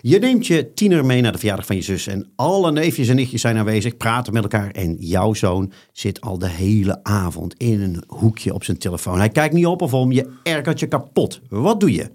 Je 0.00 0.18
neemt 0.18 0.46
je 0.46 0.72
tiener 0.74 1.04
mee 1.04 1.20
naar 1.20 1.32
de 1.32 1.38
verjaardag 1.38 1.66
van 1.66 1.76
je 1.76 1.82
zus. 1.82 2.06
En 2.06 2.26
alle 2.36 2.72
neefjes 2.72 3.08
en 3.08 3.16
nichtjes 3.16 3.40
zijn 3.40 3.56
aanwezig, 3.56 3.96
praten 3.96 4.32
met 4.32 4.42
elkaar. 4.42 4.70
En 4.70 4.96
jouw 4.98 5.34
zoon 5.34 5.72
zit 5.92 6.20
al 6.20 6.38
de 6.38 6.48
hele 6.48 7.00
avond 7.04 7.54
in 7.56 7.80
een 7.80 8.02
hoekje 8.06 8.54
op 8.54 8.64
zijn 8.64 8.78
telefoon. 8.78 9.18
Hij 9.18 9.28
kijkt 9.28 9.54
niet 9.54 9.66
op 9.66 9.82
of 9.82 9.94
om, 9.94 10.12
je 10.12 10.30
ergert 10.42 10.80
je 10.80 10.86
kapot. 10.86 11.40
Wat 11.48 11.80
doe 11.80 11.92
je? 11.92 12.10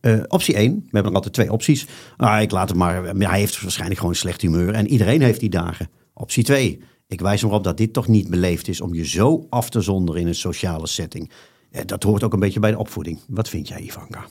Eh, 0.00 0.18
optie 0.28 0.56
1, 0.56 0.74
we 0.74 0.80
hebben 0.82 1.02
nog 1.02 1.14
altijd 1.14 1.34
twee 1.34 1.52
opties. 1.52 1.86
Ah, 2.16 2.40
ik 2.40 2.50
laat 2.50 2.68
het 2.68 2.78
maar. 2.78 3.04
Hij 3.04 3.38
heeft 3.38 3.62
waarschijnlijk 3.62 4.00
gewoon 4.00 4.14
slecht 4.14 4.40
humeur 4.40 4.74
en 4.74 4.88
iedereen 4.88 5.22
heeft 5.22 5.40
die 5.40 5.50
dagen. 5.50 5.88
Optie 6.14 6.44
2, 6.44 6.80
ik 7.08 7.20
wijs 7.20 7.42
erop 7.42 7.64
dat 7.64 7.76
dit 7.76 7.92
toch 7.92 8.08
niet 8.08 8.28
beleefd 8.28 8.68
is 8.68 8.80
om 8.80 8.94
je 8.94 9.06
zo 9.06 9.46
af 9.50 9.70
te 9.70 9.80
zonderen 9.80 10.20
in 10.20 10.26
een 10.26 10.34
sociale 10.34 10.86
setting. 10.86 11.30
Eh, 11.70 11.82
dat 11.86 12.02
hoort 12.02 12.22
ook 12.22 12.32
een 12.32 12.40
beetje 12.40 12.60
bij 12.60 12.70
de 12.70 12.78
opvoeding. 12.78 13.18
Wat 13.28 13.48
vind 13.48 13.68
jij, 13.68 13.80
Ivanka? 13.80 14.24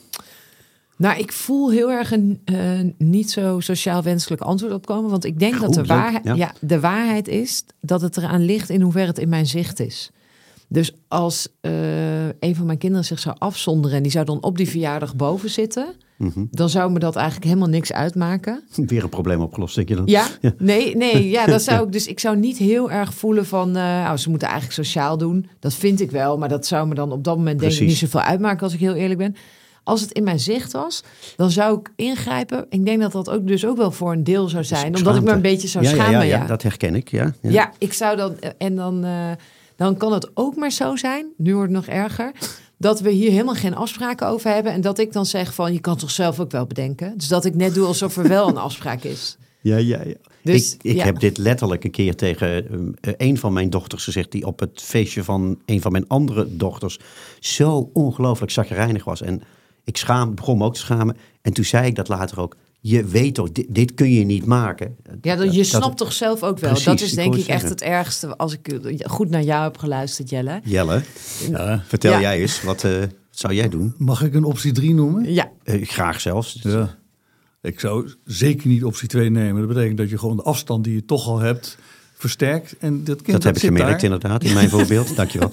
Nou, 0.96 1.18
ik 1.18 1.32
voel 1.32 1.70
heel 1.70 1.90
erg 1.90 2.12
een 2.12 2.40
eh, 2.44 2.80
niet 2.98 3.30
zo 3.30 3.60
sociaal 3.60 4.02
wenselijk 4.02 4.42
antwoord 4.42 4.72
opkomen. 4.72 5.10
Want 5.10 5.24
ik 5.24 5.38
denk 5.38 5.60
dat 5.60 5.74
de 5.74 5.84
waarheid, 5.84 6.24
ja. 6.24 6.34
ja. 6.34 6.54
de 6.60 6.80
waarheid 6.80 7.28
is 7.28 7.64
dat 7.80 8.00
het 8.00 8.16
eraan 8.16 8.44
ligt 8.44 8.70
in 8.70 8.80
hoeverre 8.80 9.06
het 9.06 9.18
in 9.18 9.28
mijn 9.28 9.46
zicht 9.46 9.80
is. 9.80 10.10
Dus 10.72 10.92
als 11.08 11.48
eh, 11.60 12.26
een 12.26 12.56
van 12.56 12.66
mijn 12.66 12.78
kinderen 12.78 13.04
zich 13.04 13.18
zou 13.18 13.36
afzonderen 13.38 13.96
en 13.96 14.02
die 14.02 14.12
zou 14.12 14.24
dan 14.24 14.42
op 14.42 14.56
die 14.56 14.68
verjaardag 14.68 15.16
boven 15.16 15.50
zitten, 15.50 15.86
Mhm. 16.16 16.44
dan 16.50 16.68
zou 16.68 16.92
me 16.92 16.98
dat 16.98 17.16
eigenlijk 17.16 17.46
helemaal 17.46 17.68
niks 17.68 17.92
uitmaken. 17.92 18.62
Weer 18.86 19.02
een 19.02 19.08
probleem 19.08 19.40
opgelost, 19.40 19.74
denk 19.74 19.88
je 19.88 19.94
dan? 19.94 20.06
Ja, 20.06 20.26
nee, 20.58 20.96
nee, 20.96 21.28
ja, 21.36 21.46
dat 21.46 21.62
zou 21.62 21.86
ik 21.86 21.92
dus. 21.92 22.06
Ik 22.06 22.20
zou 22.20 22.36
niet 22.36 22.56
heel 22.56 22.90
erg 22.90 23.14
voelen 23.14 23.46
van, 23.46 23.68
eh, 23.68 23.74
nou, 23.82 24.16
ze 24.16 24.30
moeten 24.30 24.48
eigenlijk 24.48 24.76
sociaal 24.76 25.18
doen. 25.18 25.48
Dat 25.58 25.74
vind 25.74 26.00
ik 26.00 26.10
wel, 26.10 26.38
maar 26.38 26.48
dat 26.48 26.66
zou 26.66 26.88
me 26.88 26.94
dan 26.94 27.12
op 27.12 27.24
dat 27.24 27.36
moment 27.36 27.60
denk 27.60 27.72
ik 27.72 27.80
niet 27.80 27.96
zoveel 27.96 28.20
uitmaken 28.20 28.62
als 28.62 28.72
ik 28.72 28.80
heel 28.80 28.94
eerlijk 28.94 29.18
ben. 29.18 29.36
Als 29.84 30.00
het 30.00 30.12
in 30.12 30.24
mijn 30.24 30.40
zicht 30.40 30.72
was, 30.72 31.02
dan 31.36 31.50
zou 31.50 31.78
ik 31.78 31.92
ingrijpen. 31.96 32.66
Ik 32.68 32.84
denk 32.84 33.00
dat 33.00 33.12
dat 33.12 33.30
ook 33.30 33.46
dus 33.46 33.66
ook 33.66 33.76
wel 33.76 33.90
voor 33.90 34.12
een 34.12 34.24
deel 34.24 34.48
zou 34.48 34.64
zijn, 34.64 34.96
omdat 34.96 35.16
ik 35.16 35.22
me 35.22 35.30
een 35.32 35.40
beetje 35.42 35.68
zou 35.68 35.84
ja, 35.84 35.90
schamen. 35.90 36.12
ja, 36.12 36.22
Ja, 36.22 36.38
ja, 36.40 36.46
dat 36.46 36.62
herken 36.62 36.94
ik. 36.94 37.10
Ja, 37.10 37.34
ja. 37.42 37.72
ik 37.78 37.92
zou 37.92 38.16
dan 38.16 38.36
en 38.58 38.76
dan, 38.76 39.04
eh, 39.04 39.30
dan 39.80 39.96
kan 39.96 40.12
het 40.12 40.30
ook 40.34 40.56
maar 40.56 40.70
zo 40.70 40.96
zijn. 40.96 41.32
Nu 41.36 41.54
wordt 41.54 41.72
het 41.72 41.86
nog 41.86 41.94
erger. 41.96 42.32
Dat 42.76 43.00
we 43.00 43.10
hier 43.10 43.30
helemaal 43.30 43.54
geen 43.54 43.74
afspraken 43.74 44.26
over 44.26 44.50
hebben. 44.50 44.72
En 44.72 44.80
dat 44.80 44.98
ik 44.98 45.12
dan 45.12 45.26
zeg 45.26 45.54
van 45.54 45.72
je 45.72 45.80
kan 45.80 45.96
toch 45.96 46.10
zelf 46.10 46.40
ook 46.40 46.50
wel 46.50 46.66
bedenken. 46.66 47.18
Dus 47.18 47.28
dat 47.28 47.44
ik 47.44 47.54
net 47.54 47.74
doe 47.74 47.86
alsof 47.86 48.16
er 48.16 48.28
wel 48.28 48.48
een 48.48 48.56
afspraak 48.68 49.02
is. 49.02 49.36
Ja, 49.60 49.76
ja, 49.76 50.02
ja. 50.04 50.14
Dus, 50.42 50.74
ik 50.74 50.82
ik 50.82 50.96
ja. 50.96 51.04
heb 51.04 51.20
dit 51.20 51.38
letterlijk 51.38 51.84
een 51.84 51.90
keer 51.90 52.16
tegen 52.16 52.66
eh, 53.00 53.12
een 53.16 53.38
van 53.38 53.52
mijn 53.52 53.70
dochters 53.70 54.04
gezegd... 54.04 54.32
die 54.32 54.46
op 54.46 54.60
het 54.60 54.82
feestje 54.82 55.24
van 55.24 55.58
een 55.66 55.80
van 55.80 55.92
mijn 55.92 56.08
andere 56.08 56.56
dochters... 56.56 56.98
zo 57.38 57.90
ongelooflijk 57.92 58.52
zagrijnig 58.52 59.04
was. 59.04 59.22
En 59.22 59.42
ik 59.84 59.96
schaam, 59.96 60.34
begon 60.34 60.58
me 60.58 60.64
ook 60.64 60.74
te 60.74 60.80
schamen. 60.80 61.16
En 61.42 61.52
toen 61.52 61.64
zei 61.64 61.86
ik 61.86 61.94
dat 61.94 62.08
later 62.08 62.40
ook... 62.40 62.56
je 62.80 63.04
weet 63.04 63.34
toch, 63.34 63.52
dit, 63.52 63.66
dit 63.68 63.94
kun 63.94 64.10
je 64.12 64.24
niet 64.24 64.44
maken. 64.44 64.96
Ja, 65.22 65.36
dat, 65.36 65.54
je 65.54 65.64
snapt 65.64 65.96
toch 65.96 66.12
zelf 66.12 66.42
ook 66.42 66.58
wel. 66.58 66.70
Precies, 66.70 66.84
dat 66.86 67.00
is 67.00 67.12
denk 67.12 67.34
ik 67.36 67.46
echt 67.46 67.68
het 67.68 67.82
ergste. 67.82 68.36
Als 68.36 68.52
ik 68.52 68.68
eh, 68.68 68.98
goed 69.10 69.30
naar 69.30 69.42
jou 69.42 69.62
heb 69.62 69.76
geluisterd, 69.78 70.30
Jelle. 70.30 70.60
Jelle, 70.64 71.02
Ja. 71.50 71.82
vertel 71.86 72.12
Ja. 72.12 72.20
jij 72.20 72.40
eens, 72.40 72.62
wat, 72.62 72.84
eh, 72.84 72.98
wat 73.00 73.08
zou 73.30 73.54
jij 73.54 73.68
doen? 73.68 73.94
Mag 73.98 74.22
ik 74.22 74.34
een 74.34 74.44
optie 74.44 74.72
3 74.72 74.94
noemen? 74.94 75.32
Ja, 75.32 75.50
Eh, 75.62 75.86
graag 75.86 76.20
zelfs. 76.20 76.58
Ja. 76.62 76.98
Ik 77.62 77.80
zou 77.80 78.10
zeker 78.24 78.68
niet 78.68 78.84
optie 78.84 79.08
2 79.08 79.30
nemen. 79.30 79.60
Dat 79.66 79.74
betekent 79.74 79.98
dat 79.98 80.10
je 80.10 80.18
gewoon 80.18 80.36
de 80.36 80.42
afstand 80.42 80.84
die 80.84 80.94
je 80.94 81.04
toch 81.04 81.26
al 81.26 81.38
hebt 81.38 81.78
versterkt. 82.14 82.76
En 82.78 83.04
dat 83.04 83.16
kind 83.22 83.32
dat 83.32 83.42
heb 83.44 83.54
ik 83.56 83.60
gemerkt 83.62 83.90
daar. 83.90 84.02
inderdaad, 84.02 84.44
in 84.44 84.54
mijn 84.54 84.68
voorbeeld. 84.76 85.16
Dankjewel. 85.16 85.50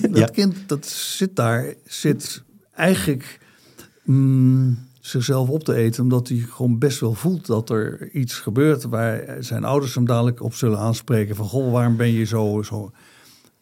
Dat 0.00 0.16
Ja. 0.18 0.26
kind 0.26 0.54
dat 0.66 0.86
zit 0.86 1.36
daar, 1.36 1.74
zit 1.84 2.42
eigenlijk 2.74 3.38
mm, 4.04 4.78
zichzelf 5.08 5.48
op 5.48 5.64
te 5.64 5.74
eten. 5.74 6.02
Omdat 6.02 6.28
hij 6.28 6.38
gewoon 6.38 6.78
best 6.78 7.00
wel 7.00 7.14
voelt 7.14 7.46
dat 7.46 7.70
er 7.70 8.10
iets 8.10 8.34
gebeurt 8.34 8.82
waar 8.82 9.36
zijn 9.40 9.64
ouders 9.64 9.94
hem 9.94 10.04
dadelijk 10.04 10.42
op 10.42 10.54
zullen 10.54 10.78
aanspreken. 10.78 11.36
Van 11.36 11.46
goh, 11.46 11.72
waarom 11.72 11.96
ben 11.96 12.12
je 12.12 12.24
zo, 12.24 12.62
zo. 12.62 12.90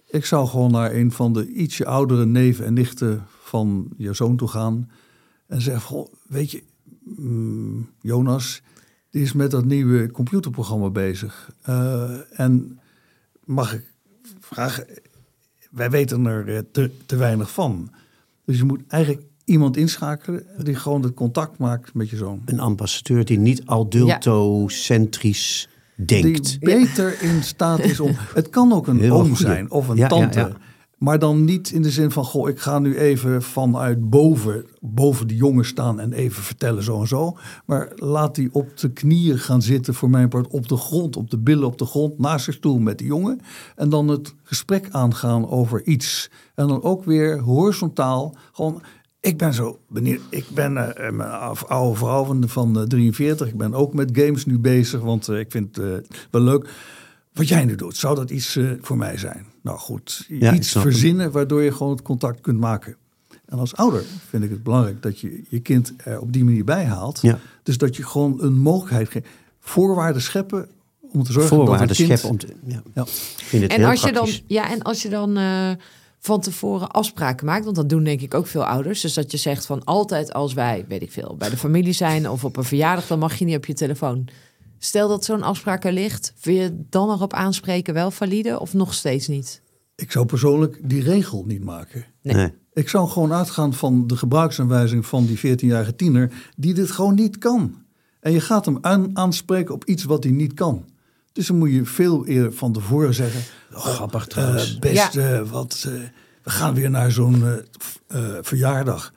Ik 0.07 0.25
zou 0.25 0.47
gewoon 0.47 0.71
naar 0.71 0.95
een 0.95 1.13
van 1.13 1.33
de 1.33 1.47
ietsje 1.47 1.87
oudere 1.87 2.27
neven 2.27 2.65
en 2.65 2.75
nichten 2.75 3.27
van 3.41 3.89
je 3.97 4.13
zoon 4.13 4.37
toe 4.37 4.49
gaan. 4.49 4.91
En 5.47 5.61
zeggen, 5.61 5.83
goh, 5.83 6.13
weet 6.29 6.51
je, 6.51 6.63
mm, 7.17 7.91
Jonas, 8.01 8.63
die 9.11 9.23
is 9.23 9.33
met 9.33 9.51
dat 9.51 9.65
nieuwe 9.65 10.11
computerprogramma 10.11 10.91
bezig. 10.91 11.51
Eh, 11.63 12.41
en 12.41 12.81
mag 13.45 13.75
ik 13.75 13.93
vragen, 14.41 14.87
wij 15.71 15.91
weten 15.91 16.27
er 16.27 16.57
eh, 16.57 16.63
te, 16.73 16.91
te 17.07 17.17
weinig 17.17 17.51
van. 17.51 17.91
Dus 18.45 18.59
je 18.59 18.65
moet 18.65 18.83
eigenlijk 18.89 19.23
iemand 19.47 19.77
inschakelen 19.77 20.47
die 20.63 20.75
gewoon 20.75 21.03
het 21.03 21.15
contact 21.15 21.59
maakt 21.59 21.95
met 21.95 22.11
je 22.11 22.17
zoon. 22.17 22.43
Een 22.45 22.61
ambassadeur 22.61 23.25
die 23.25 23.39
niet 23.39 23.63
adultocentrisch 23.65 25.69
denkt. 25.95 26.49
Die 26.49 26.59
beter 26.59 27.23
in 27.23 27.43
staat 27.43 27.81
is 27.81 28.01
om. 28.01 28.11
Het 28.35 28.51
kan 28.51 28.73
ook 28.73 28.87
een 28.87 29.01
Heel 29.01 29.15
oom 29.15 29.37
zijn 29.37 29.71
of 29.71 29.89
een 29.89 29.97
ja, 29.97 30.03
ja, 30.03 30.09
tante. 30.09 30.39
ja. 30.39 30.53
Maar 30.97 31.19
dan 31.19 31.45
niet 31.45 31.71
in 31.71 31.83
de 31.83 31.91
zin 31.91 32.11
van: 32.11 32.25
Goh, 32.25 32.49
ik 32.49 32.59
ga 32.59 32.79
nu 32.79 32.99
even 32.99 33.43
vanuit 33.43 34.11
boven, 34.11 34.67
boven 34.81 35.29
de 35.29 35.37
jongen 35.37 35.65
staan 35.65 36.01
en 36.01 36.13
even 36.13 36.43
vertellen 36.43 36.83
zo 36.83 37.01
en 37.01 37.07
zo. 37.07 37.37
Maar 37.65 37.93
laat 37.95 38.35
die 38.35 38.49
op 38.53 38.77
de 38.77 38.93
knieën 38.93 39.39
gaan 39.39 39.63
zitten, 39.63 39.95
voor 39.95 40.11
mijn 40.11 40.29
part, 40.29 40.47
op 40.47 40.69
de 40.69 40.77
grond, 40.77 41.17
op 41.17 41.31
de 41.31 41.39
billen 41.39 41.67
op 41.67 41.79
de 41.79 41.85
grond, 41.85 42.19
naast 42.19 42.45
zijn 42.45 42.57
stoel 42.57 42.79
met 42.79 42.99
de 42.99 43.05
jongen. 43.05 43.41
En 43.77 43.89
dan 43.89 44.09
het 44.09 44.35
gesprek 44.43 44.89
aangaan 44.91 45.49
over 45.49 45.85
iets. 45.85 46.31
En 46.55 46.69
dan 46.69 46.83
ook 46.83 47.05
weer 47.05 47.41
horizontaal, 47.41 48.37
gewoon. 48.53 48.83
Ik 49.27 49.37
ben 49.37 49.55
zo 49.55 49.79
benieuwd. 49.89 50.21
Ik 50.31 50.45
ben 50.55 50.77
eh, 50.97 51.07
een 51.07 51.21
oude 51.67 51.97
vrouw 51.99 52.25
van, 52.25 52.49
van 52.49 52.79
eh, 52.81 52.83
43. 52.87 53.49
Ik 53.49 53.57
ben 53.57 53.75
ook 53.75 53.95
met 53.95 54.11
games 54.13 54.47
nu 54.47 54.59
bezig, 54.59 55.01
want 55.01 55.29
eh, 55.29 55.39
ik 55.39 55.51
vind 55.51 55.77
het 55.77 55.85
eh, 55.85 56.17
wel 56.31 56.43
leuk. 56.43 56.69
Wat 57.33 57.49
jij 57.49 57.65
nu 57.65 57.75
doet, 57.75 57.97
zou 57.97 58.15
dat 58.15 58.31
iets 58.31 58.57
eh, 58.57 58.71
voor 58.81 58.97
mij 58.97 59.17
zijn? 59.19 59.47
Nou 59.63 59.79
goed, 59.79 60.25
Ja, 60.29 60.55
iets 60.55 60.73
hem. 60.75 60.83
verzinnen 60.83 61.31
waardoor 61.31 61.63
je 61.63 61.73
gewoon 61.73 61.93
het 61.93 62.03
contact 62.03 62.41
kunt 62.41 62.61
maken. 62.61 62.97
En 63.47 63.59
als 63.59 63.75
ouder 63.77 64.03
vind 64.29 64.45
ik 64.45 64.51
het 64.51 64.63
belangrijk 64.63 65.03
dat 65.03 65.21
je 65.21 65.43
je 65.49 65.61
kind 65.61 65.93
er 65.97 66.21
op 66.21 66.33
die 66.33 66.45
manier 66.45 66.65
bij 66.65 66.85
haalt. 66.85 67.19
Ja. 67.23 67.39
Dus 67.63 67.79
dat 67.79 67.97
je 67.97 68.03
gewoon 68.03 68.43
een 68.43 68.59
mogelijkheid 68.59 69.09
geeft. 69.09 69.27
Voorwaarden 69.61 70.23
scheppen 70.23 70.69
om 71.13 71.23
te 71.23 71.33
zorgen 71.33 71.57
Voorwaarden 71.57 71.89
dat 71.89 71.97
het 71.97 72.07
kind... 72.07 72.19
scheppen 72.19 72.31
om 72.31 72.39
te... 72.39 72.73
Ja. 72.75 72.83
Ja. 72.95 73.03
Ik 73.03 73.45
vind 73.45 73.63
het 73.63 73.73
en 73.73 73.79
heel 73.79 73.89
als, 73.89 74.01
je 74.01 74.13
dan, 74.13 74.15
praktisch. 74.15 74.43
ja, 74.47 74.71
en 74.71 74.83
als 74.83 75.03
je 75.03 75.09
dan 75.09 75.37
eh, 75.37 75.71
van 76.19 76.41
tevoren 76.41 76.91
afspraken 76.91 77.47
maakt, 77.47 77.65
want 77.65 77.77
dat 77.77 77.89
doen 77.89 78.05
denk 78.05 78.21
ik 78.21 78.35
ook 78.35 78.47
veel 78.47 78.65
ouders. 78.65 79.01
Dus 79.01 79.15
dat 79.15 79.31
je 79.31 79.37
zegt 79.37 79.67
van 79.67 79.85
altijd 79.85 80.33
als 80.33 80.55
wij, 80.55 80.85
weet 80.89 81.03
ik 81.03 81.13
veel, 81.13 81.37
bij 81.39 81.51
de 81.51 81.57
familie 81.57 81.93
zijn 81.93 82.31
of 82.31 82.45
op 82.45 82.57
een 82.57 82.65
verjaardag, 82.65 83.07
dan 83.07 83.19
mag 83.19 83.35
je 83.35 83.45
niet 83.45 83.57
op 83.57 83.67
je 83.67 83.75
telefoon. 83.75 84.29
Stel 84.79 85.09
dat 85.09 85.25
zo'n 85.25 85.43
afspraak 85.43 85.85
er 85.85 85.93
ligt, 85.93 86.33
wil 86.43 86.55
je 86.55 86.85
dan 86.91 87.11
erop 87.11 87.33
aanspreken 87.33 87.95
wel 87.95 88.11
valide 88.11 88.61
of 88.61 88.75
nog 88.75 88.95
steeds 88.95 89.29
niet? 89.29 89.63
Ik 89.95 90.13
zou 90.13 90.27
persoonlijk 90.27 90.81
die 90.89 91.03
regel 91.03 91.45
niet 91.47 91.65
maken. 91.65 92.05
Nee. 92.23 92.35
Nee. 92.35 92.53
Ik 92.73 92.89
zou 92.89 93.09
gewoon 93.09 93.33
uitgaan 93.33 93.75
van 93.75 94.07
de 94.07 94.17
gebruiksaanwijzing 94.17 95.07
van 95.07 95.27
die 95.27 95.39
14-jarige 95.39 95.97
tiener 95.97 96.33
die 96.57 96.75
dit 96.75 96.91
gewoon 96.91 97.15
niet 97.15 97.39
kan. 97.39 97.75
En 98.21 98.33
je 98.33 98.41
gaat 98.41 98.65
hem 98.65 98.79
aan, 98.81 99.17
aanspreken 99.17 99.75
op 99.75 99.85
iets 99.85 100.05
wat 100.05 100.25
hij 100.25 100.33
niet 100.33 100.55
kan. 100.55 100.85
Dus 101.37 101.47
dan 101.47 101.59
moet 101.59 101.71
je 101.71 101.85
veel 101.85 102.27
eerder 102.27 102.53
van 102.53 102.73
tevoren 102.73 103.15
zeggen. 103.15 103.41
Oh, 103.75 103.79
grappig 103.85 104.23
eh, 104.23 104.29
trouwens. 104.29 104.79
beste, 104.79 105.45
wat, 105.51 105.85
eh, 105.87 105.93
we 106.43 106.51
gaan 106.51 106.75
weer 106.75 106.91
naar 106.91 107.11
zo'n 107.11 107.45
eh, 108.09 108.35
verjaardag. 108.41 109.13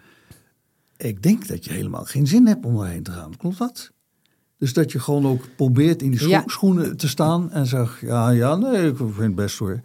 Ik 0.98 1.24
denk 1.24 1.48
dat 1.48 1.66
je 1.66 1.72
helemaal 1.72 2.04
geen 2.06 2.28
zin 2.28 2.48
hebt 2.48 2.66
om 2.66 2.78
daarheen 2.78 3.04
te 3.04 3.12
gaan. 3.12 3.38
Klopt 3.38 3.58
dat? 3.58 3.92
Dus 4.58 4.74
dat 4.74 4.92
je 4.92 5.00
gewoon 5.00 5.26
ook 5.26 5.44
probeert 5.56 6.02
in 6.02 6.10
die 6.10 6.20
scho- 6.20 6.30
Ja. 6.30 6.44
schoenen 6.46 6.98
te 6.98 7.08
staan 7.08 7.52
en 7.52 7.66
zegt: 7.66 8.00
Ja, 8.00 8.30
ja, 8.30 8.56
nee, 8.56 8.88
ik 8.88 8.98
vind 8.98 9.18
het 9.18 9.36
best 9.36 9.58
hoor. 9.58 9.82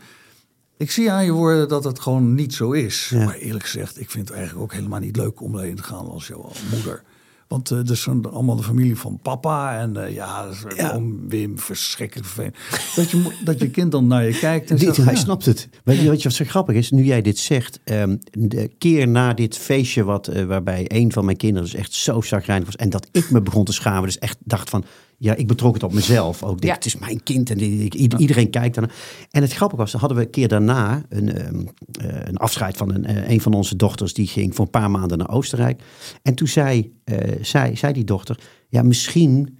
Ik 0.76 0.91
zie 0.91 1.11
aan 1.12 1.24
je 1.24 1.32
woorden 1.32 1.68
dat 1.68 1.85
het 1.85 2.01
gewoon 2.01 2.35
niet 2.35 2.55
zo 2.55 2.70
is. 2.72 3.09
Ja. 3.09 3.24
Maar 3.24 3.35
eerlijk 3.35 3.64
gezegd, 3.64 4.01
ik 4.01 4.11
vind 4.11 4.28
het 4.28 4.37
eigenlijk 4.37 4.64
ook 4.64 4.72
helemaal 4.72 5.01
niet 5.01 5.16
leuk 5.16 5.41
om 5.41 5.53
daarheen 5.53 5.76
te 5.76 5.82
gaan 5.82 6.07
als 6.07 6.26
jouw 6.26 6.53
moeder. 6.72 7.03
Want 7.49 7.70
eh 7.70 7.76
dat 7.76 7.90
is 7.90 8.05
dan 8.05 8.32
allemaal 8.32 8.57
de 8.57 8.62
familie 8.62 8.99
van 8.99 9.18
papa. 9.22 9.78
En 9.78 10.05
eh, 10.05 10.14
ja, 10.14 10.45
dat 10.45 10.53
is 10.53 10.76
Ja. 10.76 11.01
Wim, 11.28 11.59
verschrikkelijk 11.59 12.28
vervelend. 12.28 12.57
Dat 12.95 13.11
je, 13.11 13.40
dat 13.45 13.61
je 13.61 13.70
kind 13.70 13.92
dan 13.92 14.07
naar 14.07 14.24
je 14.24 14.38
kijkt 14.38 14.70
en 14.70 14.78
zegt... 14.78 14.97
hij 14.97 15.14
ja, 15.14 15.18
snapt 15.18 15.45
het. 15.45 15.68
Weet 15.84 16.01
je 16.01 16.09
wat 16.09 16.32
zo 16.32 16.45
grappig 16.45 16.76
is? 16.76 16.90
Nu 16.90 17.05
jij 17.05 17.22
dit 17.22 17.38
zegt, 17.38 17.80
ehm, 17.84 18.16
de 18.30 18.70
keer 18.78 19.09
na 19.09 19.34
dit 19.34 19.59
feestje 19.59 20.05
wat, 20.05 20.28
eh, 20.28 20.45
waarbij 20.45 20.84
een 20.88 21.12
van 21.12 21.24
mijn 21.24 21.36
kinderen 21.36 21.70
dus 21.70 21.78
echt 21.78 21.92
zo 21.92 22.20
zagrijnig 22.20 22.66
was 22.66 22.76
en 22.76 22.90
dat 22.90 23.09
ik 23.12 23.30
me 23.30 23.42
begon 23.42 23.64
te 23.64 23.72
schamen, 23.72 24.03
dus 24.03 24.18
echt 24.18 24.38
dacht 24.40 24.70
van, 24.70 24.84
ja, 25.18 25.34
ik 25.34 25.46
betrok 25.46 25.74
het 25.74 25.82
op 25.82 25.92
mezelf. 25.92 26.42
Ook 26.42 26.60
dit, 26.60 26.68
Ja. 26.70 26.74
het 26.74 26.84
is 26.84 26.98
mijn 26.98 27.22
kind 27.22 27.50
en 27.50 27.58
ik- 27.60 27.94
iedereen 27.94 28.50
kijkt 28.50 28.74
daarnaar. 28.74 28.94
En 29.30 29.42
het 29.42 29.52
grappige 29.52 29.80
was, 29.80 29.90
dan 29.90 30.00
hadden 30.00 30.18
we 30.18 30.24
een 30.24 30.30
keer 30.30 30.48
daarna 30.48 31.02
een, 31.08 31.32
ehm, 31.32 31.60
eh, 32.00 32.20
een 32.24 32.36
afscheid 32.36 32.76
van 32.76 32.94
een, 32.94 33.04
eh, 33.04 33.28
een 33.30 33.40
van 33.40 33.52
onze 33.54 33.76
dochters. 33.76 34.14
Die 34.14 34.26
ging 34.26 34.54
voor 34.54 34.64
een 34.64 34.70
paar 34.70 34.90
maanden 34.90 35.18
naar 35.18 35.30
Oostenrijk. 35.30 35.82
En 36.22 36.34
toen 36.34 36.48
zei, 36.48 36.92
eh, 37.04 37.16
zei, 37.42 37.76
zei 37.76 37.92
die 37.92 38.04
dochter, 38.04 38.38
ja, 38.68 38.82
misschien 38.82 39.58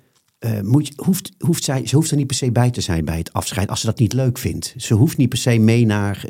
moet, 0.63 0.93
hoeft, 0.97 1.33
hoeft 1.39 1.65
zij, 1.65 1.87
ze 1.87 1.97
hoeft 1.97 2.11
er 2.11 2.17
niet 2.17 2.27
per 2.27 2.37
se 2.37 2.53
bij 2.53 2.71
te 2.71 2.81
zijn 2.81 3.05
bij 3.05 3.17
het 3.19 3.33
afscheid 3.33 3.69
als 3.69 3.81
ze 3.81 3.87
dat 3.87 3.99
niet 3.99 4.13
leuk 4.13 4.39
vindt. 4.39 4.75
Ze 4.77 4.95
hoeft 4.95 5.17
niet 5.17 5.29
per 5.29 5.39
se 5.39 5.59
mee 5.59 5.87
naar. 5.87 6.25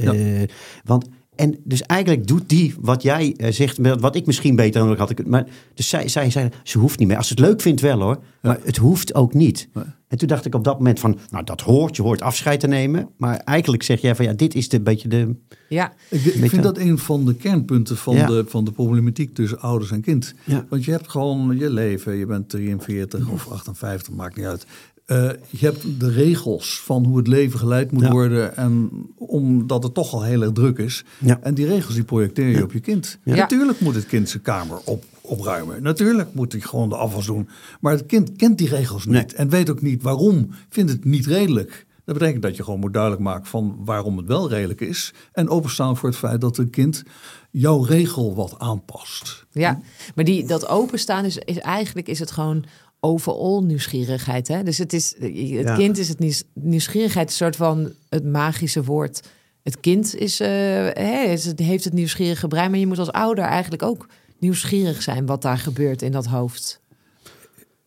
Want, 0.85 1.07
en 1.37 1.57
dus 1.65 1.83
eigenlijk 1.83 2.27
doet 2.27 2.49
die 2.49 2.75
wat 2.81 3.03
jij 3.03 3.35
eh, 3.37 3.53
zegt, 3.53 3.79
wat 4.01 4.17
ik 4.17 4.27
misschien 4.27 4.57
beter 4.57 4.83
nodig 4.83 4.99
had. 4.99 5.11
ik- 5.11 5.27
Maar 5.27 5.47
dus 5.75 5.89
zij, 5.89 6.09
zij 6.09 6.31
zei, 6.31 6.49
ze 6.63 6.79
hoeft 6.79 6.99
niet 6.99 7.09
mee. 7.09 7.17
Als 7.17 7.27
ze 7.27 7.33
het 7.35 7.43
leuk 7.43 7.61
vindt 7.61 7.81
wel 7.81 8.01
hoor, 8.01 8.19
maar 8.43 8.59
het 8.65 8.77
hoeft 8.77 9.15
ook 9.15 9.35
niet. 9.35 9.69
En 10.09 10.19
toen 10.21 10.29
dacht 10.29 10.45
ik 10.45 10.55
op 10.55 10.65
dat 10.65 10.79
moment 10.79 11.01
van, 11.01 11.19
nou 11.31 11.45
dat 11.45 11.61
hoort, 11.61 11.97
je 11.97 12.03
hoort 12.03 12.23
afscheid 12.23 12.61
te 12.61 12.67
nemen. 12.67 13.09
Maar 13.17 13.37
eigenlijk 13.37 13.83
zeg 13.83 14.01
jij 14.01 14.15
van, 14.15 14.25
ja, 14.25 14.33
dit 14.33 14.55
is 14.55 14.69
de 14.69 14.81
beetje 14.81 15.09
de... 15.09 15.35
Ja, 15.69 15.93
Ik, 16.11 16.21
vind 16.51 16.63
dat 16.63 16.79
een 16.79 16.99
van 16.99 17.25
de 17.25 17.35
kernpunten 17.35 17.97
van, 17.97 18.15
Ja. 18.15 18.27
de, 18.27 18.45
van 18.49 18.65
de 18.65 18.73
problematiek 18.73 19.35
tussen 19.35 19.61
ouders 19.61 19.91
en 19.91 20.01
kind. 20.01 20.35
Ja. 20.45 20.67
Want 20.69 20.85
je 20.85 20.91
hebt 20.91 21.09
gewoon 21.11 21.57
je 21.59 21.71
leven, 21.71 22.15
je 22.17 22.27
bent 22.27 22.49
43 22.49 23.29
of 23.31 23.49
58, 23.51 24.13
maakt 24.15 24.37
niet 24.37 24.47
uit. 24.47 24.67
Eh, 25.05 25.31
je 25.51 25.67
hebt 25.67 26.01
de 26.01 26.11
regels 26.11 26.81
van 26.81 27.05
hoe 27.05 27.17
het 27.17 27.27
leven 27.27 27.59
geleid 27.59 27.93
moet 27.93 28.03
Ja. 28.03 28.11
worden. 28.11 28.57
En 28.57 28.91
omdat 29.17 29.83
het 29.83 29.95
toch 29.95 30.13
al 30.13 30.23
heel 30.23 30.43
erg 30.43 30.53
druk 30.53 30.79
is. 30.79 31.05
Ja. 31.19 31.39
En 31.43 31.55
die 31.55 31.67
regels 31.67 31.95
die 31.95 32.05
projecteer 32.05 32.49
je 32.49 32.63
op 32.63 32.73
je 32.73 32.81
kind. 32.81 33.19
Ja. 33.25 33.35
Natuurlijk 33.35 33.81
moet 33.81 33.95
het 33.95 34.07
kind 34.07 34.29
zijn 34.29 34.43
kamer 34.43 34.79
op, 34.85 35.05
opruimen. 35.21 35.83
Natuurlijk 35.83 36.35
moet 36.35 36.53
hij 36.53 36.61
gewoon 36.61 36.89
de 36.89 36.97
afwas 36.97 37.27
doen. 37.27 37.49
Maar 37.81 37.93
het 37.93 38.07
kind 38.07 38.37
kent 38.37 38.59
die 38.59 38.69
regels 38.69 39.05
niet. 39.07 39.15
Nee. 39.15 39.27
En 39.37 39.49
weet 39.49 39.71
ook 39.71 39.83
niet 39.83 40.03
waarom. 40.03 40.51
Vindt 40.69 40.91
het 40.93 41.05
niet 41.05 41.27
redelijk. 41.27 41.87
Dat 42.05 42.19
betekent 42.19 42.43
dat 42.43 42.57
je 42.57 42.65
gewoon 42.65 42.81
moet 42.81 42.93
duidelijk 42.93 43.23
maken 43.23 43.47
van 43.47 43.77
waarom 43.85 44.17
het 44.17 44.27
wel 44.27 44.49
redelijk 44.49 44.81
is. 44.81 45.13
En 45.33 45.49
openstaan 45.49 45.97
voor 45.97 46.09
het 46.09 46.19
feit 46.19 46.41
dat 46.41 46.59
een 46.59 46.71
kind 46.71 47.03
jouw 47.51 47.83
regel 47.83 48.35
wat 48.35 48.55
aanpast. 48.59 49.47
ja. 49.53 49.81
maar 50.15 50.25
die, 50.25 50.47
dat 50.47 50.69
openstaan 50.69 51.25
is, 51.25 51.37
is 51.39 51.59
eigenlijk 51.59 52.09
is 52.09 52.19
het 52.19 52.31
gewoon 52.31 52.65
overal 53.05 53.65
nieuwsgierigheid. 53.65 54.49
Hè? 54.49 54.63
Dus 54.63 54.79
het, 54.79 54.93
is, 54.93 55.15
het 55.19 55.35
Ja. 55.37 55.75
kind 55.77 55.99
is 55.99 56.09
het 56.09 56.19
nieuws- 56.19 56.45
nieuwsgierigheid, 56.55 57.27
een 57.29 57.35
soort 57.35 57.57
van 57.57 57.93
het 58.09 58.25
magische 58.25 58.85
woord. 58.85 59.21
Het 59.63 59.81
kind 59.81 60.15
is, 60.17 60.41
eh, 60.41 60.49
het, 60.93 61.59
heeft 61.59 61.85
het 61.85 61.93
nieuwsgierige 61.93 62.49
brein, 62.49 62.71
maar 62.71 62.79
je 62.79 62.87
moet 62.87 62.99
als 62.99 63.13
ouder 63.13 63.45
eigenlijk 63.45 63.83
ook 63.83 64.07
nieuwsgierig 64.39 65.03
zijn 65.03 65.27
wat 65.27 65.43
daar 65.43 65.59
gebeurt 65.59 66.03
in 66.03 66.13
dat 66.13 66.27
hoofd. 66.27 66.81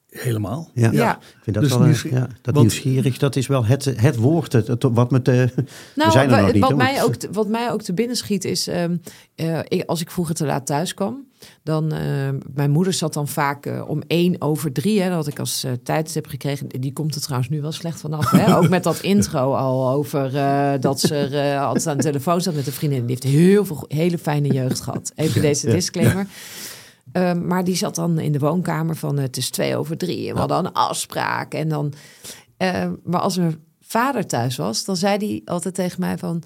Helemaal. 0.09 0.69
Ja, 0.73 0.91
Ja. 0.91 1.15
ik 1.17 1.23
vind 1.41 1.55
dat 1.55 1.63
Dus 1.63 1.73
wel... 1.73 1.81
nieuwsgierig- 1.85 2.19
ja, 2.19 2.27
dat 2.41 2.53
want- 2.55 2.57
nieuwsgierig, 2.57 3.17
dat 3.17 3.35
is 3.35 3.47
wel 3.47 3.65
het, 3.65 3.85
het 3.85 4.15
woord, 4.15 4.53
het, 4.53 4.67
het- 4.67 4.83
wat 4.91 5.11
met 5.11 5.25
de... 5.25 5.49
Nou, 5.95 6.07
we 6.07 6.11
zijn 6.11 6.31
er 6.31 6.41
nog 6.41 6.51
niet. 6.53 6.61
wat, 6.61 6.75
mij 6.75 7.03
ook, 7.03 7.15
te- 7.15 7.29
wat 7.31 7.47
mij 7.47 7.71
ook 7.71 7.81
te 7.81 7.93
binnen 7.93 8.15
schiet 8.15 8.45
is, 8.45 8.67
ehm, 8.67 8.95
eh, 9.35 9.59
ik, 9.67 9.83
als 9.85 10.01
ik 10.01 10.11
vroeger 10.11 10.35
te 10.35 10.45
laat 10.45 10.65
thuis 10.65 10.93
kwam, 10.93 11.25
dan, 11.63 11.91
eh, 11.91 11.99
mijn 12.53 12.71
moeder 12.71 12.93
zat 12.93 13.13
dan 13.13 13.27
vaak 13.27 13.65
eh, 13.65 13.83
om 13.89 14.01
één 14.07 14.41
over 14.41 14.71
drie, 14.71 15.01
hè, 15.01 15.07
dat 15.07 15.15
had 15.17 15.27
ik 15.27 15.39
als 15.39 15.63
eh, 15.63 15.71
tijdstip 15.83 16.27
gekregen. 16.27 16.67
Die 16.67 16.93
komt 16.93 17.15
er 17.15 17.21
trouwens 17.21 17.49
nu 17.49 17.61
wel 17.61 17.71
slecht 17.71 17.99
vanaf, 17.99 18.31
hè? 18.31 18.57
ook 18.57 18.69
met 18.69 18.83
dat 18.83 18.99
intro 19.13 19.53
al 19.53 19.89
over 19.89 20.35
eh, 20.35 20.71
dat 20.79 20.99
ze 20.99 21.15
er 21.15 21.53
eh, 21.53 21.61
altijd 21.65 21.87
aan 21.87 21.97
de 21.97 22.03
telefoon 22.03 22.41
zat 22.41 22.55
met 22.55 22.67
een 22.67 22.73
vriendin. 22.73 22.99
Die 22.99 23.09
heeft 23.09 23.23
heel 23.23 23.65
veel 23.65 23.85
hele 23.87 24.17
fijne 24.17 24.47
jeugd 24.47 24.81
gehad. 24.81 25.11
Even 25.15 25.41
deze 25.41 25.69
disclaimer. 25.69 26.27
Ehm, 27.11 27.47
maar 27.47 27.63
die 27.63 27.75
zat 27.75 27.95
dan 27.95 28.19
in 28.19 28.31
de 28.31 28.39
woonkamer 28.39 28.95
van 28.95 29.17
het 29.17 29.37
is 29.37 29.49
twee 29.49 29.75
over 29.77 29.97
drie 29.97 30.27
en 30.27 30.33
we 30.33 30.39
hadden 30.39 30.57
een 30.65 30.73
afspraak. 30.73 31.53
En 31.53 31.69
dan, 31.69 31.93
eh, 32.57 32.89
maar 33.03 33.19
als 33.21 33.37
mijn 33.37 33.63
vader 33.81 34.27
thuis 34.27 34.55
was, 34.57 34.85
dan 34.85 34.95
zei 34.95 35.17
hij 35.17 35.41
altijd 35.53 35.73
tegen 35.75 35.99
mij 35.99 36.17
van... 36.17 36.43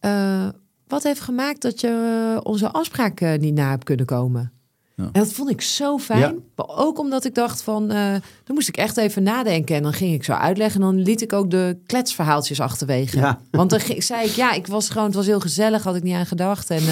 eh, 0.00 0.48
wat 0.88 1.02
heeft 1.02 1.20
gemaakt 1.20 1.62
dat 1.62 1.80
je 1.80 2.32
eh, 2.34 2.40
onze 2.42 2.70
afspraak 2.70 3.20
eh, 3.20 3.38
niet 3.38 3.54
na 3.54 3.70
hebt 3.70 3.84
kunnen 3.84 4.06
komen? 4.06 4.50
Ja. 4.94 5.04
En 5.04 5.10
dat 5.12 5.32
vond 5.32 5.50
ik 5.50 5.60
zo 5.60 5.98
fijn. 5.98 6.20
Ja. 6.20 6.34
Maar 6.54 6.68
ook 6.68 6.98
omdat 6.98 7.24
ik 7.24 7.34
dacht 7.34 7.62
van... 7.62 7.88
dan 7.88 8.20
moest 8.54 8.68
ik 8.68 8.76
echt 8.76 8.96
even 8.96 9.22
nadenken. 9.22 9.76
En 9.76 9.82
dan 9.82 9.92
ging 9.92 10.14
ik 10.14 10.24
zo 10.24 10.32
uitleggen. 10.32 10.80
En 10.80 10.86
dan 10.86 11.02
liet 11.02 11.20
ik 11.22 11.32
ook 11.32 11.50
de 11.50 11.78
kletsverhaaltjes 11.86 12.60
achterwege. 12.60 13.36
Want 13.50 13.70
dan 13.70 13.80
ging- 13.80 14.04
zei 14.04 14.26
ik, 14.26 14.32
ja, 14.32 14.52
ik 14.52 14.66
was 14.66 14.88
gewoon... 14.90 15.06
Het 15.06 15.14
was 15.14 15.26
heel 15.26 15.40
gezellig, 15.40 15.82
had 15.82 15.96
ik 15.96 16.02
niet 16.02 16.14
aan 16.14 16.26
gedacht. 16.26 16.70
En 16.70 16.82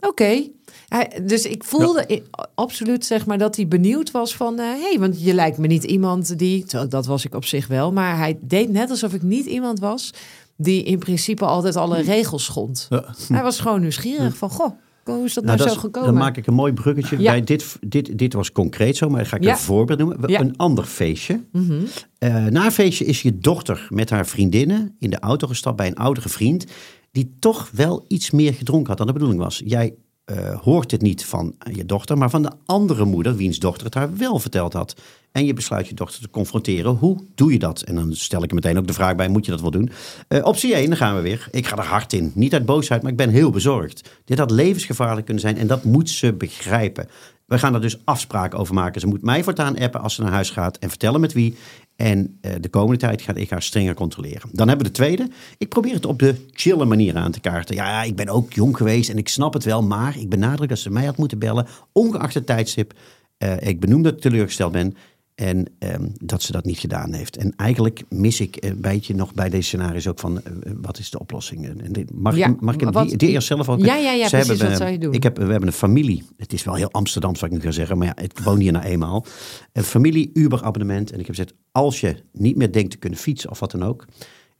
oké. 0.00 0.42
Hij- 0.88 1.20
Dus 1.26 1.44
ik 1.44 1.64
voelde 1.64 2.22
absoluut 2.54 3.04
zeg 3.04 3.26
maar 3.26 3.38
dat 3.38 3.56
hij 3.56 3.68
benieuwd 3.68 4.10
was 4.10 4.36
van... 4.36 4.58
hé, 4.58 4.80
hey, 4.80 4.96
want 4.98 5.22
je 5.22 5.34
lijkt 5.34 5.58
me 5.58 5.66
niet 5.66 5.84
iemand 5.84 6.38
die... 6.38 6.64
Dat 6.88 7.06
was 7.06 7.24
ik 7.24 7.34
op 7.34 7.44
zich 7.44 7.66
wel. 7.66 7.92
Maar 7.92 8.16
hij 8.16 8.38
deed 8.42 8.70
net 8.72 8.90
alsof 8.90 9.12
ik 9.14 9.22
niet 9.22 9.46
iemand 9.46 9.78
was... 9.78 10.10
die 10.56 10.82
in 10.82 10.98
principe 10.98 11.44
altijd 11.44 11.76
alle 11.76 12.00
regels 12.00 12.44
schond. 12.44 12.86
Ja. 12.90 13.04
Hij 13.28 13.42
was 13.42 13.60
gewoon 13.60 13.80
nieuwsgierig 13.80 14.36
van... 14.36 14.50
goh, 14.50 14.70
hoe 15.04 15.24
is 15.24 15.34
dat 15.34 15.44
Nou, 15.44 15.56
nou, 15.56 15.58
dat 15.58 15.68
zo 15.68 15.74
is- 15.74 15.80
gekomen? 15.80 16.08
Dan 16.12 16.18
maak 16.18 16.36
ik 16.36 16.46
een 16.46 16.54
mooi 16.54 16.72
bruggetje. 16.72 17.16
Bij 17.16 17.44
dit, 17.44 17.76
dit, 17.80 18.18
dit 18.18 18.32
was 18.32 18.52
concreet 18.52 18.96
zo, 18.96 19.08
maar 19.08 19.18
dan 19.18 19.26
ga 19.28 19.36
ik 19.36 19.44
een 19.44 19.56
voorbeeld 19.56 19.98
noemen. 19.98 20.40
Een 20.40 20.56
ander 20.56 20.84
feestje. 20.84 21.40
Mhm. 21.52 21.80
Eh, 22.18 22.44
na 22.44 22.64
een 22.64 22.72
feestje 22.72 23.04
is 23.04 23.22
je 23.22 23.38
dochter 23.38 23.86
met 23.90 24.10
haar 24.10 24.26
vriendinnen 24.26 24.96
in 24.98 25.10
de 25.10 25.18
auto 25.18 25.46
gestapt 25.46 25.76
bij 25.76 25.86
een 25.86 25.94
oudere 25.96 26.28
vriend. 26.28 26.64
die 27.12 27.36
toch 27.38 27.70
wel 27.72 28.04
iets 28.08 28.30
meer 28.30 28.54
gedronken 28.54 28.88
had 28.88 28.96
dan 28.98 29.06
de 29.06 29.12
bedoeling 29.12 29.40
was. 29.40 29.62
Jij 29.64 29.94
eh, 30.26 30.60
hoort 30.60 30.90
het 30.90 31.02
niet 31.02 31.24
van 31.24 31.54
je 31.72 31.86
dochter, 31.86 32.18
maar 32.18 32.30
van 32.30 32.42
de 32.42 32.50
andere 32.64 33.04
moeder, 33.04 33.36
wiens 33.36 33.58
dochter 33.58 33.84
het 33.84 33.94
haar 33.94 34.16
wel 34.16 34.38
verteld 34.38 34.72
had. 34.72 34.94
En 35.32 35.46
je 35.46 35.52
besluit 35.52 35.88
je 35.88 35.94
dochter 35.94 36.22
te 36.22 36.30
confronteren. 36.30 36.90
Hoe 36.90 37.18
doe 37.34 37.52
je 37.52 37.58
dat? 37.58 37.80
En 37.80 37.94
dan 37.94 38.14
stel 38.14 38.42
ik 38.42 38.48
er 38.48 38.54
meteen 38.54 38.78
ook 38.78 38.86
de 38.86 38.92
vraag 38.92 39.14
bij: 39.14 39.28
moet 39.28 39.44
je 39.44 39.50
dat 39.50 39.60
wel 39.60 39.70
doen? 39.70 39.90
Eh, 40.28 40.44
optie 40.44 40.74
1, 40.74 40.88
dan 40.88 40.96
gaan 40.96 41.16
we 41.16 41.20
weer. 41.20 41.48
Ik 41.50 41.66
ga 41.66 41.76
er 41.76 41.84
hard 41.84 42.12
in. 42.12 42.32
Niet 42.34 42.52
uit 42.52 42.66
boosheid, 42.66 43.02
maar 43.02 43.10
ik 43.10 43.16
ben 43.16 43.30
heel 43.30 43.50
bezorgd. 43.50 44.10
Dit 44.24 44.38
had 44.38 44.50
levensgevaarlijk 44.50 45.24
kunnen 45.24 45.42
zijn 45.42 45.56
en 45.56 45.66
dat 45.66 45.84
moet 45.84 46.10
ze 46.10 46.32
begrijpen. 46.32 47.08
We 47.46 47.58
gaan 47.58 47.74
er 47.74 47.80
dus 47.80 48.04
afspraken 48.04 48.58
over 48.58 48.74
maken. 48.74 49.00
Ze 49.00 49.06
moet 49.06 49.22
mij 49.22 49.44
voortaan 49.44 49.78
appen 49.78 50.00
als 50.00 50.14
ze 50.14 50.22
naar 50.22 50.32
huis 50.32 50.50
gaat 50.50 50.78
en 50.78 50.88
vertellen 50.88 51.20
met 51.20 51.32
wie. 51.32 51.56
En 51.96 52.38
eh, 52.40 52.52
de 52.60 52.68
komende 52.68 52.96
tijd 52.96 53.22
ga 53.22 53.34
ik 53.34 53.50
haar 53.50 53.62
strenger 53.62 53.94
controleren. 53.94 54.50
Dan 54.52 54.68
hebben 54.68 54.86
we 54.86 54.92
de 54.92 54.98
tweede. 54.98 55.28
Ik 55.58 55.68
probeer 55.68 55.94
het 55.94 56.06
op 56.06 56.18
de 56.18 56.46
chille 56.50 56.84
manier 56.84 57.16
aan 57.16 57.30
te 57.30 57.40
kaarten. 57.40 57.74
Ja, 57.74 58.02
ik 58.02 58.16
ben 58.16 58.28
ook 58.28 58.52
jong 58.52 58.76
geweest 58.76 59.10
en 59.10 59.18
ik 59.18 59.28
snap 59.28 59.52
het 59.52 59.64
wel. 59.64 59.82
Maar 59.82 60.18
ik 60.18 60.28
benadruk 60.28 60.68
dat 60.68 60.78
ze 60.78 60.90
mij 60.90 61.04
had 61.04 61.16
moeten 61.16 61.38
bellen. 61.38 61.66
Ongeacht 61.92 62.34
het 62.34 62.46
tijdstip. 62.46 62.92
Eh, 63.38 63.60
ik 63.60 63.80
benoem 63.80 64.02
dat 64.02 64.12
ik 64.12 64.20
teleurgesteld 64.20 64.72
ben. 64.72 64.96
En 65.36 65.66
ehm, 65.78 66.08
dat 66.22 66.42
ze 66.42 66.52
dat 66.52 66.64
niet 66.64 66.78
gedaan 66.78 67.12
heeft. 67.12 67.36
En 67.36 67.52
eigenlijk 67.56 68.02
mis 68.08 68.40
ik 68.40 68.56
een 68.60 68.80
beetje 68.80 69.14
nog 69.14 69.34
bij 69.34 69.48
deze 69.48 69.62
scenario's 69.62 70.06
ook 70.06 70.18
van... 70.18 70.42
eh, 70.42 70.52
wat 70.80 70.98
is 70.98 71.10
de 71.10 71.18
oplossing? 71.18 71.66
En 71.66 71.92
dit- 71.92 72.10
mag, 72.14 72.36
Ja, 72.36 72.48
ik, 72.48 72.60
mag 72.60 72.74
ik 72.74 72.88
wat- 72.90 73.08
die, 73.08 73.16
die 73.16 73.28
eerst 73.28 73.46
zelf 73.46 73.68
ook... 73.68 73.78
Ja, 73.84 73.96
ja, 73.96 74.12
ja, 74.12 74.28
precies, 74.28 74.48
hebben, 74.48 74.58
wat 74.58 74.68
eh, 74.70 74.76
zou 74.76 74.90
je 74.90 74.98
doen? 74.98 75.12
Ik 75.12 75.22
heb, 75.22 75.36
we 75.36 75.42
hebben 75.50 75.66
een 75.68 75.72
familie. 75.72 76.24
Het 76.36 76.52
is 76.52 76.64
wel 76.64 76.74
heel 76.74 76.90
Amsterdams 76.90 77.40
wat 77.40 77.50
ik 77.50 77.56
nu 77.56 77.62
ga 77.62 77.70
zeggen. 77.70 77.98
Maar 77.98 78.06
ja, 78.06 78.16
ik 78.16 78.38
woon 78.38 78.58
hier 78.58 78.72
nou 78.72 78.84
eenmaal. 78.84 79.24
Een 79.72 79.82
familie 79.82 80.30
Uber 80.34 80.62
abonnement. 80.62 81.08
En 81.12 81.18
ik 81.20 81.26
heb 81.26 81.34
gezegd, 81.36 81.54
als 81.72 82.00
je 82.00 82.16
niet 82.32 82.56
meer 82.56 82.72
denkt 82.72 82.90
te 82.90 82.96
kunnen 82.96 83.18
fietsen 83.18 83.50
of 83.50 83.60
wat 83.60 83.70
dan 83.70 83.82
ook. 83.84 84.06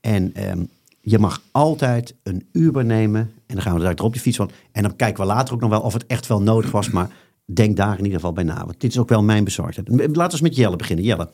En 0.00 0.34
ehm, 0.34 0.64
je 1.00 1.18
mag 1.18 1.42
altijd 1.50 2.14
een 2.22 2.46
Uber 2.52 2.84
nemen. 2.84 3.20
En 3.20 3.54
dan 3.54 3.62
gaan 3.62 3.74
we 3.74 3.80
daar 3.82 3.94
op 3.98 4.12
die 4.12 4.22
fiets 4.22 4.36
van. 4.36 4.50
En 4.72 4.82
dan 4.82 4.96
kijken 4.96 5.20
we 5.20 5.26
later 5.28 5.54
ook 5.54 5.60
nog 5.60 5.70
wel 5.70 5.80
of 5.80 5.92
het 5.92 6.06
echt 6.06 6.26
wel 6.26 6.42
nodig 6.42 6.70
was. 6.70 6.90
Maar 6.90 7.10
denk 7.54 7.76
daar 7.76 7.98
in 7.98 8.04
ieder 8.04 8.18
geval 8.18 8.32
bij 8.32 8.44
na. 8.44 8.64
Want 8.64 8.80
dit 8.80 8.90
is 8.90 8.98
ook 8.98 9.08
wel 9.08 9.22
mijn 9.22 9.44
bezorgdheid. 9.44 9.88
Laten 9.88 10.12
we 10.14 10.22
eens 10.22 10.40
met 10.40 10.56
Jelle 10.56 10.76
beginnen. 10.76 11.04
Jelle. 11.04 11.30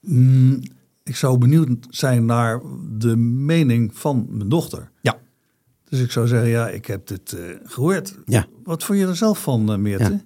Mm, 0.00 0.62
ik 1.02 1.16
zou 1.16 1.38
benieuwd 1.38 1.86
zijn 1.90 2.24
naar 2.24 2.60
de 2.98 3.16
mening 3.16 3.96
van 3.98 4.26
mijn 4.30 4.48
dochter. 4.48 4.90
Ja. 5.00 5.18
Dus 5.88 6.00
ik 6.00 6.10
zou 6.10 6.26
zeggen, 6.26 6.48
ja, 6.48 6.68
ik 6.68 6.86
heb 6.86 7.06
dit 7.06 7.32
eh, 7.32 7.42
gehoord. 7.64 8.14
Ja. 8.24 8.46
Wat 8.64 8.84
vond 8.84 8.98
je 8.98 9.06
er 9.06 9.16
zelf 9.16 9.42
van, 9.42 9.82
Meerte? 9.82 10.10
Ja. 10.10 10.22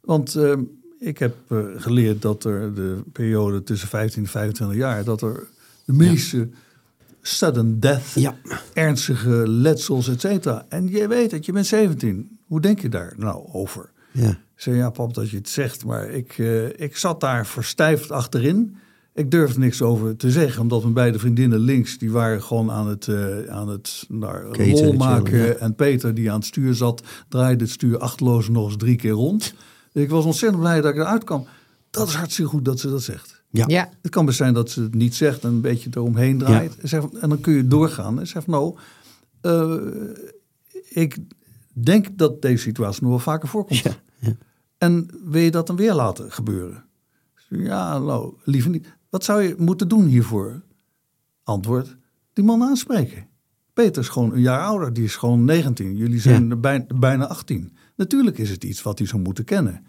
Want 0.00 0.34
eh, 0.34 0.56
ik 0.98 1.18
heb 1.18 1.36
eh, 1.48 1.58
geleerd 1.76 2.22
dat 2.22 2.44
er 2.44 2.74
de 2.74 3.02
periode 3.12 3.62
tussen 3.62 3.88
15 3.88 4.22
en 4.22 4.28
25 4.28 4.76
jaar... 4.76 5.04
dat 5.04 5.22
er 5.22 5.46
de 5.84 5.92
meeste 5.92 6.48
sudden 7.26 7.80
death, 7.80 8.12
Ja. 8.14 8.34
ernstige 8.72 9.48
letsels, 9.48 10.08
et 10.08 10.20
cetera. 10.20 10.66
En 10.68 10.88
je 10.88 11.08
weet 11.08 11.30
het, 11.30 11.44
je 11.46 11.52
bent 11.52 11.66
17. 11.66 12.38
Hoe 12.46 12.60
denk 12.60 12.80
je 12.80 12.88
daar 12.88 13.14
nou 13.16 13.48
over? 13.52 13.90
Ja. 14.12 14.28
Ik 14.30 14.62
zei, 14.62 14.76
ja 14.76 14.90
pap, 14.90 15.14
dat 15.14 15.30
je 15.30 15.36
het 15.36 15.48
zegt, 15.48 15.84
maar 15.84 16.10
ik, 16.10 16.34
eh, 16.38 16.66
ik 16.80 16.96
zat 16.96 17.20
daar 17.20 17.46
verstijfd 17.46 18.10
achterin. 18.10 18.76
Ik 19.14 19.30
durfde 19.30 19.58
niks 19.58 19.82
over 19.82 20.16
te 20.16 20.30
zeggen, 20.30 20.62
omdat 20.62 20.82
mijn 20.82 20.94
beide 20.94 21.18
vriendinnen 21.18 21.58
links... 21.58 21.98
die 21.98 22.10
waren 22.10 22.42
gewoon 22.42 22.70
aan 22.70 22.88
het, 22.88 23.08
eh, 23.08 23.46
aan 23.48 23.68
het 23.68 24.04
naar 24.08 24.44
Keten, 24.50 24.68
lol 24.72 24.76
chillen, 24.80 24.96
maken. 24.96 25.38
ja. 25.38 25.52
En 25.52 25.74
Peter, 25.74 26.14
die 26.14 26.30
aan 26.30 26.36
het 26.38 26.46
stuur 26.46 26.74
zat, 26.74 27.02
draaide 27.28 27.64
het 27.64 27.72
stuur 27.72 27.98
achteloos 27.98 28.48
nog 28.48 28.66
eens 28.66 28.76
drie 28.76 28.96
keer 28.96 29.10
rond. 29.10 29.54
Dus 29.92 30.02
ik 30.02 30.10
was 30.10 30.24
ontzettend 30.24 30.60
blij 30.62 30.80
dat 30.80 30.90
ik 30.94 31.00
eruit 31.00 31.24
kwam. 31.24 31.46
Dat 31.96 32.08
is 32.08 32.14
hartstikke 32.14 32.50
goed 32.50 32.64
dat 32.64 32.80
ze 32.80 32.90
dat 32.90 33.02
zegt. 33.02 33.44
Ja. 33.50 33.64
Ja, 33.68 33.90
Het 34.02 34.10
kan 34.10 34.24
best 34.26 34.36
zijn 34.36 34.54
dat 34.54 34.70
ze 34.70 34.82
het 34.82 34.94
niet 34.94 35.14
zegt 35.14 35.42
en 35.44 35.48
een 35.50 35.60
beetje 35.60 35.90
eromheen 35.92 36.38
draait. 36.38 36.76
En, 36.78 36.88
zegt, 36.88 37.14
en 37.18 37.28
dan 37.28 37.40
kun 37.40 37.52
je 37.54 37.66
doorgaan 37.66 38.20
en 38.20 38.26
zegt, 38.26 38.46
nou, 38.46 38.76
eh, 39.40 39.74
ik 40.88 41.16
denk 41.72 42.06
dat 42.18 42.42
deze 42.42 42.62
situatie 42.62 43.00
nog 43.02 43.10
wel 43.10 43.18
vaker 43.18 43.48
voorkomt. 43.48 43.78
Ja, 43.80 43.92
ja. 44.18 44.36
En 44.78 45.08
wil 45.24 45.40
je 45.42 45.50
dat 45.50 45.66
dan 45.66 45.76
weer 45.76 45.94
laten 45.94 46.32
gebeuren? 46.32 46.84
Ja, 47.48 47.98
nou, 47.98 48.34
liever 48.44 48.70
niet. 48.70 48.96
Wat 49.10 49.24
zou 49.24 49.42
je 49.42 49.54
moeten 49.58 49.88
doen 49.88 50.06
hiervoor? 50.06 50.62
Antwoord, 51.42 51.96
die 52.32 52.44
man 52.44 52.62
aanspreken. 52.62 53.26
Peter 53.72 54.02
is 54.02 54.08
gewoon 54.08 54.32
een 54.32 54.40
jaar 54.40 54.60
ouder, 54.64 54.92
die 54.92 55.04
is 55.04 55.16
gewoon 55.16 55.44
19. 55.44 55.96
Jullie 55.96 56.20
zijn 56.20 56.60
bij- 56.60 56.86
bijna 56.94 57.26
18. 57.26 57.76
Natuurlijk 57.96 58.38
is 58.38 58.50
het 58.50 58.64
iets 58.64 58.82
wat 58.82 58.98
hij 58.98 59.06
zou 59.08 59.22
moeten 59.22 59.44
kennen. 59.44 59.86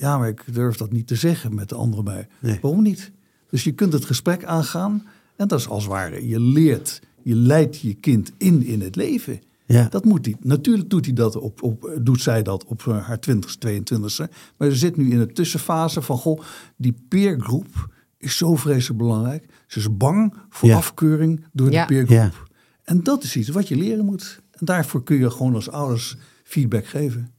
Ja, 0.00 0.18
maar 0.18 0.28
ik 0.28 0.44
durf 0.52 0.76
dat 0.76 0.92
niet 0.92 1.06
te 1.06 1.14
zeggen 1.14 1.54
met 1.54 1.68
de 1.68 1.74
anderen 1.74 2.04
bij. 2.04 2.26
Nee. 2.38 2.58
Waarom 2.62 2.82
niet? 2.82 3.12
Dus 3.50 3.64
je 3.64 3.72
kunt 3.72 3.92
het 3.92 4.04
gesprek 4.04 4.44
aangaan 4.44 5.06
en 5.36 5.48
dat 5.48 5.58
is 5.58 5.68
als 5.68 5.82
het 5.82 5.92
ware. 5.92 6.28
Je 6.28 6.40
leert, 6.40 7.00
je 7.22 7.34
leidt 7.34 7.80
je 7.80 7.94
kind 7.94 8.32
in 8.36 8.62
in 8.62 8.80
het 8.80 8.96
leven. 8.96 9.40
Ja. 9.66 9.88
Dat 9.88 10.04
moet 10.04 10.24
hij. 10.26 10.34
Natuurlijk 10.40 10.90
doet, 10.90 11.04
hij 11.04 11.14
dat 11.14 11.36
op, 11.36 11.62
op, 11.62 11.98
doet 12.02 12.20
zij 12.20 12.42
dat 12.42 12.64
op 12.64 12.86
eh, 12.86 13.06
haar 13.06 13.18
20ste, 13.30 13.68
22ste. 13.68 14.30
Maar 14.56 14.70
ze 14.70 14.76
zit 14.76 14.96
nu 14.96 15.10
in 15.10 15.18
de 15.18 15.32
tussenfase 15.32 16.02
van, 16.02 16.16
goh, 16.18 16.40
die 16.76 16.94
peergroep 17.08 17.88
is 18.18 18.36
zo 18.36 18.56
vreselijk 18.56 18.98
belangrijk. 18.98 19.46
Ze 19.66 19.78
is 19.78 19.96
bang 19.96 20.34
voor 20.48 20.68
Ja. 20.68 20.76
afkeuring 20.76 21.44
door 21.52 21.70
Ja. 21.70 21.80
de 21.80 21.86
peergroep. 21.94 22.16
Ja. 22.16 22.30
En 22.84 23.02
dat 23.02 23.22
is 23.24 23.36
iets 23.36 23.48
wat 23.48 23.68
je 23.68 23.76
leren 23.76 24.04
moet. 24.04 24.40
En 24.50 24.64
daarvoor 24.66 25.02
kun 25.02 25.16
je 25.18 25.30
gewoon 25.30 25.54
als 25.54 25.70
ouders 25.70 26.16
feedback 26.44 26.86
geven. 26.86 27.30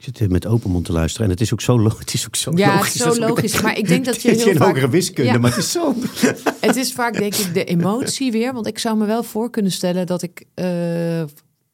Ik 0.00 0.06
zit 0.06 0.18
hier 0.18 0.30
met 0.30 0.46
open 0.46 0.70
mond 0.70 0.84
te 0.84 0.92
luisteren. 0.92 1.26
En 1.26 1.32
het 1.32 1.40
is 1.40 1.52
ook 1.52 1.60
zo, 1.60 1.80
lo- 1.80 1.98
het 1.98 2.14
is 2.14 2.26
ook 2.26 2.36
zo 2.36 2.52
Ja, 2.54 2.74
logisch. 2.74 2.94
is 2.94 3.00
zo 3.00 3.18
logisch, 3.18 3.60
maar 3.60 3.78
ik 3.78 3.88
denk 3.88 4.04
dat 4.04 4.22
je 4.22 4.30
heel 4.30 4.40
geen 4.40 4.56
vaak- 4.56 4.66
hogere 4.66 4.88
wiskunde, 4.88 5.30
Ja. 5.32 5.38
maar 5.38 5.50
het 5.50 5.58
is 5.58 5.70
zo... 5.72 5.94
Het 6.60 6.76
is 6.76 6.92
vaak 6.92 7.18
denk 7.18 7.34
ik 7.34 7.54
de 7.54 7.64
emotie 7.64 8.32
weer. 8.32 8.52
Want 8.52 8.66
ik 8.66 8.78
zou 8.78 8.96
me 8.96 9.06
wel 9.06 9.22
voor 9.22 9.50
kunnen 9.50 9.72
stellen 9.72 10.06
dat 10.06 10.22
ik... 10.22 10.44
eh, 10.54 11.20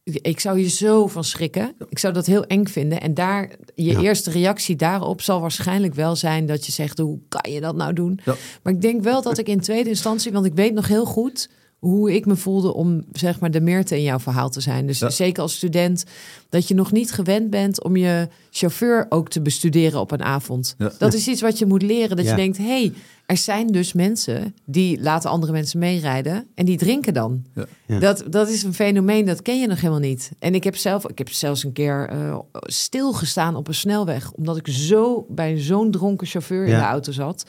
ik 0.05 0.41
zou 0.41 0.59
hier 0.59 0.69
zo 0.69 1.07
van 1.07 1.25
schrikken. 1.25 1.75
Ik 1.89 1.99
zou 1.99 2.13
dat 2.13 2.27
heel 2.27 2.45
eng 2.45 2.67
vinden. 2.67 3.01
En 3.01 3.15
daar, 3.15 3.51
je 3.75 3.91
Ja. 3.91 4.01
eerste 4.01 4.31
reactie 4.31 4.77
daarop 4.77 5.21
zal 5.23 5.41
waarschijnlijk 5.41 5.95
wel 5.95 6.17
zijn 6.17 6.47
dat 6.47 6.67
je 6.67 6.73
zegt: 6.73 6.99
hoe 6.99 7.19
kan 7.29 7.53
je 7.53 7.61
dat 7.61 7.77
nou 7.77 7.93
doen? 7.93 8.21
Ja. 8.25 8.35
Maar 8.63 8.73
ik 8.73 8.81
denk 8.81 9.03
wel 9.03 9.23
dat 9.23 9.39
ik 9.39 9.49
in 9.49 9.61
tweede 9.61 9.89
instantie, 9.89 10.33
want 10.33 10.47
ik 10.47 10.55
weet 10.55 10.75
nog 10.75 10.89
heel 10.89 11.05
goed 11.05 11.51
hoe 11.89 12.15
ik 12.15 12.27
me 12.27 12.37
voelde 12.37 12.75
om 12.75 13.05
zeg 13.13 13.41
maar 13.41 13.51
de 13.51 13.61
Meerte 13.61 13.97
in 13.97 14.03
jouw 14.03 14.19
verhaal 14.19 14.51
te 14.51 14.61
zijn. 14.61 14.87
Dus 14.87 14.99
Ja. 14.99 15.11
zeker 15.11 15.43
als 15.43 15.55
student, 15.57 16.05
dat 16.49 16.69
je 16.69 16.75
nog 16.75 16.93
niet 16.93 17.13
gewend 17.13 17.51
bent 17.51 17.85
om 17.85 17.97
je 17.97 18.29
chauffeur 18.51 19.07
ook 19.09 19.29
te 19.29 19.41
bestuderen 19.43 20.01
op 20.01 20.11
een 20.11 20.23
avond. 20.23 20.75
Ja. 20.79 20.93
Dat 20.99 21.15
is 21.15 21.29
iets 21.29 21.41
wat 21.41 21.59
je 21.59 21.67
moet 21.67 21.83
leren. 21.83 22.17
Dat 22.17 22.25
Ja. 22.25 22.31
je 22.31 22.37
denkt: 22.37 22.57
hé, 22.57 22.65
hey, 22.65 22.93
er 23.27 23.37
zijn 23.37 23.67
dus 23.67 23.93
mensen 23.93 24.55
die 24.65 25.01
laten 25.01 25.31
andere 25.31 25.53
mensen 25.53 25.79
meerijden 25.79 26.47
en 26.55 26.65
die 26.65 26.77
drinken 26.77 27.15
dan. 27.15 27.45
Ja. 27.55 27.65
Ja. 27.87 27.99
Dat, 27.99 28.25
dat 28.31 28.49
is 28.49 28.63
een 28.63 28.75
fenomeen, 28.75 29.25
dat 29.27 29.43
ken 29.43 29.61
je 29.61 29.67
nog 29.67 29.81
helemaal 29.81 30.01
niet. 30.01 30.31
En 30.39 30.55
ik 30.55 30.65
heb 30.65 30.77
zelf, 30.77 31.09
ik 31.09 31.19
heb 31.19 31.29
zelfs 31.29 31.65
een 31.65 31.73
keer 31.73 32.09
eh, 32.09 32.39
stilgestaan 32.63 33.57
op 33.57 33.69
een 33.69 33.75
snelweg, 33.75 34.33
omdat 34.33 34.57
ik 34.57 34.69
zo 34.69 35.27
bij 35.29 35.59
zo'n 35.61 35.91
dronken 35.91 36.27
chauffeur 36.27 36.65
in 36.67 36.75
de 36.75 36.81
auto 36.81 37.13
zat. 37.13 37.45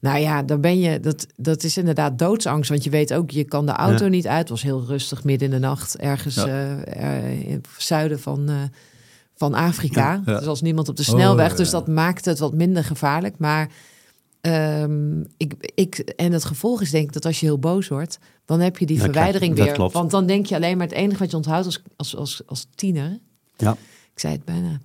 Nou 0.00 0.18
ja, 0.18 0.42
dan 0.42 0.60
ben 0.60 0.78
je, 0.80 1.00
dat, 1.00 1.26
dat 1.36 1.62
is 1.62 1.76
inderdaad 1.76 2.18
doodsangst. 2.18 2.70
Want 2.70 2.84
je 2.84 2.90
weet 2.90 3.14
ook, 3.14 3.30
je 3.30 3.44
kan 3.44 3.66
de 3.66 3.72
auto 3.72 4.04
Ja. 4.04 4.10
niet 4.10 4.26
uit. 4.26 4.38
Het 4.38 4.48
was 4.48 4.62
heel 4.62 4.84
rustig 4.86 5.24
midden 5.24 5.48
in 5.48 5.54
de 5.54 5.66
nacht, 5.66 5.96
ergens 5.96 6.34
Ja. 6.34 6.46
eh, 6.46 7.16
eh, 7.26 7.40
in 7.48 7.52
het 7.52 7.66
zuiden 7.78 8.20
van, 8.20 8.48
eh, 8.48 8.54
van 9.34 9.54
Afrika. 9.54 10.22
Ja. 10.26 10.38
Dus 10.38 10.46
als 10.46 10.62
niemand 10.62 10.88
op 10.88 10.96
de 10.96 11.02
Oh, 11.02 11.08
snelweg. 11.08 11.50
ja. 11.50 11.56
Dus 11.56 11.70
dat 11.70 11.86
maakt 11.88 12.24
het 12.24 12.38
wat 12.38 12.54
minder 12.54 12.84
gevaarlijk. 12.84 13.38
Maar 13.38 13.68
ehm, 14.40 15.20
ik, 15.36 15.54
ik, 15.74 15.98
en 15.98 16.32
het 16.32 16.44
gevolg 16.44 16.80
is 16.80 16.90
denk 16.90 17.06
ik 17.06 17.12
dat 17.12 17.24
als 17.24 17.40
je 17.40 17.46
heel 17.46 17.58
boos 17.58 17.88
wordt, 17.88 18.18
dan 18.44 18.60
heb 18.60 18.78
je 18.78 18.86
die 18.86 19.00
verwijdering 19.00 19.54
weer. 19.54 19.72
klopt. 19.72 19.92
Want 19.92 20.10
dan 20.10 20.26
denk 20.26 20.46
je 20.46 20.54
alleen 20.54 20.76
maar 20.76 20.86
het 20.86 20.96
enige 20.96 21.18
wat 21.18 21.30
je 21.30 21.36
onthoudt 21.36 21.66
als, 21.66 21.82
als, 21.96 22.16
als, 22.16 22.42
als 22.46 22.66
tiener. 22.74 23.18
Ja. 23.56 23.72
Ik 24.12 24.20
zei 24.20 24.32
het 24.34 24.44
bijna. 24.44 24.80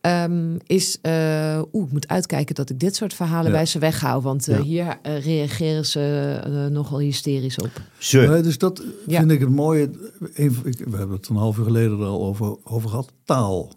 Ehm, 0.00 0.56
is, 0.66 0.98
eh 1.00 1.62
oeh, 1.72 1.86
ik 1.86 1.92
moet 1.92 2.08
uitkijken 2.08 2.54
dat 2.54 2.70
ik 2.70 2.78
dit 2.80 2.96
soort 2.96 3.14
verhalen 3.14 3.50
Ja. 3.50 3.56
bij 3.56 3.66
ze 3.66 3.78
weghoud. 3.78 4.22
Want 4.22 4.48
eh, 4.48 4.56
Ja. 4.56 4.62
hier 4.62 4.98
eh, 5.02 5.24
reageren 5.24 5.86
ze 5.86 6.68
nogal 6.72 6.98
hysterisch 6.98 7.56
op. 7.58 7.70
Ze. 7.98 8.18
Nee, 8.18 8.42
dus 8.42 8.58
dat 8.58 8.84
Ja. 9.06 9.18
vind 9.18 9.30
ik 9.30 9.40
het 9.40 9.50
mooie. 9.50 9.90
Een, 10.34 10.56
ik, 10.64 10.78
we 10.78 10.96
hebben 10.96 11.16
het 11.16 11.28
een 11.28 11.36
half 11.36 11.58
uur 11.58 11.64
geleden 11.64 11.98
er 11.98 12.04
al 12.06 12.24
over, 12.24 12.56
over 12.64 12.88
gehad. 12.90 13.12
Taal. 13.24 13.72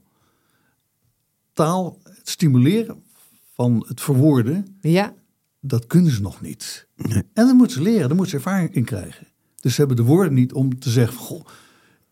Taal, 1.54 1.98
het 2.04 2.30
stimuleren 2.30 3.04
van 3.54 3.86
het 3.88 4.02
verwoorden, 4.02 4.78
Ja, 4.82 5.14
dat 5.60 5.88
kunnen 5.88 6.12
ze 6.12 6.22
nog 6.22 6.42
niet. 6.42 6.88
En 6.98 7.26
dat 7.34 7.54
moeten 7.54 7.78
ze 7.78 7.82
leren, 7.84 8.08
daar 8.08 8.18
moeten 8.18 8.30
ze 8.30 8.36
ervaring 8.46 8.74
in 8.76 8.84
krijgen. 8.84 9.28
Dus 9.60 9.74
ze 9.74 9.80
hebben 9.80 9.98
de 9.98 10.04
woorden 10.04 10.34
niet 10.34 10.54
om 10.54 10.80
te 10.80 10.90
zeggen: 10.90 11.18
Goh, 11.18 11.46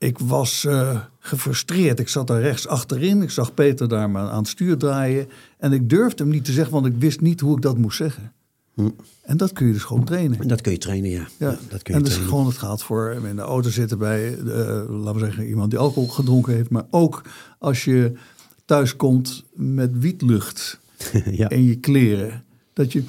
ik 0.01 0.19
was 0.19 0.65
eh, 0.65 0.99
gefrustreerd. 1.19 1.99
Ik 1.99 2.07
zat 2.07 2.27
daar 2.27 2.41
rechts 2.41 2.67
achterin. 2.67 3.21
Ik 3.21 3.29
zag 3.29 3.53
Peter 3.53 3.87
daar 3.87 4.09
maar 4.09 4.29
aan 4.29 4.37
het 4.37 4.47
stuur 4.47 4.77
draaien. 4.77 5.29
En 5.57 5.71
ik 5.71 5.89
durfde 5.89 6.23
hem 6.23 6.31
niet 6.31 6.45
te 6.45 6.51
zeggen, 6.51 6.73
want 6.73 6.85
ik 6.85 6.95
wist 6.97 7.21
niet 7.21 7.39
hoe 7.39 7.55
ik 7.55 7.61
dat 7.61 7.77
moest 7.77 7.97
zeggen. 7.97 8.33
En 9.21 9.37
dat 9.37 9.53
kun 9.53 9.67
je 9.67 9.73
dus 9.73 9.83
gewoon 9.83 10.03
trainen. 10.03 10.47
Dat 10.47 10.61
kun 10.61 10.71
je 10.71 10.77
trainen, 10.77 11.09
ja. 11.09 11.27
Ja, 11.37 11.49
Ja, 11.49 11.57
dat 11.69 11.81
kun 11.81 11.93
je 11.93 11.99
en 11.99 12.05
dus 12.05 12.15
gewoon 12.15 12.45
het 12.45 12.57
gaat 12.57 12.83
voor 12.83 13.11
in 13.27 13.35
de 13.35 13.41
auto 13.41 13.69
zitten 13.69 13.97
bij, 13.97 14.37
eh, 14.37 14.45
laten 14.89 15.13
we 15.13 15.19
zeggen, 15.19 15.47
iemand 15.47 15.69
die 15.69 15.79
alcohol 15.79 16.09
gedronken 16.09 16.53
heeft. 16.53 16.69
Maar 16.69 16.85
ook 16.89 17.21
als 17.59 17.83
je 17.83 18.13
thuis 18.65 18.95
komt 18.95 19.43
met 19.53 19.99
wietlucht 19.99 20.79
ja. 21.31 21.49
in 21.49 21.63
je 21.63 21.75
kleren. 21.75 22.43
Dat 22.73 22.91
je 22.91 23.03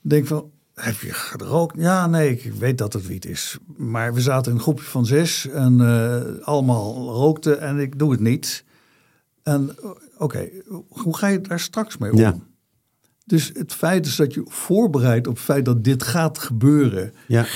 denkt 0.00 0.28
van, 0.28 0.50
heb 0.84 1.00
je 1.00 1.12
gerookt? 1.12 1.76
Ja, 1.78 2.06
nee, 2.06 2.30
ik 2.30 2.52
weet 2.52 2.78
dat 2.78 2.92
het 2.92 3.06
wiet 3.06 3.24
is. 3.24 3.58
Maar 3.76 4.14
we 4.14 4.20
zaten 4.20 4.50
in 4.50 4.56
een 4.56 4.62
groepje 4.62 4.84
van 4.84 5.06
zes 5.06 5.48
en 5.48 5.80
eh, 5.80 6.46
allemaal 6.46 6.94
rookten 6.94 7.60
en 7.60 7.78
ik 7.78 7.98
doe 7.98 8.10
het 8.10 8.20
niet. 8.20 8.64
En 9.42 9.76
eh, 9.82 9.90
oké, 10.18 10.48
hoe 10.88 11.16
ga 11.16 11.26
je 11.26 11.40
daar 11.40 11.60
straks 11.60 11.96
mee 11.96 12.12
om? 12.12 12.18
Ja. 12.18 12.36
Dus 13.24 13.50
het 13.54 13.74
feit 13.74 14.06
is 14.06 14.16
dat 14.16 14.34
je 14.34 14.42
voorbereidt 14.44 15.26
op 15.26 15.34
het 15.34 15.42
feit 15.42 15.64
dat 15.64 15.84
dit 15.84 16.02
gaat 16.02 16.38
gebeuren. 16.38 17.12
Ja. 17.26 17.46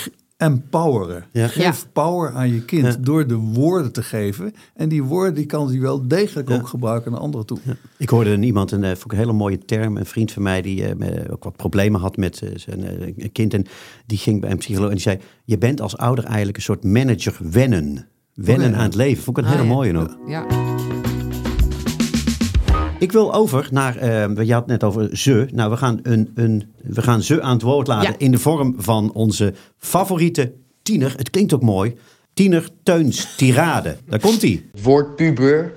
Empoweren. 0.44 1.24
Ja. 1.32 1.46
Geef 1.48 1.62
Ja. 1.82 1.88
power 1.92 2.32
aan 2.32 2.52
je 2.52 2.64
kind 2.64 2.86
Ja. 2.86 2.96
door 3.00 3.26
de 3.26 3.34
woorden 3.34 3.92
te 3.92 4.02
geven. 4.02 4.52
En 4.74 4.88
die 4.88 5.02
woorden 5.02 5.34
die 5.34 5.46
kan 5.46 5.68
hij 5.68 5.80
wel 5.80 6.08
degelijk 6.08 6.48
Ja. 6.48 6.54
ook 6.54 6.68
gebruiken 6.68 7.10
naar 7.12 7.20
anderen 7.20 7.46
toe. 7.46 7.58
Ik 7.98 8.08
hoorde 8.08 8.30
een 8.30 8.42
iemand, 8.42 8.70
een, 8.72 8.84
eh, 8.84 8.88
vond 8.90 9.04
ik 9.04 9.12
een 9.12 9.18
hele 9.18 9.32
mooie 9.32 9.58
term, 9.58 9.96
een 9.96 10.06
vriend 10.06 10.32
van 10.32 10.42
mij 10.42 10.62
die 10.62 10.84
eh, 10.86 10.94
met- 10.96 11.30
ook 11.30 11.44
wat 11.44 11.56
problemen 11.56 12.00
had 12.00 12.16
met 12.16 12.40
eh, 12.42 12.50
zijn 12.54 13.14
kind. 13.32 13.54
En 13.54 13.64
die 14.06 14.18
ging 14.18 14.40
bij 14.40 14.50
een 14.50 14.56
psycholoog 14.58 14.88
en 14.88 14.94
die 14.94 15.02
zei, 15.02 15.18
je 15.44 15.58
bent 15.58 15.80
als 15.80 15.96
ouder 15.96 16.24
eigenlijk 16.24 16.56
een 16.56 16.62
soort 16.62 16.84
manager 16.84 17.36
wennen. 17.50 18.06
Wennen 18.34 18.70
Oh, 18.72 18.76
aan 18.78 18.84
het 18.84 18.94
leven. 18.94 19.22
Vond 19.22 19.38
ik 19.38 19.44
een 19.44 19.50
Ah, 19.50 19.56
hele 19.56 19.68
ja. 19.68 19.74
mooie 19.74 19.98
ook. 19.98 20.16
ja. 20.26 20.46
Ik 22.98 23.12
wil 23.12 23.34
over 23.34 23.68
naar, 23.70 23.96
eh, 23.96 24.46
je 24.46 24.52
had 24.52 24.62
het 24.62 24.66
net 24.66 24.84
over 24.84 25.16
ze. 25.16 25.46
Nou, 25.52 25.70
we 25.70 25.76
gaan, 25.76 26.00
een, 26.02 26.30
een, 26.34 26.72
we 26.82 27.02
gaan 27.02 27.22
ze 27.22 27.42
aan 27.42 27.52
het 27.52 27.62
woord 27.62 27.86
laten 27.86 28.10
Ja. 28.10 28.14
in 28.18 28.30
de 28.30 28.38
vorm 28.38 28.74
van 28.78 29.10
onze 29.12 29.54
favoriete 29.78 30.52
tiener. 30.82 31.14
Het 31.16 31.30
klinkt 31.30 31.54
ook 31.54 31.62
mooi. 31.62 31.94
Tiener 32.34 32.68
Teuns 32.82 33.36
Tirade. 33.36 33.96
Daar 34.08 34.18
komt 34.20 34.42
hij. 34.42 34.62
Het 34.72 34.82
woord 34.82 35.16
puber 35.16 35.72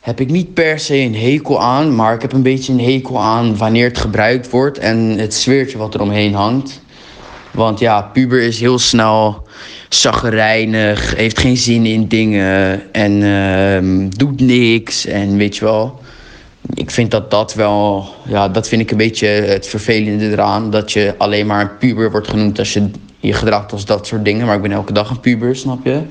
heb 0.00 0.20
ik 0.20 0.30
niet 0.30 0.54
per 0.54 0.78
se 0.78 0.96
een 0.96 1.14
hekel 1.14 1.60
aan, 1.60 1.94
maar 1.94 2.14
ik 2.14 2.22
heb 2.22 2.32
een 2.32 2.42
beetje 2.42 2.72
een 2.72 2.80
hekel 2.80 3.20
aan 3.20 3.56
wanneer 3.56 3.88
het 3.88 3.98
gebruikt 3.98 4.50
wordt 4.50 4.78
en 4.78 4.98
het 4.98 5.34
sfeertje 5.34 5.78
wat 5.78 5.94
er 5.94 6.00
omheen 6.00 6.34
hangt. 6.34 6.80
Want 7.52 7.78
ja, 7.78 8.02
puber 8.02 8.42
is 8.42 8.60
heel 8.60 8.78
snel 8.78 9.46
zaggerijnig, 9.88 11.14
heeft 11.16 11.38
geen 11.38 11.56
zin 11.56 11.86
in 11.86 12.08
dingen 12.08 12.82
en 12.92 13.22
ehm, 13.22 14.08
doet 14.08 14.40
niks 14.40 15.06
en 15.06 15.36
weet 15.36 15.56
je 15.56 15.64
wel. 15.64 15.99
Ik 16.74 16.90
vind 16.90 17.10
dat 17.10 17.30
dat 17.30 17.54
wel, 17.54 18.08
ja, 18.26 18.48
dat 18.48 18.68
vind 18.68 18.82
ik 18.82 18.90
een 18.90 18.96
beetje 18.96 19.26
het 19.26 19.66
vervelende 19.66 20.30
eraan. 20.30 20.70
Dat 20.70 20.92
je 20.92 21.14
alleen 21.18 21.46
maar 21.46 21.60
een 21.60 21.76
puber 21.78 22.10
wordt 22.10 22.28
genoemd 22.28 22.58
als 22.58 22.72
je 22.72 22.90
je 23.18 23.32
gedraagt 23.32 23.72
als 23.72 23.84
dat 23.84 24.06
soort 24.06 24.24
dingen. 24.24 24.46
Maar 24.46 24.56
ik 24.56 24.62
ben 24.62 24.72
elke 24.72 24.92
dag 24.92 25.10
een 25.10 25.20
puber, 25.20 25.56
snap 25.56 25.84
je? 25.84 26.02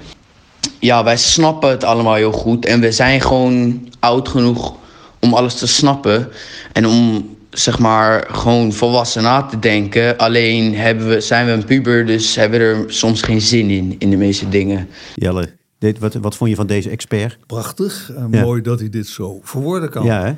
ja, 0.79 1.03
wij 1.03 1.17
snappen 1.17 1.69
het 1.69 1.83
allemaal 1.83 2.13
heel 2.15 2.31
goed. 2.31 2.65
En 2.65 2.79
we 2.79 2.91
zijn 2.91 3.21
gewoon 3.21 3.87
oud 3.99 4.27
genoeg 4.29 4.73
om 5.19 5.33
alles 5.33 5.55
te 5.55 5.67
snappen. 5.67 6.27
En 6.73 6.87
om, 6.87 7.29
zeg 7.49 7.79
maar, 7.79 8.27
gewoon 8.31 8.73
volwassen 8.73 9.23
na 9.23 9.41
te 9.43 9.59
denken. 9.59 10.17
Alleen 10.17 10.75
hebben 10.75 11.07
we, 11.09 11.21
zijn 11.21 11.45
we 11.45 11.51
een 11.51 11.65
puber, 11.65 12.05
dus 12.05 12.35
hebben 12.35 12.59
we 12.59 12.65
er 12.65 12.83
soms 12.93 13.21
geen 13.21 13.41
zin 13.41 13.69
in, 13.69 13.95
in 13.97 14.09
de 14.09 14.17
meeste 14.17 14.49
dingen. 14.49 14.87
Jelle, 15.15 15.49
dit, 15.79 15.99
wat, 15.99 16.13
wat 16.13 16.35
vond 16.35 16.49
je 16.49 16.55
van 16.55 16.67
deze 16.67 16.89
expert? 16.89 17.37
Prachtig 17.47 18.11
en 18.15 18.27
Ja. 18.31 18.41
mooi 18.41 18.61
dat 18.61 18.79
hij 18.79 18.89
dit 18.89 19.07
zo 19.07 19.39
verwoorden 19.43 19.89
kan. 19.89 20.05
Ja, 20.05 20.23
hè? 20.23 20.33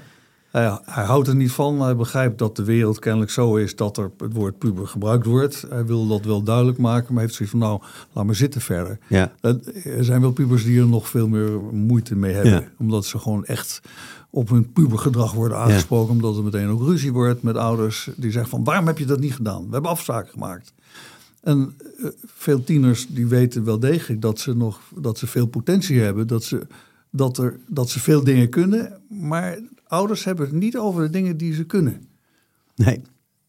Nou 0.51 0.79
hij 0.85 1.03
houdt 1.03 1.27
er 1.27 1.35
niet 1.35 1.51
van. 1.51 1.81
Hij 1.81 1.95
begrijpt 1.95 2.37
dat 2.37 2.55
de 2.55 2.63
wereld 2.63 2.99
kennelijk 2.99 3.31
zo 3.31 3.55
is 3.55 3.75
dat 3.75 3.97
er 3.97 4.11
het 4.17 4.33
woord 4.33 4.57
puber 4.57 4.87
gebruikt 4.87 5.25
wordt. 5.25 5.65
Hij 5.69 5.85
wil 5.85 6.07
dat 6.07 6.25
wel 6.25 6.43
duidelijk 6.43 6.77
maken, 6.77 7.13
maar 7.13 7.23
heeft 7.23 7.35
zoiets 7.35 7.55
van 7.57 7.67
nou, 7.67 7.81
laat 8.13 8.25
maar 8.25 8.35
zitten 8.35 8.61
verder. 8.61 8.97
Ja. 9.07 9.31
Dat- 9.41 9.65
Er 9.83 10.03
zijn 10.05 10.21
wel 10.21 10.31
pubers 10.31 10.63
die 10.63 10.79
er 10.79 10.87
nog 10.87 11.09
veel 11.09 11.27
meer 11.27 11.59
moeite 11.71 12.15
mee 12.15 12.33
hebben. 12.33 12.51
Ja. 12.51 12.63
Omdat 12.77 13.05
ze 13.05 13.19
gewoon 13.19 13.45
echt 13.45 13.81
op 14.29 14.49
hun 14.49 14.71
pubergedrag 14.71 15.33
worden 15.33 15.57
aangesproken. 15.57 16.11
Omdat 16.13 16.37
er 16.37 16.43
meteen 16.43 16.67
ook 16.69 16.81
ruzie 16.81 17.13
wordt 17.13 17.41
met 17.43 17.55
ouders. 17.55 18.09
Die 18.15 18.31
zeggen 18.31 18.49
van 18.51 18.63
waarom 18.63 18.87
heb 18.87 18.97
je 18.97 19.05
dat 19.05 19.19
niet 19.19 19.35
gedaan? 19.35 19.65
We 19.65 19.71
hebben 19.73 19.91
afspraken 19.91 20.31
gemaakt. 20.31 20.73
En 21.41 21.73
eh, 21.97 22.05
veel 22.25 22.63
tieners 22.63 23.07
die 23.07 23.27
weten 23.27 23.63
wel 23.63 23.79
degelijk 23.79 24.21
dat 24.21 24.39
ze 24.39 24.55
nog 24.55 24.79
dat 24.95 25.17
ze 25.17 25.27
veel 25.27 25.45
potentie 25.47 25.99
hebben. 25.99 26.27
Dat 26.27 26.43
ze, 26.43 26.67
dat 27.09 27.37
er, 27.37 27.59
dat 27.67 27.89
ze 27.89 27.99
veel 27.99 28.23
dingen 28.23 28.49
kunnen. 28.49 28.99
Maar 29.09 29.59
ouders 29.91 30.23
hebben 30.23 30.45
het 30.45 30.55
niet 30.55 30.77
over 30.77 31.01
de 31.03 31.09
dingen 31.09 31.37
die 31.37 31.53
ze 31.53 31.63
kunnen. 31.63 32.07
Nee. 32.75 33.01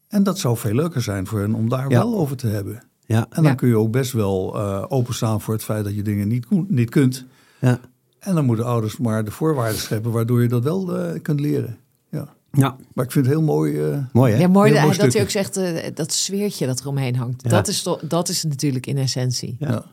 En 0.07 0.23
dat 0.23 0.39
zou 0.39 0.57
veel 0.57 0.73
leuker 0.73 1.01
zijn 1.01 1.27
voor 1.27 1.39
hen 1.39 1.53
om 1.53 1.69
daar 1.69 1.89
Ja. 1.89 1.97
wel 1.99 2.15
over 2.17 2.37
te 2.37 2.47
hebben. 2.47 2.83
Ja, 3.05 3.17
En 3.21 3.27
dan 3.29 3.43
Ja. 3.43 3.53
kun 3.55 3.67
je 3.67 3.77
ook 3.77 3.91
best 3.91 4.11
wel 4.11 4.55
eh, 4.55 4.85
openstaan 4.87 5.41
voor 5.41 5.53
het 5.53 5.63
feit 5.63 5.83
dat 5.83 5.95
je 5.95 6.01
dingen 6.01 6.27
niet, 6.27 6.45
niet 6.69 6.89
kunt. 6.89 7.25
ja. 7.59 7.79
En 8.19 8.35
dan 8.35 8.45
moeten 8.45 8.65
ouders 8.65 8.97
maar 8.97 9.23
de 9.25 9.31
voorwaarden 9.31 9.79
scheppen 9.79 10.11
waardoor 10.11 10.41
je 10.41 10.47
dat 10.47 10.63
wel 10.63 10.97
eh, 10.97 11.21
kunt 11.21 11.39
leren. 11.39 11.77
Ja. 12.09 12.27
ja. 12.51 12.75
Maar 12.93 13.05
ik 13.05 13.11
vind 13.11 13.25
het 13.25 13.35
heel 13.35 13.43
mooi. 13.43 13.79
eh, 13.91 13.97
mooi 14.13 14.33
hè? 14.33 14.39
Ja, 14.39 14.47
mooi 14.47 14.65
Heel 14.71 14.75
dat, 14.75 14.85
mooi 14.85 14.97
dat 14.97 15.11
stukje. 15.11 15.39
hij 15.39 15.43
ook 15.45 15.53
zegt, 15.83 15.95
dat 15.95 16.11
sfeertje 16.13 16.65
dat 16.65 16.79
eromheen 16.79 17.15
hangt. 17.15 17.43
Ja. 17.43 17.49
Dat, 17.49 17.67
is 17.67 17.81
toch, 17.81 17.99
dat 18.01 18.29
is 18.29 18.43
natuurlijk 18.43 18.87
in 18.87 18.97
essentie. 18.97 19.55
ja. 19.59 19.85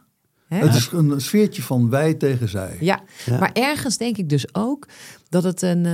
Hè? 0.50 0.58
Het 0.66 0.74
is 0.74 0.88
een 0.92 1.20
sfeertje 1.20 1.62
van 1.62 1.90
wij 1.90 2.14
tegen 2.14 2.48
zij. 2.48 2.76
Ja, 2.80 3.00
Ja. 3.26 3.38
maar 3.38 3.50
ergens 3.52 3.96
denk 3.96 4.16
ik 4.16 4.28
dus 4.28 4.54
ook 4.54 4.86
dat 5.28 5.42
het 5.44 5.62
een... 5.62 5.86
eh, 5.86 5.92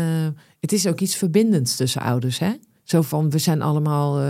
het 0.61 0.73
is 0.73 0.87
ook 0.87 1.01
iets 1.01 1.17
verbindends 1.17 1.77
tussen 1.77 2.01
ouders, 2.03 2.39
hè? 2.39 2.51
Zo 2.85 3.03
van, 3.03 3.31
we 3.31 3.39
zijn 3.39 3.63
allemaal... 3.63 4.19
eh, 4.21 4.27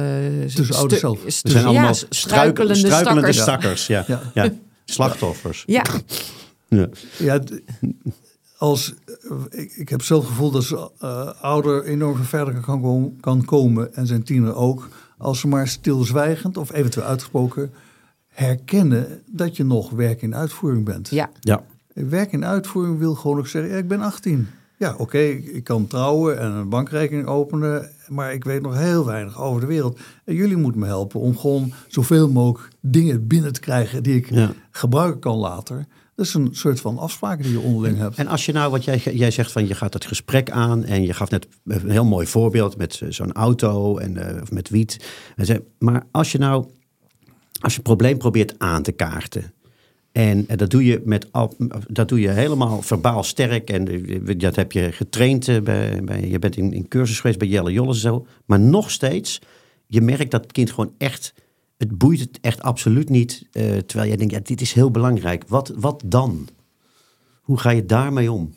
Tussen 0.54 0.74
ouders 0.76 1.00
zelf. 1.00 1.22
We 1.22 1.30
zijn 1.30 1.64
allemaal 1.64 1.84
ja, 1.84 1.92
struikelende, 1.92 2.74
struikelende 2.74 2.74
struikelende 2.74 3.32
stakkers. 3.32 3.82
stakkers. 3.82 3.86
Ja. 4.08 4.20
Ja. 4.34 4.42
Ja. 4.44 4.52
Slachtoffers. 4.84 5.62
Ja, 5.66 5.82
Ja. 7.18 7.40
Als, 8.58 8.94
eh, 9.06 9.60
ik, 9.60 9.72
ik 9.72 9.88
heb 9.88 10.02
zelf 10.02 10.20
het 10.22 10.30
gevoel 10.30 10.50
dat 10.50 10.64
ze 10.64 10.90
eh, 10.98 11.30
ouder 11.40 11.84
enorm 11.84 12.16
veel 12.16 12.24
verder 12.24 12.60
kan, 12.60 13.16
kan 13.20 13.44
komen 13.44 13.94
en 13.94 14.06
zijn 14.06 14.22
tiener 14.22 14.54
ook. 14.54 14.88
Als 15.18 15.40
ze 15.40 15.48
maar 15.48 15.68
stilzwijgend 15.68 16.56
of 16.56 16.72
eventueel 16.72 17.06
uitgesproken 17.06 17.72
herkennen 18.40 19.22
dat 19.26 19.56
je 19.56 19.64
nog 19.64 19.90
werk 19.90 20.22
in 20.22 20.34
uitvoering 20.34 20.84
bent. 20.84 21.08
ja, 21.08 21.30
Ja. 21.40 21.64
Werk 21.92 22.32
in 22.32 22.44
uitvoering 22.44 22.98
wil 22.98 23.14
gewoon 23.14 23.38
ook 23.38 23.46
zeggen, 23.46 23.72
ja, 23.72 23.78
ik 23.78 23.88
ben 23.88 24.00
18. 24.00 24.48
Ja, 24.78 24.94
oké, 24.98 25.18
ik, 25.18 25.44
ik 25.46 25.64
kan 25.64 25.86
trouwen 25.86 26.38
en 26.38 26.50
een 26.52 26.68
bankrekening 26.68 27.26
openen, 27.26 27.90
maar 28.08 28.32
ik 28.32 28.44
weet 28.44 28.62
nog 28.62 28.76
heel 28.78 29.04
weinig 29.06 29.40
over 29.40 29.60
de 29.60 29.66
wereld. 29.66 29.98
En 30.24 30.34
jullie 30.34 30.56
moeten 30.56 30.80
me 30.80 30.86
helpen 30.86 31.20
om 31.20 31.36
gewoon 31.38 31.72
zoveel 31.88 32.30
mogelijk 32.30 32.72
dingen 32.80 33.26
binnen 33.26 33.52
te 33.52 33.60
krijgen 33.60 34.02
die 34.02 34.16
ik 34.16 34.30
Ja. 34.30 34.52
gebruiken 34.70 35.20
kan 35.20 35.36
later. 35.36 35.86
Dat 36.14 36.26
is 36.26 36.34
een 36.34 36.48
soort 36.52 36.80
van 36.80 36.98
afspraken 36.98 37.42
die 37.44 37.52
je 37.52 37.60
onderling 37.60 37.98
hebt. 37.98 38.16
En 38.16 38.26
als 38.26 38.46
je 38.46 38.52
nou, 38.52 38.70
wat 38.70 38.84
jij, 38.84 38.98
jij 38.98 39.30
zegt 39.30 39.52
van 39.52 39.66
je 39.66 39.74
gaat 39.74 39.92
het 39.94 40.04
gesprek 40.06 40.50
aan 40.50 40.84
en 40.84 41.02
je 41.02 41.12
gaf 41.12 41.30
net 41.30 41.46
een 41.64 41.90
heel 41.90 42.04
mooi 42.04 42.26
voorbeeld 42.26 42.76
met 42.76 43.00
eh, 43.02 43.10
zo'n 43.10 43.32
auto 43.32 43.98
en 43.98 44.16
eh, 44.36 44.42
of 44.42 44.50
met 44.50 44.68
wiet. 44.68 45.06
Maar 45.78 46.06
als 46.10 46.32
je 46.32 46.38
nou, 46.38 46.66
als 47.60 47.72
je 47.72 47.78
een 47.78 47.84
probleem 47.84 48.18
probeert 48.18 48.54
aan 48.58 48.82
te 48.82 48.92
kaarten. 48.92 49.52
En 50.16 50.48
eh, 50.48 50.56
dat 50.56 50.70
doe 50.70 50.84
je 50.84 51.02
met 51.04 51.28
dat 51.88 52.08
doe 52.08 52.20
je 52.20 52.28
helemaal 52.28 52.82
verbaal 52.82 53.22
sterk. 53.22 53.70
En 53.70 53.88
eh, 53.88 54.38
dat 54.38 54.56
heb 54.56 54.72
je 54.72 54.92
getraind 54.92 55.48
eh, 55.48 55.60
bij, 55.60 56.04
bij 56.04 56.28
je 56.28 56.38
bent 56.38 56.56
in, 56.56 56.72
in 56.72 56.88
cursus 56.88 57.20
geweest 57.20 57.38
bij 57.38 57.48
Jelle 57.48 57.72
Jolles 57.72 57.94
en 57.94 58.10
zo. 58.10 58.26
Maar 58.44 58.60
nog 58.60 58.90
steeds, 58.90 59.40
je 59.86 60.00
merkt 60.00 60.30
dat 60.30 60.42
het 60.42 60.52
kind 60.52 60.70
gewoon 60.70 60.92
echt. 60.98 61.34
Het 61.76 61.98
boeit 61.98 62.20
het 62.20 62.38
echt 62.40 62.62
absoluut 62.62 63.08
niet. 63.08 63.48
terwijl 63.86 64.08
jij 64.08 64.16
denkt, 64.16 64.32
ja, 64.32 64.40
dit 64.42 64.60
is 64.60 64.72
heel 64.72 64.90
belangrijk. 64.90 65.44
Wat, 65.48 65.72
wat 65.76 66.02
dan? 66.06 66.48
Hoe 67.40 67.58
ga 67.58 67.70
je 67.70 67.86
daarmee 67.86 68.32
om? 68.32 68.54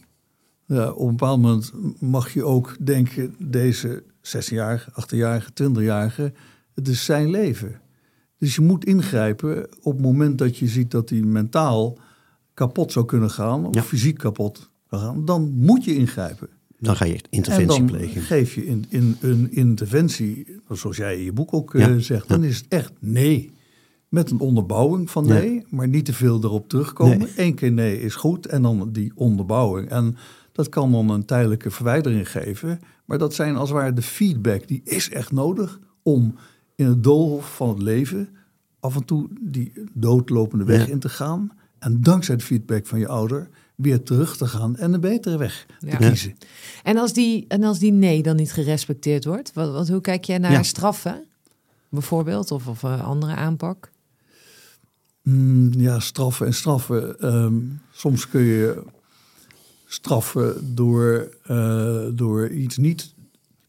Op 0.68 1.00
een 1.00 1.08
bepaald 1.08 1.41
moment 1.41 1.72
mag 2.02 2.34
je 2.34 2.43
ook 2.43 2.76
denken, 2.80 3.36
deze 3.38 4.04
16-jarige, 4.22 4.91
18-jarige, 4.91 5.50
20-jarige, 5.64 6.34
het 6.76 6.88
is 6.88 7.06
zijn 7.06 7.30
leven. 7.30 7.82
Dus 8.39 8.55
je 8.55 8.61
moet 8.61 8.85
ingrijpen 8.85 9.67
op 9.81 9.93
het 9.93 10.01
moment 10.01 10.37
dat 10.37 10.57
je 10.57 10.67
ziet 10.67 10.91
dat 10.91 11.09
hij 11.09 11.19
mentaal 11.19 11.97
kapot 12.53 12.91
zou 12.91 13.05
kunnen 13.05 13.29
gaan, 13.29 13.65
of 13.65 13.75
Ja. 13.75 13.81
fysiek 13.83 14.17
kapot 14.17 14.69
kan 14.87 14.99
gaan, 14.99 15.25
dan 15.25 15.51
moet 15.55 15.83
je 15.83 15.95
ingrijpen. 15.95 16.47
Dan 16.79 16.95
ga 16.95 17.05
je 17.05 17.19
interventie 17.29 17.79
en 17.79 17.87
dan 17.87 17.97
plegen. 17.97 18.21
geef 18.21 18.55
je 18.55 18.65
in, 18.65 18.85
in 18.89 19.15
een 19.21 19.51
interventie, 19.51 20.45
zoals 20.69 20.97
jij 20.97 21.17
in 21.17 21.23
je 21.23 21.33
boek 21.33 21.53
ook 21.53 21.75
eh, 21.75 21.95
zegt, 21.95 22.27
dan 22.27 22.43
is 22.43 22.57
het 22.57 22.65
echt 22.67 22.91
nee. 22.99 23.51
Met 24.09 24.31
een 24.31 24.39
onderbouwing 24.39 25.09
van 25.09 25.27
nee, 25.27 25.65
maar 25.69 25.87
niet 25.87 26.05
te 26.05 26.13
veel 26.13 26.43
erop 26.43 26.69
terugkomen. 26.69 27.17
Nee. 27.17 27.31
Eén 27.35 27.53
keer 27.55 27.71
nee 27.71 28.01
is 28.01 28.15
goed 28.15 28.45
en 28.45 28.61
dan 28.61 28.89
die 28.91 29.11
onderbouwing. 29.15 29.89
En 29.89 30.17
dat 30.51 30.69
kan 30.69 30.91
dan 30.91 31.09
een 31.09 31.25
tijdelijke 31.25 31.71
verwijdering 31.71 32.31
geven. 32.31 32.79
Maar 33.05 33.17
dat 33.17 33.33
zijn 33.33 33.55
als 33.55 33.69
het 33.69 33.77
ware 33.77 33.93
de 33.93 34.01
feedback, 34.01 34.67
die 34.67 34.81
is 34.83 35.09
echt 35.09 35.31
nodig 35.31 35.79
om 36.03 36.35
in 36.80 36.86
het 36.86 37.03
doolhof 37.03 37.55
van 37.55 37.69
het 37.69 37.82
leven 37.82 38.30
af 38.80 38.95
en 38.95 39.05
toe 39.05 39.27
die 39.41 39.73
doodlopende 39.93 40.63
weg 40.63 40.86
Ja. 40.86 40.91
in 40.91 40.99
te 40.99 41.09
gaan. 41.09 41.51
En 41.80 42.01
dankzij 42.01 42.36
de 42.36 42.43
feedback 42.43 42.86
van 42.86 42.99
je 42.99 43.07
ouder 43.07 43.49
weer 43.75 44.03
terug 44.03 44.38
te 44.38 44.47
gaan 44.47 44.75
en 44.77 44.93
een 44.93 44.99
betere 45.01 45.38
weg 45.38 45.65
Ja. 45.80 45.97
te 45.97 46.07
kiezen. 46.07 46.36
En 46.84 46.97
als, 46.97 47.13
die, 47.13 47.45
en 47.47 47.63
als 47.63 47.80
die 47.80 47.91
nee 47.91 48.23
dan 48.23 48.36
niet 48.36 48.51
gerespecteerd 48.53 49.25
wordt, 49.25 49.53
wat, 49.53 49.71
wat, 49.71 49.88
hoe 49.88 50.01
kijk 50.01 50.23
jij 50.23 50.38
naar 50.38 50.51
Ja. 50.51 50.63
straffen? 50.63 51.23
Bijvoorbeeld, 51.89 52.51
of, 52.51 52.67
of 52.67 52.84
een 52.84 53.01
andere 53.01 53.36
aanpak? 53.36 53.91
Mm, 55.23 55.73
ja, 55.73 55.99
straffen 55.99 56.45
en 56.45 56.53
straffen. 56.53 57.19
Ehm, 57.19 57.55
soms 57.91 58.27
kun 58.30 58.41
je 58.41 58.84
straffen 59.86 60.75
door, 60.75 61.30
eh, 61.43 62.05
door 62.13 62.49
iets 62.49 62.77
niet 62.77 63.13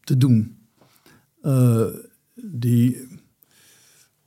te 0.03 0.17
doen. 0.17 0.57
Eh, 1.41 1.85
die, 2.35 3.07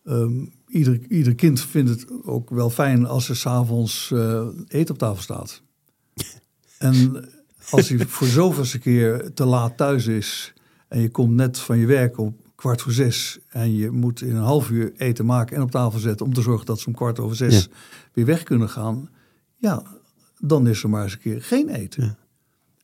ehm, 0.05 0.45
ieder, 0.67 1.01
ieder 1.09 1.35
kind 1.35 1.61
vindt 1.61 1.91
het 1.91 2.07
ook 2.25 2.51
wel 2.51 2.71
fijn 2.71 3.07
als 3.07 3.29
er 3.29 3.37
s'avonds 3.37 4.11
eh 4.13 4.47
eten 4.69 4.95
op 4.95 4.99
tafel 5.01 5.23
staat. 5.23 5.63
En 6.79 7.29
als 7.71 7.89
hij 7.89 8.07
voor 8.07 8.27
zoveelste 8.27 8.79
keer 8.79 9.31
te 9.35 9.45
laat 9.45 9.77
thuis 9.77 10.07
is 10.07 10.53
en 10.89 11.01
je 11.01 11.09
komt 11.11 11.33
net 11.35 11.59
van 11.59 11.79
je 11.79 11.87
werk 11.87 12.19
op 12.19 12.41
kwart 12.55 12.83
voor 12.83 12.93
zes 12.93 13.39
en 13.49 13.75
je 13.75 13.91
moet 13.91 14.21
in 14.21 14.37
een 14.37 14.43
half 14.43 14.71
uur 14.71 14.93
eten 14.97 15.27
maken 15.27 15.57
en 15.57 15.63
op 15.63 15.71
tafel 15.71 15.99
zetten 15.99 16.27
om 16.27 16.33
te 16.35 16.43
zorgen 16.43 16.67
dat 16.67 16.81
ze 16.81 16.87
om 16.87 16.95
kwart 16.95 17.19
over 17.21 17.37
zes 17.37 17.63
Ja. 17.63 17.71
weer 18.13 18.25
weg 18.27 18.43
kunnen 18.43 18.69
gaan, 18.69 19.09
ja, 19.57 19.83
dan 20.39 20.67
is 20.67 20.83
er 20.83 20.89
maar 20.91 21.03
eens 21.03 21.13
een 21.13 21.19
keer 21.19 21.43
geen 21.43 21.69
eten. 21.69 22.17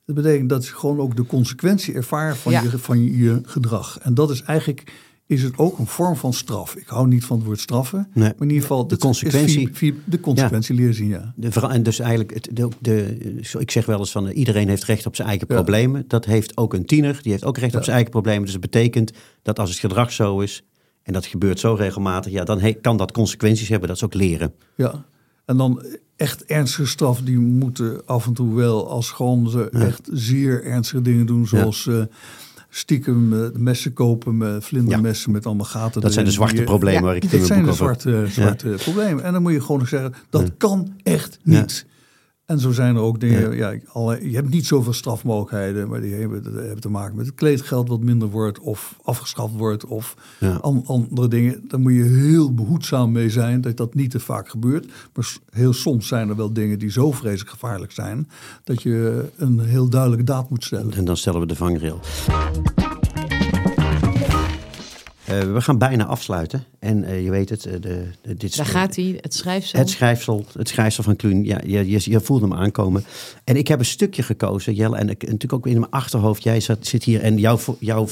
Dat 0.05 0.15
betekent 0.15 0.49
dat 0.49 0.67
je 0.67 0.75
gewoon 0.75 0.99
ook 0.99 1.17
de 1.17 1.27
consequentie 1.27 1.95
ervaart 1.95 2.37
van, 2.37 2.53
Ja. 2.53 2.63
je, 2.63 2.79
van 2.79 3.03
je 3.17 3.41
gedrag. 3.45 3.99
En 3.99 4.15
dat 4.15 4.31
is 4.31 4.43
eigenlijk 4.43 4.93
is 5.31 5.43
het 5.43 5.59
ook 5.59 5.79
een 5.79 5.87
vorm 5.87 6.17
van 6.17 6.33
straf. 6.33 6.75
Ik 6.77 6.87
hou 6.87 7.09
niet 7.09 7.25
van 7.25 7.37
het 7.37 7.47
woord 7.47 7.61
straffen, 7.61 8.09
Nee. 8.13 8.25
maar 8.25 8.35
in 8.39 8.47
ieder 8.47 8.61
geval 8.63 8.87
De 8.87 8.95
is 8.95 9.01
consequentie. 9.01 9.71
de 10.05 10.21
consequentie 10.21 10.75
leren 10.75 10.95
zien, 10.95 11.09
ja. 11.09 11.33
De, 11.37 11.61
en 11.69 11.83
dus 11.83 11.99
eigenlijk, 11.99 12.35
het, 12.35 12.49
de, 12.81 13.17
ik 13.59 13.71
zeg 13.71 13.87
wel 13.87 13.99
eens 13.99 14.11
van 14.11 14.29
eh, 14.29 14.37
iedereen 14.37 14.69
heeft 14.69 14.85
recht 14.85 15.07
op 15.07 15.17
zijn 15.17 15.29
eigen 15.29 15.47
Ja. 15.51 15.55
problemen. 15.55 16.05
Dat 16.09 16.25
heeft 16.25 16.57
ook 16.57 16.75
een 16.75 16.85
tiener, 16.87 17.19
die 17.23 17.33
heeft 17.33 17.45
ook 17.45 17.59
recht 17.59 17.73
Ja. 17.73 17.79
op 17.79 17.85
zijn 17.85 17.95
eigen 17.97 18.13
problemen. 18.15 18.43
Dus 18.45 18.53
het 18.53 18.61
betekent 18.61 19.13
dat 19.43 19.59
als 19.59 19.71
het 19.71 19.79
gedrag 19.79 20.13
zo 20.13 20.41
is, 20.41 20.63
en 21.03 21.13
dat 21.13 21.27
gebeurt 21.27 21.61
zo 21.61 21.75
regelmatig, 21.75 22.33
ja, 22.33 22.45
dan 22.45 22.61
he- 22.61 22.73
kan 22.73 22.97
dat 22.97 23.13
consequenties 23.13 23.69
hebben. 23.69 23.89
Dat 23.89 23.97
is 23.97 24.05
ook 24.05 24.15
leren. 24.15 24.53
Ja, 24.77 25.05
en 25.45 25.57
dan 25.57 25.85
echt 26.17 26.45
ernstige 26.45 26.87
straf, 26.87 27.21
die 27.21 27.39
moeten 27.39 28.03
af 28.07 28.27
en 28.27 28.33
toe 28.35 28.55
wel 28.55 28.89
als 28.91 29.11
gewoon 29.11 29.51
ze 29.51 29.71
echt 29.71 30.09
zeer 30.13 30.65
ernstige 30.65 31.03
dingen 31.03 31.27
doen, 31.27 31.47
zoals 31.47 31.87
eh, 31.87 32.03
stiekem 32.71 33.33
eh, 33.33 33.49
messen 33.57 33.93
kopen, 33.93 34.37
met 34.37 34.65
vlindermessen 34.65 35.33
met 35.33 35.47
allemaal 35.47 35.67
gaten. 35.67 36.01
Dat 36.01 36.13
zijn 36.13 36.25
de 36.25 36.31
zwarte 36.31 36.59
eh, 36.59 36.65
problemen 36.65 37.01
Ja. 37.01 37.07
waar 37.07 37.17
ik 37.17 37.23
het 37.23 37.33
in 37.33 37.39
mijn 37.39 37.49
zijn 37.49 37.65
de 37.65 37.71
boek 37.71 37.81
over... 37.81 38.01
zwarte, 38.01 38.33
zwarte 38.33 38.69
problemen. 38.83 39.25
En 39.25 39.33
dan 39.33 39.43
moet 39.43 39.53
je 39.53 39.61
gewoon 39.61 39.87
zeggen, 39.87 40.15
dat 40.31 40.51
kan 40.57 40.93
echt 41.03 41.39
niet. 41.43 41.87
En 42.51 42.59
zo 42.59 42.73
zijn 42.73 42.97
er 42.97 43.03
ook 43.03 43.21
dingen, 43.21 43.57
ja. 43.57 43.75
alle, 43.93 44.31
je 44.31 44.35
hebt 44.37 44.51
niet 44.51 44.67
zoveel 44.67 44.93
strafmogelijkheden, 44.93 45.89
maar 45.89 46.01
die 46.01 46.15
hebben, 46.15 46.81
te 46.81 46.89
maken 46.89 47.17
met 47.17 47.27
het 47.27 47.35
kleedgeld 47.35 47.89
wat 47.89 48.01
minder 48.01 48.29
wordt 48.29 48.59
of 48.59 48.97
afgeschaft 49.03 49.55
wordt 49.55 49.85
of 49.87 50.15
Ja. 50.41 50.55
an- 50.55 50.85
andere 50.87 51.29
dingen. 51.29 51.65
Daar 51.69 51.81
moet 51.81 51.93
je 51.93 52.03
heel 52.03 52.55
behoedzaam 52.55 53.13
mee 53.13 53.31
zijn 53.31 53.61
dat 53.61 53.77
dat 53.77 53.95
niet 53.95 54.11
te 54.11 54.21
vaak 54.21 54.49
gebeurt. 54.49 54.87
Maar 55.15 55.37
heel 55.51 55.73
soms 55.73 56.07
zijn 56.09 56.29
er 56.29 56.37
wel 56.37 56.53
dingen 56.53 56.79
die 56.79 56.91
zo 56.91 57.13
vreselijk 57.13 57.51
gevaarlijk 57.51 57.93
zijn 57.93 58.29
dat 58.65 58.83
je 58.83 59.25
een 59.37 59.61
heel 59.61 59.89
duidelijke 59.89 60.25
daad 60.25 60.51
moet 60.51 60.65
stellen. 60.65 60.93
En 60.93 61.05
dan 61.05 61.17
stellen 61.17 61.41
we 61.41 61.47
de 61.47 61.57
vangrail. 61.57 62.01
Eh, 65.31 65.53
we 65.53 65.61
gaan 65.61 65.79
bijna 65.79 66.05
afsluiten. 66.07 66.65
En 66.79 67.05
eh, 67.05 67.25
je 67.25 67.31
weet 67.31 67.49
het, 67.49 67.67
eh, 67.67 67.73
de, 67.73 68.05
de, 68.23 68.35
dit 68.35 68.57
Daar 68.57 68.67
gaat 68.67 68.97
hij, 68.97 69.19
het 69.21 69.35
schrijfsel. 69.35 69.79
Het 69.79 69.91
schrijfsel, 69.91 70.45
het 70.53 70.69
schrijfsel 70.69 71.03
van 71.03 71.17
Kluun, 71.17 71.45
ja, 71.45 71.61
je, 71.67 71.91
je, 71.91 72.11
je 72.11 72.21
voelde 72.21 72.49
hem 72.49 72.59
aankomen. 72.59 73.05
En 73.45 73.57
ik 73.57 73.69
heb 73.69 73.79
een 73.79 73.85
stukje 73.85 74.23
gekozen, 74.23 74.75
Jelle, 74.75 74.97
en 74.97 75.09
ik, 75.09 75.23
natuurlijk 75.23 75.53
ook 75.53 75.67
in 75.67 75.81
mijn 75.81 75.93
achterhoofd. 75.93 76.43
Jij 76.43 76.61
zat, 76.61 76.87
zit 76.87 77.05
hier 77.05 77.21
en 77.21 77.39
jouw, 77.39 77.59
jouw, 77.79 78.07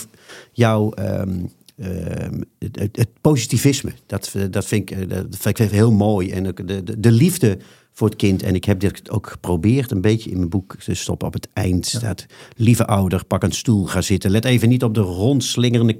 jouw 0.52 0.92
ehm, 0.92 1.44
ehm, 1.76 2.40
het, 2.58 3.08
positivisme, 3.20 3.92
dat, 4.06 4.34
dat, 4.50 4.64
vind 4.64 4.90
ik, 4.90 5.08
dat 5.08 5.36
vind 5.38 5.58
ik 5.58 5.70
heel 5.70 5.92
mooi. 5.92 6.30
En 6.30 6.48
ook 6.48 6.68
de, 6.68 6.84
de, 6.84 7.00
de 7.00 7.12
liefde 7.12 7.58
voor 7.98 8.08
het 8.08 8.16
kind. 8.16 8.42
En 8.42 8.54
ik 8.54 8.64
heb 8.64 8.80
dit 8.80 9.10
ook 9.10 9.26
geprobeerd 9.26 9.90
een 9.90 10.00
beetje 10.00 10.30
in 10.30 10.36
mijn 10.36 10.48
boek 10.48 10.76
te 10.76 10.94
stoppen. 10.94 11.26
Op 11.26 11.32
het 11.32 11.48
eind 11.52 11.86
staat, 11.86 12.26
lieve 12.56 12.86
ouder, 12.86 13.24
pak 13.24 13.42
een 13.42 13.52
stoel, 13.52 13.84
ga 13.86 14.00
zitten. 14.00 14.30
Let 14.30 14.44
even 14.44 14.68
niet 14.68 14.82
op 14.82 14.94
de 14.94 15.00
rondslingerende 15.00 15.98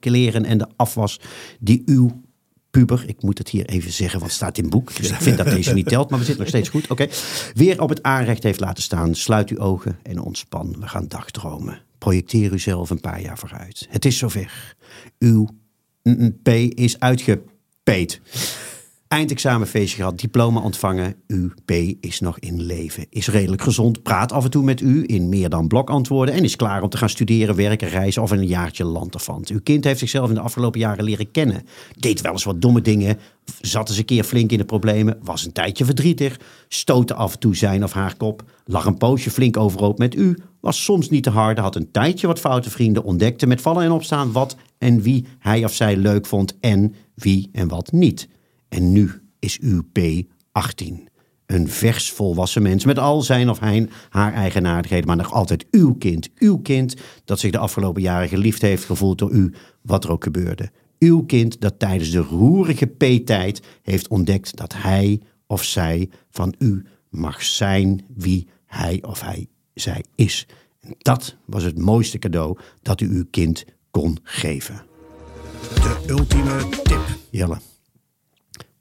kleren 0.00 0.44
en 0.44 0.58
de 0.58 0.66
afwas 0.76 1.20
die 1.60 1.82
uw 1.86 2.20
puber. 2.70 3.04
Ik 3.06 3.22
moet 3.22 3.38
het 3.38 3.48
hier 3.48 3.66
even 3.66 3.92
zeggen, 3.92 4.18
want 4.18 4.30
het 4.30 4.40
staat 4.40 4.56
in 4.58 4.64
het 4.64 4.72
boek. 4.72 4.96
Dus 4.96 5.10
ik 5.10 5.20
vind 5.20 5.36
dat 5.36 5.46
deze 5.46 5.72
niet 5.72 5.88
telt, 5.88 6.10
maar 6.10 6.18
we 6.18 6.24
zitten 6.24 6.42
nog 6.42 6.52
steeds 6.52 6.68
goed. 6.68 6.90
Oké. 6.90 7.08
Weer 7.54 7.80
op 7.80 7.88
het 7.88 8.02
aanrecht 8.02 8.42
heeft 8.42 8.60
laten 8.60 8.82
staan. 8.82 9.14
Sluit 9.14 9.50
uw 9.50 9.58
ogen 9.58 9.98
en 10.02 10.20
ontspan. 10.20 10.76
We 10.80 10.88
gaan 10.88 11.08
dagdromen. 11.08 11.82
Projecteer 11.98 12.52
uzelf 12.52 12.90
een 12.90 13.00
paar 13.00 13.20
jaar 13.20 13.38
vooruit. 13.38 13.86
Het 13.88 14.04
is 14.04 14.18
zover. 14.18 14.76
Uw 15.18 15.48
P 16.42 16.48
is 16.48 17.00
uitgepeet. 17.00 18.20
Eindexamenfeestje 19.10 19.96
gehad, 19.96 20.20
diploma 20.20 20.60
ontvangen. 20.60 21.14
Uw 21.26 21.50
P 21.64 21.70
is 22.00 22.20
nog 22.20 22.38
in 22.38 22.62
leven, 22.62 23.06
is 23.08 23.28
redelijk 23.28 23.62
gezond, 23.62 24.02
praat 24.02 24.32
af 24.32 24.44
en 24.44 24.50
toe 24.50 24.64
met 24.64 24.80
u 24.80 25.04
in 25.06 25.28
meer 25.28 25.48
dan 25.48 25.68
blokantwoorden 25.68 26.34
en 26.34 26.44
is 26.44 26.56
klaar 26.56 26.82
om 26.82 26.88
te 26.88 26.96
gaan 26.96 27.08
studeren, 27.08 27.54
werken, 27.54 27.88
reizen 27.88 28.22
of 28.22 28.30
een 28.30 28.46
jaartje 28.46 28.84
lanterfant. 28.84 29.48
Uw 29.48 29.60
kind 29.62 29.84
heeft 29.84 29.98
zichzelf 29.98 30.28
in 30.28 30.34
de 30.34 30.40
afgelopen 30.40 30.80
jaren 30.80 31.04
leren 31.04 31.30
kennen. 31.30 31.62
Deed 31.98 32.20
wel 32.20 32.32
eens 32.32 32.44
wat 32.44 32.60
domme 32.60 32.80
dingen, 32.80 33.18
zat 33.60 33.88
eens 33.88 33.98
een 33.98 34.04
keer 34.04 34.24
flink 34.24 34.50
in 34.50 34.58
de 34.58 34.64
problemen, 34.64 35.18
was 35.22 35.44
een 35.44 35.52
tijdje 35.52 35.84
verdrietig, 35.84 36.40
stootte 36.68 37.14
af 37.14 37.32
en 37.32 37.38
toe 37.38 37.56
zijn 37.56 37.84
of 37.84 37.92
haar 37.92 38.16
kop, 38.16 38.42
lag 38.64 38.84
een 38.84 38.98
poosje 38.98 39.30
flink 39.30 39.56
overhoop 39.56 39.98
met 39.98 40.14
u, 40.14 40.38
was 40.60 40.84
soms 40.84 41.08
niet 41.08 41.22
te 41.22 41.30
harde, 41.30 41.60
had 41.60 41.76
een 41.76 41.90
tijdje 41.90 42.26
wat 42.26 42.40
foute 42.40 42.70
vrienden, 42.70 43.04
ontdekte 43.04 43.46
met 43.46 43.60
vallen 43.60 43.84
en 43.84 43.92
opstaan 43.92 44.32
wat 44.32 44.56
en 44.78 45.02
wie 45.02 45.26
hij 45.38 45.64
of 45.64 45.74
zij 45.74 45.96
leuk 45.96 46.26
vond 46.26 46.56
en 46.60 46.94
wie 47.14 47.48
en 47.52 47.68
wat 47.68 47.92
niet. 47.92 48.28
En 48.70 48.92
nu 48.92 49.10
is 49.38 49.58
uw 49.58 49.82
P 49.92 49.98
18. 50.52 51.08
Een 51.46 51.68
vers 51.68 52.10
volwassen 52.10 52.62
mens 52.62 52.84
met 52.84 52.98
al 52.98 53.22
zijn 53.22 53.50
of 53.50 53.58
hij, 53.58 53.88
haar 54.08 54.32
eigenaardigheden, 54.32 55.06
maar 55.06 55.16
nog 55.16 55.32
altijd 55.32 55.66
uw 55.70 55.94
kind. 55.94 56.28
Uw 56.38 56.58
kind 56.58 56.96
dat 57.24 57.38
zich 57.38 57.50
de 57.50 57.58
afgelopen 57.58 58.02
jaren 58.02 58.28
geliefd 58.28 58.62
heeft 58.62 58.84
gevoeld 58.84 59.18
door 59.18 59.30
u, 59.30 59.54
wat 59.82 60.04
er 60.04 60.10
ook 60.10 60.24
gebeurde. 60.24 60.70
Uw 60.98 61.24
kind 61.24 61.60
dat 61.60 61.78
tijdens 61.78 62.10
de 62.10 62.18
roerige 62.18 62.86
P-tijd 62.86 63.62
heeft 63.82 64.08
ontdekt 64.08 64.56
dat 64.56 64.72
hij 64.72 65.20
of 65.46 65.64
zij 65.64 66.10
van 66.30 66.54
u 66.58 66.84
mag 67.08 67.42
zijn 67.42 68.04
wie 68.14 68.48
hij 68.66 69.02
of 69.02 69.20
hij 69.20 69.48
zij 69.74 70.04
is. 70.14 70.46
En 70.80 70.94
dat 70.98 71.36
was 71.44 71.62
het 71.62 71.78
mooiste 71.78 72.18
cadeau 72.18 72.58
dat 72.82 73.00
u 73.00 73.08
uw 73.08 73.24
kind 73.30 73.64
kon 73.90 74.18
geven. 74.22 74.82
De 75.74 76.04
ultieme 76.06 76.68
tip. 76.82 77.18
Jelle. 77.30 77.69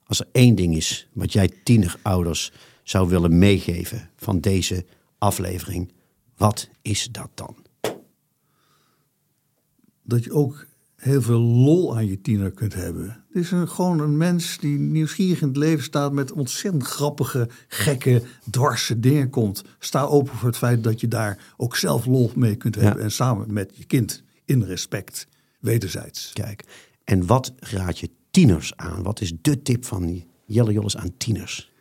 Als 0.09 0.19
er 0.19 0.27
één 0.31 0.55
ding 0.55 0.75
is 0.75 1.07
wat 1.13 1.33
jij 1.33 1.49
tienerouders 1.63 2.51
zou 2.83 3.09
willen 3.09 3.37
meegeven 3.37 4.09
van 4.15 4.39
deze 4.39 4.85
aflevering, 5.17 5.91
wat 6.37 6.69
is 6.81 7.09
dat 7.11 7.29
dan? 7.33 7.55
Dat 10.03 10.23
je 10.23 10.31
ook 10.31 10.65
heel 10.95 11.21
veel 11.21 11.39
lol 11.39 11.95
aan 11.95 12.07
je 12.07 12.21
tiener 12.21 12.51
kunt 12.51 12.73
hebben. 12.73 13.05
Het 13.05 13.43
is 13.43 13.51
een, 13.51 13.67
gewoon 13.67 13.99
een 13.99 14.17
mens 14.17 14.57
die 14.57 14.79
nieuwsgierig 14.79 15.41
in 15.41 15.47
het 15.47 15.57
leven 15.57 15.83
staat 15.83 16.11
met 16.11 16.31
ontzettend 16.31 16.83
grappige, 16.83 17.49
gekke, 17.67 18.23
dwarse 18.49 18.99
dingen 18.99 19.29
komt. 19.29 19.63
Sta 19.79 20.03
open 20.03 20.33
voor 20.33 20.47
het 20.47 20.57
feit 20.57 20.83
dat 20.83 20.99
je 20.99 21.07
daar 21.07 21.53
ook 21.57 21.75
zelf 21.75 22.05
lol 22.05 22.31
mee 22.35 22.55
kunt 22.55 22.75
hebben. 22.75 23.03
En 23.03 23.11
samen 23.11 23.53
met 23.53 23.71
je 23.73 23.85
kind 23.85 24.23
in 24.45 24.63
respect, 24.63 25.27
wederzijds. 25.59 26.31
Kijk, 26.33 26.63
en 27.03 27.25
wat 27.25 27.53
raad 27.59 27.99
je 27.99 28.09
tieners 28.31 28.73
aan? 28.75 29.03
Wat 29.03 29.21
is 29.21 29.33
de 29.41 29.61
tip 29.61 29.85
van 29.85 30.23
Jelle 30.45 30.71
Jolles 30.71 30.97
aan 30.97 31.11
tieners? 31.17 31.71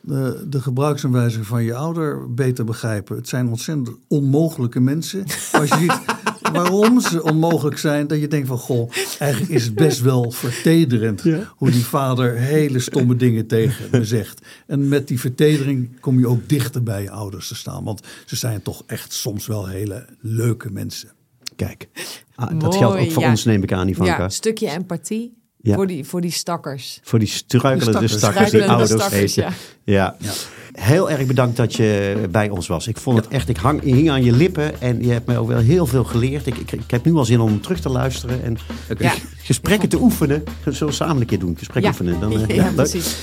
De, 0.00 0.46
de 0.48 0.60
gebruiksaanwijzing 0.60 1.46
van 1.46 1.64
je 1.64 1.74
ouder 1.74 2.34
beter 2.34 2.64
begrijpen. 2.64 3.16
Het 3.16 3.28
zijn 3.28 3.48
ontzettend 3.48 3.90
onmogelijke 4.08 4.80
mensen. 4.80 5.24
Als 5.52 5.68
je 5.68 5.76
ziet 5.78 6.04
waarom 6.52 7.00
ze 7.00 7.22
onmogelijk 7.22 7.78
zijn, 7.78 8.06
dat 8.06 8.20
je 8.20 8.28
denkt 8.28 8.48
van 8.48 8.58
goh, 8.58 8.90
eigenlijk 9.18 9.52
is 9.52 9.64
het 9.64 9.74
best 9.74 10.00
wel 10.00 10.30
vertederend 10.30 11.22
hoe 11.56 11.70
die 11.70 11.84
vader 11.84 12.36
hele 12.36 12.78
stomme 12.78 13.16
dingen 13.16 13.46
tegen 13.46 13.88
me 13.90 14.04
zegt. 14.04 14.46
En 14.66 14.88
met 14.88 15.08
die 15.08 15.20
vertedering 15.20 16.00
kom 16.00 16.18
je 16.18 16.28
ook 16.28 16.48
dichter 16.48 16.82
bij 16.82 17.02
je 17.02 17.10
ouders 17.10 17.48
te 17.48 17.54
staan, 17.54 17.84
want 17.84 18.06
ze 18.26 18.36
zijn 18.36 18.62
toch 18.62 18.82
echt 18.86 19.12
soms 19.12 19.46
wel 19.46 19.66
hele 19.66 20.06
leuke 20.20 20.70
mensen. 20.70 21.08
Kijk, 21.56 21.88
ah, 22.34 22.60
dat 22.60 22.76
geldt 22.76 22.98
ook 22.98 23.10
voor 23.10 23.22
ja. 23.22 23.30
ons, 23.30 23.44
neem 23.44 23.62
ik 23.62 23.72
aan, 23.72 23.88
Ivanka. 23.88 24.16
Ja, 24.16 24.24
een 24.24 24.30
stukje 24.30 24.70
empathie 24.70 25.43
Ja. 25.64 25.74
voor, 25.74 25.86
die, 25.86 26.04
voor 26.04 26.20
die 26.20 26.30
stakkers. 26.30 27.00
Voor 27.02 27.18
die 27.18 27.28
struikelende 27.28 28.00
De 28.00 28.08
stakkers, 28.08 28.18
stakkers. 28.18 28.50
die 28.50 28.64
ouders 28.64 28.90
stakkers, 28.90 29.20
heet 29.20 29.34
je. 29.34 29.46
Ja. 29.84 30.16
Heel 30.72 31.10
erg 31.10 31.26
bedankt 31.26 31.56
dat 31.56 31.74
je 31.74 32.16
bij 32.30 32.48
ons 32.50 32.66
was. 32.66 32.86
Ik 32.86 32.96
vond 32.98 33.16
het 33.16 33.28
echt, 33.28 33.48
ik 33.48 33.56
hang, 33.56 33.82
hing 33.82 34.10
aan 34.10 34.24
je 34.24 34.32
lippen 34.32 34.80
en 34.80 35.02
je 35.04 35.12
hebt 35.12 35.26
mij 35.26 35.38
ook 35.38 35.48
wel 35.48 35.58
heel 35.58 35.86
veel 35.86 36.04
geleerd. 36.04 36.46
Ik, 36.46 36.56
ik, 36.56 36.72
ik 36.72 36.90
heb 36.90 37.04
nu 37.04 37.14
al 37.14 37.24
zin 37.24 37.40
om 37.40 37.60
terug 37.60 37.80
te 37.80 37.88
luisteren 37.88 38.42
en 38.44 38.56
Ja. 38.98 39.12
gesprekken 39.42 39.88
te 39.88 40.00
oefenen. 40.00 40.44
Zullen 40.64 40.86
we 40.86 40.92
samen 40.92 41.20
een 41.20 41.26
keer 41.26 41.38
doen, 41.38 41.56
gesprek 41.58 41.82
Ja, 41.82 41.88
oefenen. 41.88 42.20
Dan, 42.20 42.32
eh, 42.40 42.48
ja, 42.48 42.54
ja, 42.54 42.64
leuk. 42.64 42.74
precies. 42.74 43.16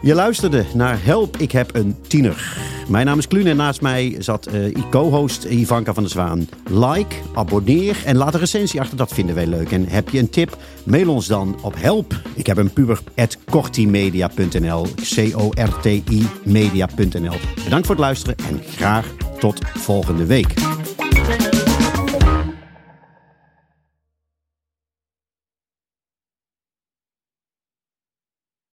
Je 0.00 0.14
luisterde 0.14 0.64
naar 0.74 1.04
Help, 1.04 1.36
ik 1.36 1.52
heb 1.52 1.74
een 1.74 1.96
tiener. 2.06 2.56
Mijn 2.88 3.06
naam 3.06 3.18
is 3.18 3.28
Kluun 3.28 3.46
en 3.46 3.56
naast 3.56 3.80
mij 3.80 4.16
zat 4.18 4.46
eh 4.46 4.74
co-host 4.90 5.44
Ivanka 5.44 5.94
van 5.94 6.02
der 6.02 6.12
Zwaan. 6.12 6.48
Like, 6.70 7.16
abonneer 7.34 7.96
en 8.04 8.16
laat 8.16 8.34
een 8.34 8.40
recensie 8.40 8.80
achter, 8.80 8.96
dat 8.96 9.12
vinden 9.12 9.34
wij 9.34 9.46
leuk. 9.46 9.72
En 9.72 9.88
heb 9.88 10.08
je 10.08 10.18
een 10.18 10.30
tip, 10.30 10.56
mail 10.84 11.08
ons 11.08 11.26
dan 11.26 11.56
op 11.62 11.74
help. 11.76 12.20
Ik 12.34 12.46
heb 12.46 12.56
een 12.56 12.72
puber 12.72 13.00
at 13.16 13.38
cortimedia.nl, 13.50 14.86
C-O-R-T-I 15.14 16.26
media.nl. 16.44 17.36
Bedankt 17.64 17.86
voor 17.86 17.94
het 17.94 18.04
luisteren 18.04 18.36
en 18.48 18.60
graag 18.76 19.06
tot 19.38 19.60
volgende 19.74 20.26
week. 20.26 20.54